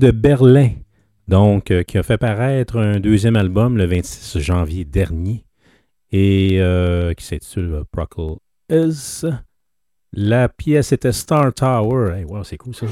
[0.00, 0.70] De Berlin,
[1.28, 5.44] donc euh, qui a fait paraître un deuxième album le 26 janvier dernier
[6.10, 8.38] et euh, qui s'intitule euh, Procol
[8.70, 9.26] Is.
[10.14, 12.14] La pièce était Star Tower.
[12.16, 12.86] Hey, wow, c'est cool ça.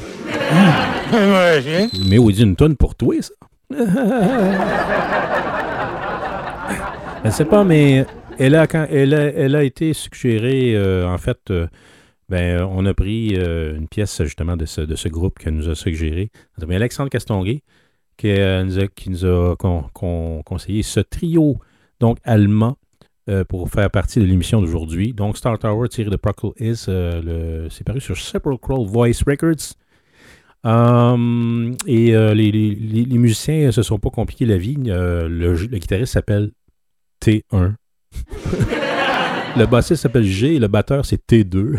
[2.09, 3.33] Mais oui, une tonne pour toi, ça.
[7.23, 8.07] Je ne sais pas, mais
[8.39, 11.53] elle a, quand, elle a, elle a été suggérée, euh, en fait,
[12.33, 15.55] euh, ben, on a pris euh, une pièce justement de ce, de ce groupe qu'elle
[15.55, 16.31] nous a suggéré.
[16.71, 17.63] Alexandre Castonguay
[18.17, 21.57] qui, euh, nous a, qui nous a con- con- conseillé ce trio
[22.01, 22.77] donc allemand
[23.29, 25.13] euh, pour faire partie de l'émission d'aujourd'hui.
[25.13, 29.75] Donc Star Tower tiré de Procol Is, euh, c'est paru sur Sepulchral Voice Records.
[30.65, 34.77] Um, et euh, les, les- les- musiciens se sont pas compliqués la vie.
[34.89, 36.51] Euh, le guitariste s'appelle
[37.25, 37.75] T1.
[39.59, 41.53] le bassiste s'appelle G et le batteur c'est T2.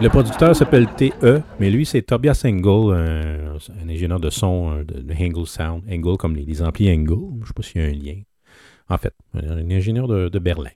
[0.00, 5.46] le producteur s'appelle TE, mais lui c'est Tobias Engel, un, ingénieur de son de, Engel
[5.46, 5.82] Sound.
[5.90, 7.16] Engel comme les, amplis Engel.
[7.36, 8.20] Je ne sais pas s'il y a un lien.
[8.90, 10.70] En fait, un, ingénieur de, Berlin.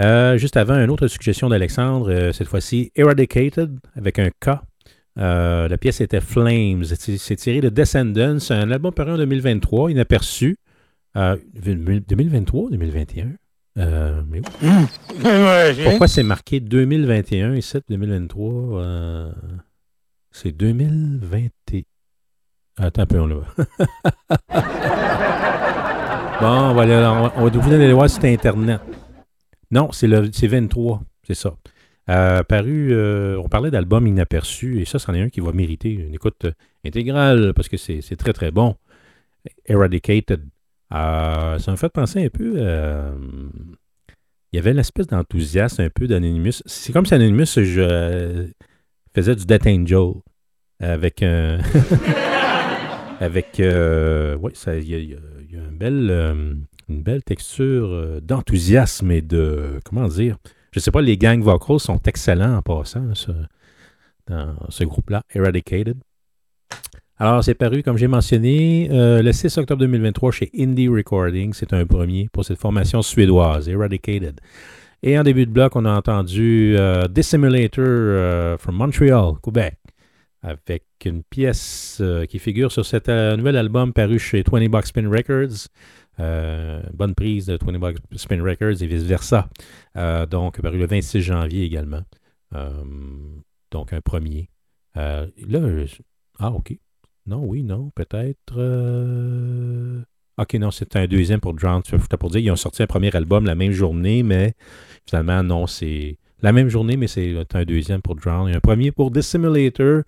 [0.00, 4.58] Euh, juste avant, une autre suggestion d'Alexandre, euh, cette fois-ci Eradicated avec un K.
[5.18, 6.84] Euh, la pièce était Flames.
[6.84, 10.56] C'est c'est tiré de Descendants, un album paru en 2023, inaperçu.
[11.16, 13.32] Euh, 2023 2021
[13.78, 15.84] Euh, mais oui.
[15.84, 19.32] Pourquoi c'est marqué 2021 ici, 2023 euh,
[20.30, 21.82] C'est 2021.
[22.78, 23.46] Attends un peu, on le voit.
[26.40, 28.80] bon, on va, aller, on va, on va vous aller voir sur Internet.
[29.70, 31.56] Non, c'est le c'est 23, c'est ça.
[32.10, 35.90] Euh, paru, euh, on parlait d'album inaperçu, et ça, c'en est un qui va mériter
[35.90, 36.52] une écoute euh,
[36.84, 38.76] intégrale, parce que c'est c'est très, très bon.
[39.66, 40.42] Eradicated.
[40.92, 42.54] Euh, ça me fait penser un peu...
[42.56, 43.14] euh,
[44.52, 46.62] il y avait l'espèce d'enthousiasme un peu d'Anonymous.
[46.66, 48.46] C'est comme si Anonymous euh,
[49.14, 50.12] faisait du Death Angel
[50.80, 51.58] avec un...
[53.20, 53.60] avec...
[53.60, 55.18] euh, oui, il y a,
[55.58, 59.80] une belle, une texture d'enthousiasme et de...
[59.84, 60.36] Comment dire?
[60.72, 63.06] Je sais pas, les gangs vocals sont excellents en passant
[64.26, 65.96] dans ce groupe-là, Eradicated.
[67.22, 71.52] Alors, c'est paru, comme j'ai mentionné, euh, le 6 octobre 2023 chez Indie Recording.
[71.52, 74.40] C'est un premier pour cette formation suédoise, Eradicated.
[75.04, 79.78] Et en début de bloc, on a entendu euh, Dissimulator euh, from Montreal, Québec,
[80.42, 85.68] avec une pièce qui figure sur cet nouvel album paru chez 20 Bucks Spin Records.
[86.18, 89.48] Bonne prise de 20 Bucks Spin Records et vice-versa.
[90.28, 92.02] Donc, paru le 26 janvier également.
[93.70, 94.48] Donc, un premier.
[94.96, 95.60] Là,
[96.40, 96.76] ah, OK.
[97.26, 98.54] Non, oui, non, peut-être.
[98.56, 100.00] euh,
[100.38, 101.82] Ok, non, c'est un deuxième pour Drown.
[101.84, 104.54] C'était pour dire qu'ils ont sorti un premier album la même journée, mais
[105.06, 108.48] finalement, non, c'est la même journée, mais c'est un deuxième pour Drown.
[108.48, 110.02] Et un premier pour Dissimulator.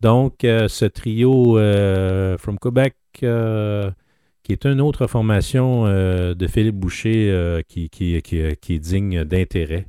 [0.00, 7.62] Donc, euh, ce trio euh, from Quebec, qui est une autre formation de Philippe Boucher
[7.68, 9.86] qui, qui, est digne d'intérêt.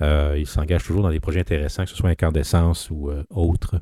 [0.00, 3.76] Il s'engage toujours dans des projets intéressants, que ce soit Incandescence ou autre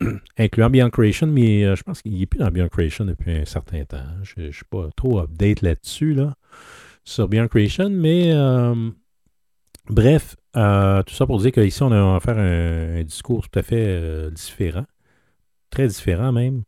[0.38, 3.44] incluant Beyond Creation, mais euh, je pense qu'il n'est plus dans Beyond Creation depuis un
[3.44, 4.04] certain temps.
[4.22, 6.34] Je ne suis pas trop update là-dessus, là,
[7.04, 8.90] sur Beyond Creation, mais euh,
[9.88, 13.62] bref, euh, tout ça pour dire qu'ici, on a à faire un, discours tout à
[13.62, 14.86] fait différent,
[15.70, 16.62] très différent même.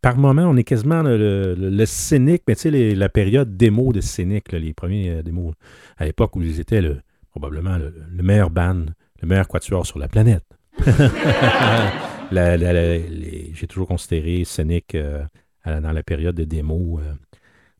[0.00, 1.16] Par moment, on est quasiment le,
[1.56, 5.54] le- le- cynique, mais tu sais, la période démo de cynique, là, les premiers démos,
[5.96, 7.00] à l'époque où ils étaient le,
[7.30, 8.84] probablement le, le meilleur band,
[9.20, 10.44] le meilleur quatuor sur la planète.
[12.32, 15.24] J'ai toujours considéré Scénic euh,
[15.64, 17.00] à- dans la période des démos.
[17.00, 17.12] euh,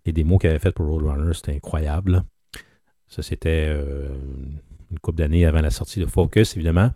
[0.04, 2.24] les démos qu'il avait faites pour Roadrunner, c'était incroyable.
[3.08, 4.08] Ça, c'était euh,
[4.90, 6.90] une couple d'années avant la sortie de Focus, évidemment.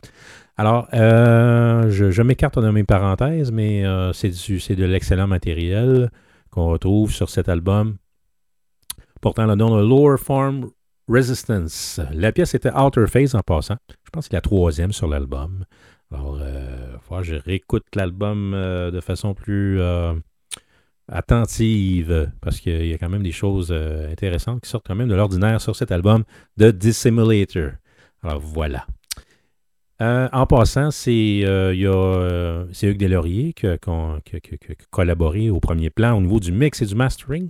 [0.56, 6.10] Alors, euh, je, m'écarte dans mes parenthèses, mais c'est de l'excellent matériel
[6.50, 7.96] qu'on retrouve sur cet album
[9.20, 10.70] portant le nom de Lower Farm
[11.08, 12.00] Resistance.
[12.12, 13.76] La pièce était Outer Phase en passant.
[14.04, 15.64] Je pense que c'est la troisième sur l'album.
[16.12, 20.14] Alors, euh, faudra que je réécoute l'album euh, de façon plus euh,
[21.08, 25.08] attentive, parce qu'il y a quand même des choses euh, intéressantes qui sortent quand même
[25.08, 26.24] de l'ordinaire sur cet album
[26.56, 27.72] de Dissimulator.
[28.22, 28.86] Alors, voilà.
[29.98, 33.78] En passant, c'est Hugues Deslauriers qui a,
[34.90, 37.48] collaboré au premier plan au niveau du mix et du mastering.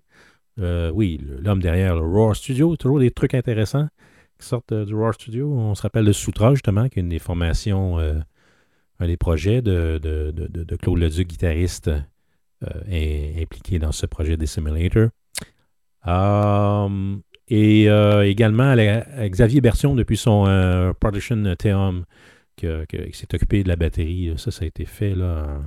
[0.58, 3.88] Oui, l'homme derrière le Roar Studio, toujours des trucs intéressants
[4.38, 5.50] qui sortent du Roar Studio.
[5.52, 7.98] On se rappelle de Soutra, justement, qui est une des formations,
[8.98, 14.06] un des projets de, de, de- de- de Claude Leduc, guitariste, euh, impliqué dans ce
[14.06, 15.08] projet des Simulator.
[16.06, 17.16] Euh,
[17.48, 18.74] Et euh, également
[19.18, 22.04] Xavier Bertion depuis son Production Theum,
[22.56, 22.66] qui,
[23.12, 24.32] s'est occupé de la batterie.
[24.36, 25.60] Ça, ça a été fait là,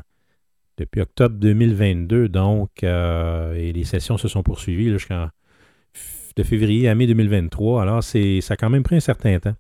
[0.77, 2.27] depuis octobre 2022.
[2.30, 5.30] Donc, et les sessions se sont poursuivies jusqu'en
[6.35, 7.81] de février à mai 2023.
[7.81, 9.56] Alors, ça a quand même pris un certain temps.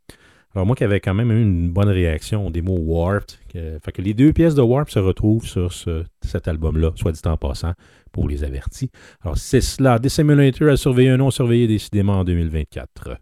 [0.55, 4.01] Alors, moi qui avais quand même eu une bonne réaction au démo Warped, fait que
[4.01, 7.73] les deux pièces de Warp se retrouvent sur ce- cet album-là, soit dit en passant,
[8.11, 8.89] pour les avertis.
[9.21, 9.99] Alors, c'est cela.
[9.99, 13.17] Dissimulator a surveillé un nom surveillé décidément en 2024.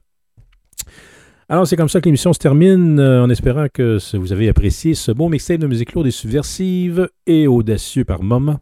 [1.50, 4.96] Alors, c'est comme ça que l'émission se termine, euh, en espérant que vous avez apprécié
[4.96, 8.60] ce beau mixtape de musique lourde et subversive et audacieux par moments.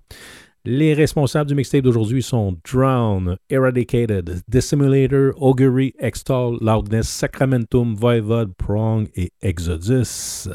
[0.68, 9.08] Les responsables du mixtape d'aujourd'hui sont Drown, Eradicated, Dissimulator, Augury, Extol, Loudness, Sacramentum, Voivod, Prong
[9.16, 10.50] et Exodus.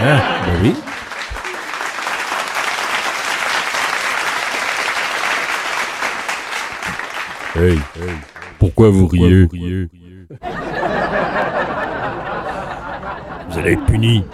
[0.00, 0.18] Hein?
[0.46, 0.74] Ben oui.
[7.56, 7.78] Hey,
[8.58, 9.44] pourquoi vous riez?
[13.50, 14.24] Vous allez être punis.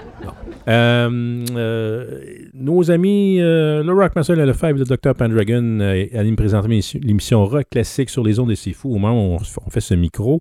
[0.70, 2.20] Euh, euh,
[2.54, 5.14] nos amis, euh, le Rockmaster et le Five de Dr.
[5.16, 9.34] Pendragon euh, animent présentement l'émission- Rock Classique sur les ondes des C'est Fou au moment
[9.34, 10.40] où on, fait ce micro.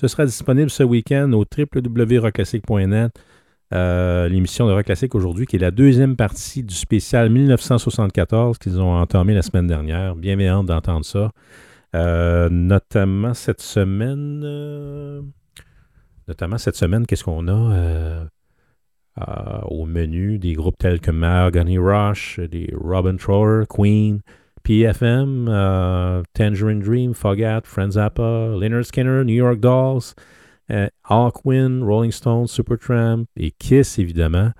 [0.00, 3.12] Ce sera disponible ce week-end au www.rockclassique.net.
[3.72, 8.94] L'émission de Rock Classique aujourd'hui, qui est la deuxième partie du spécial 1974 qu'ils ont
[8.94, 10.16] entamé la semaine dernière.
[10.16, 11.30] Bien d'entendre ça.
[11.92, 14.40] Notamment cette semaine.
[16.28, 18.26] notamment cette semaine, qu'est-ce qu'on a
[19.18, 24.20] euh, au menu des groupes tels que Mahogany Rush, des Robin Trower, Queen,
[24.62, 30.14] PFM, euh, Tangerine Dream, Fogat, Franz Zappa, Leonard Skinner, New York Dolls,
[30.72, 34.50] euh, Hawkwind, Rolling Stones, Supertramp et Kiss, évidemment.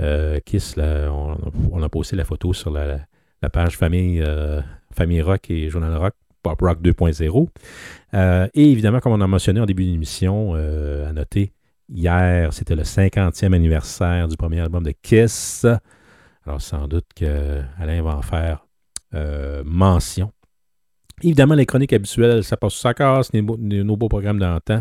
[0.00, 3.06] Euh, Kiss, on, a posté la photo sur la,
[3.52, 4.24] page famille,
[4.90, 7.48] famille Rock et Journal Rock, Pop Rock 2.0.
[8.14, 11.52] Euh, et évidemment, comme on a mentionné en début d'émission, à noter,
[11.92, 15.66] hier, c'était le 50e anniversaire du premier album de Kiss.
[16.44, 18.66] Alors, sans doute qu'Alain va en faire
[19.14, 20.32] euh, mention.
[21.22, 24.80] Évidemment, les chroniques habituelles, ça passe ça casse, nos, beaux- programmes d'antan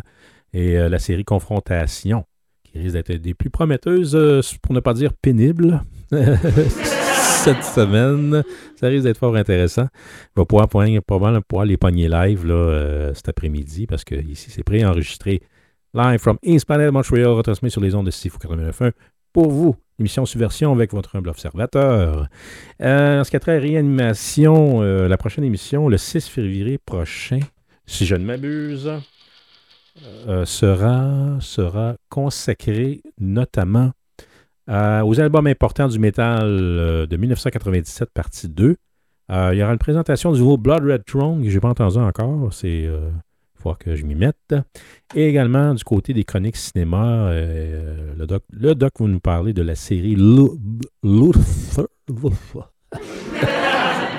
[0.54, 2.26] et euh, la série Confrontation,
[2.64, 8.44] qui risque d'être des plus prometteuses, euh, pour ne pas dire pénibles, cette semaine.
[8.76, 9.88] Ça risque d'être fort intéressant.
[10.36, 15.42] On va pouvoir, probablement les pogner live là, cet après-midi, parce que ici, c'est préenregistré
[15.94, 18.92] live from East Planet Montreal, retransmis sur les ondes de Sifu 89.1
[19.34, 19.76] pour vous.
[20.00, 22.28] Émission Subversion avec votre humble observateur.
[22.82, 26.78] Euh, en ce qui a trait à réanimation, euh, la prochaine émission, le 6 février
[26.78, 27.40] prochain,
[27.86, 28.92] si je ne m'abuse,
[30.28, 33.92] euh, sera, sera consacrée notamment
[34.68, 38.78] aux albums importants du métal de 1997, partie 2.
[39.32, 41.70] Euh, il y aura une présentation du nouveau Blood Red Throne que je n'ai pas
[41.70, 42.54] entendu encore.
[42.54, 42.90] C'est
[43.62, 44.56] faut que je m'y mette.
[45.16, 49.62] Et également du côté des chroniques cinéma, euh, le, doc, le va nous parler de
[49.62, 50.50] la série Lu-
[51.04, 51.88] Luther.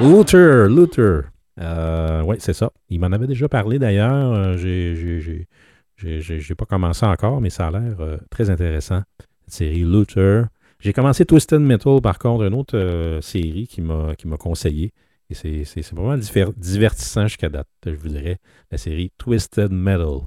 [0.00, 1.22] Luther, Luther.
[1.60, 2.70] Euh, oui, c'est ça.
[2.88, 4.32] Il m'en avait déjà parlé d'ailleurs.
[4.32, 7.96] Euh, j'ai- j'ai- pas commencé encore, mais ça a l'air
[8.30, 9.02] très intéressant.
[9.46, 10.46] Cette série Luther.
[10.80, 14.92] J'ai commencé Twisted Metal, par contre, une autre série qui m'a conseillé.
[15.30, 16.18] C'est- vraiment
[16.56, 18.38] divertissant jusqu'à date, je vous dirais.
[18.70, 20.20] La série Twisted Metal.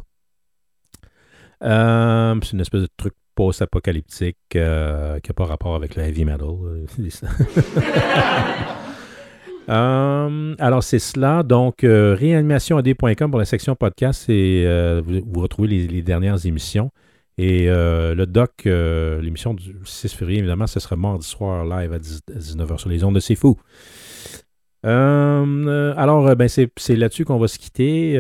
[1.64, 6.26] Euh, c'est une espèce de truc post-apocalyptique euh, qui n'a pas rapport avec le heavy
[6.26, 6.48] metal.
[9.70, 11.44] Euh, alors, c'est cela.
[11.44, 14.30] Donc, réanimationad.com pour la section podcast.
[14.30, 14.66] Et,
[15.06, 16.92] vous, retrouvez les, les dernières émissions.
[17.38, 22.22] Et le doc, l'émission du 6 février, évidemment, ce sera mardi soir live à 10
[22.34, 23.58] à 19h sur les ondes de C'est Fou.
[24.86, 28.14] Euh, euh, alors, euh, ben, c'est là-dessus qu'on va se quitter.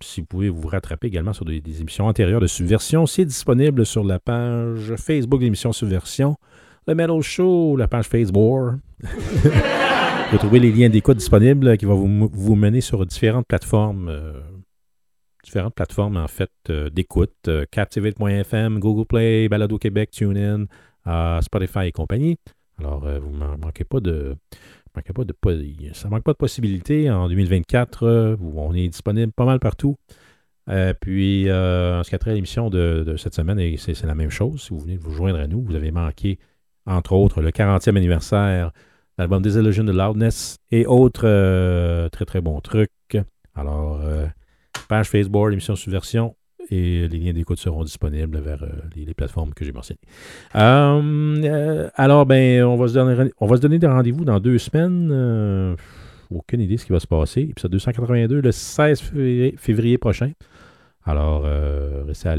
[0.00, 4.04] Si vous pouvez vous rattraper également sur des, émissions antérieures de Subversion, c'est disponible sur
[4.04, 6.36] la page Facebook de l'émission Subversion,
[6.86, 8.74] le Metal Show, la page Facebook.
[10.32, 14.12] vous trouvez les liens d'écoute disponibles qui vont vous, vous mener sur différentes plateformes.
[15.42, 16.52] différentes plateformes en fait
[16.92, 20.66] d'écoute, Captivate.fm, Google Play, Balado Québec, TuneIn,
[21.40, 22.38] Spotify et compagnie.
[22.82, 24.36] Alors, euh, vous ne manquez pas de.
[24.96, 25.34] manquez pas de
[25.92, 27.10] ça manque pas de possibilités.
[27.10, 29.96] En 2024, euh, on est disponible pas mal partout.
[30.68, 34.14] Euh, puis, euh, en ce qui a trait à l'émission de, cette semaine, c'est la
[34.14, 34.62] même chose.
[34.62, 36.38] Si vous venez de vous joindre à nous, vous avez manqué,
[36.86, 38.72] entre autres, le 40e anniversaire de
[39.18, 42.90] l'album Disillusion de Loudness et autres très très bons trucs.
[43.54, 44.00] Alors,
[44.88, 46.34] page Facebook, émission Subversion,
[46.70, 50.00] et les liens d'écoute seront disponibles vers euh, les, plateformes que j'ai mentionnées.
[50.54, 54.40] Euh, euh, alors, ben, on va se donner, on va se donner des rendez-vous dans
[54.40, 55.10] deux semaines.
[55.12, 55.76] euh,
[56.30, 57.42] aucune idée de ce qui va se passer.
[57.42, 59.02] Épisode 282, le 16
[59.58, 60.32] février, prochain.
[61.04, 61.42] Alors,
[62.06, 62.36] restez à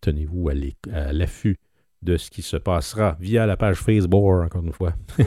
[0.00, 1.58] tenez-vous à l'affût
[2.02, 4.92] de ce qui se passera via la page Facebook, encore une fois.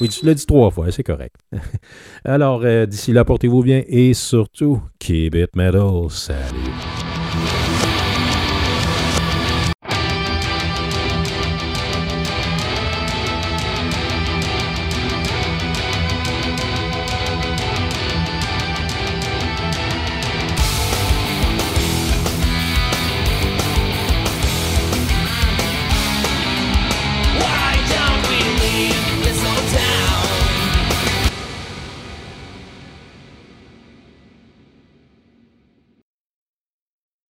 [0.00, 1.36] oui, tu l'as dit trois fois, c'est correct.
[2.24, 6.10] Alors, euh, d'ici là, portez-vous bien et surtout, keep it metal.
[6.10, 7.63] Salut.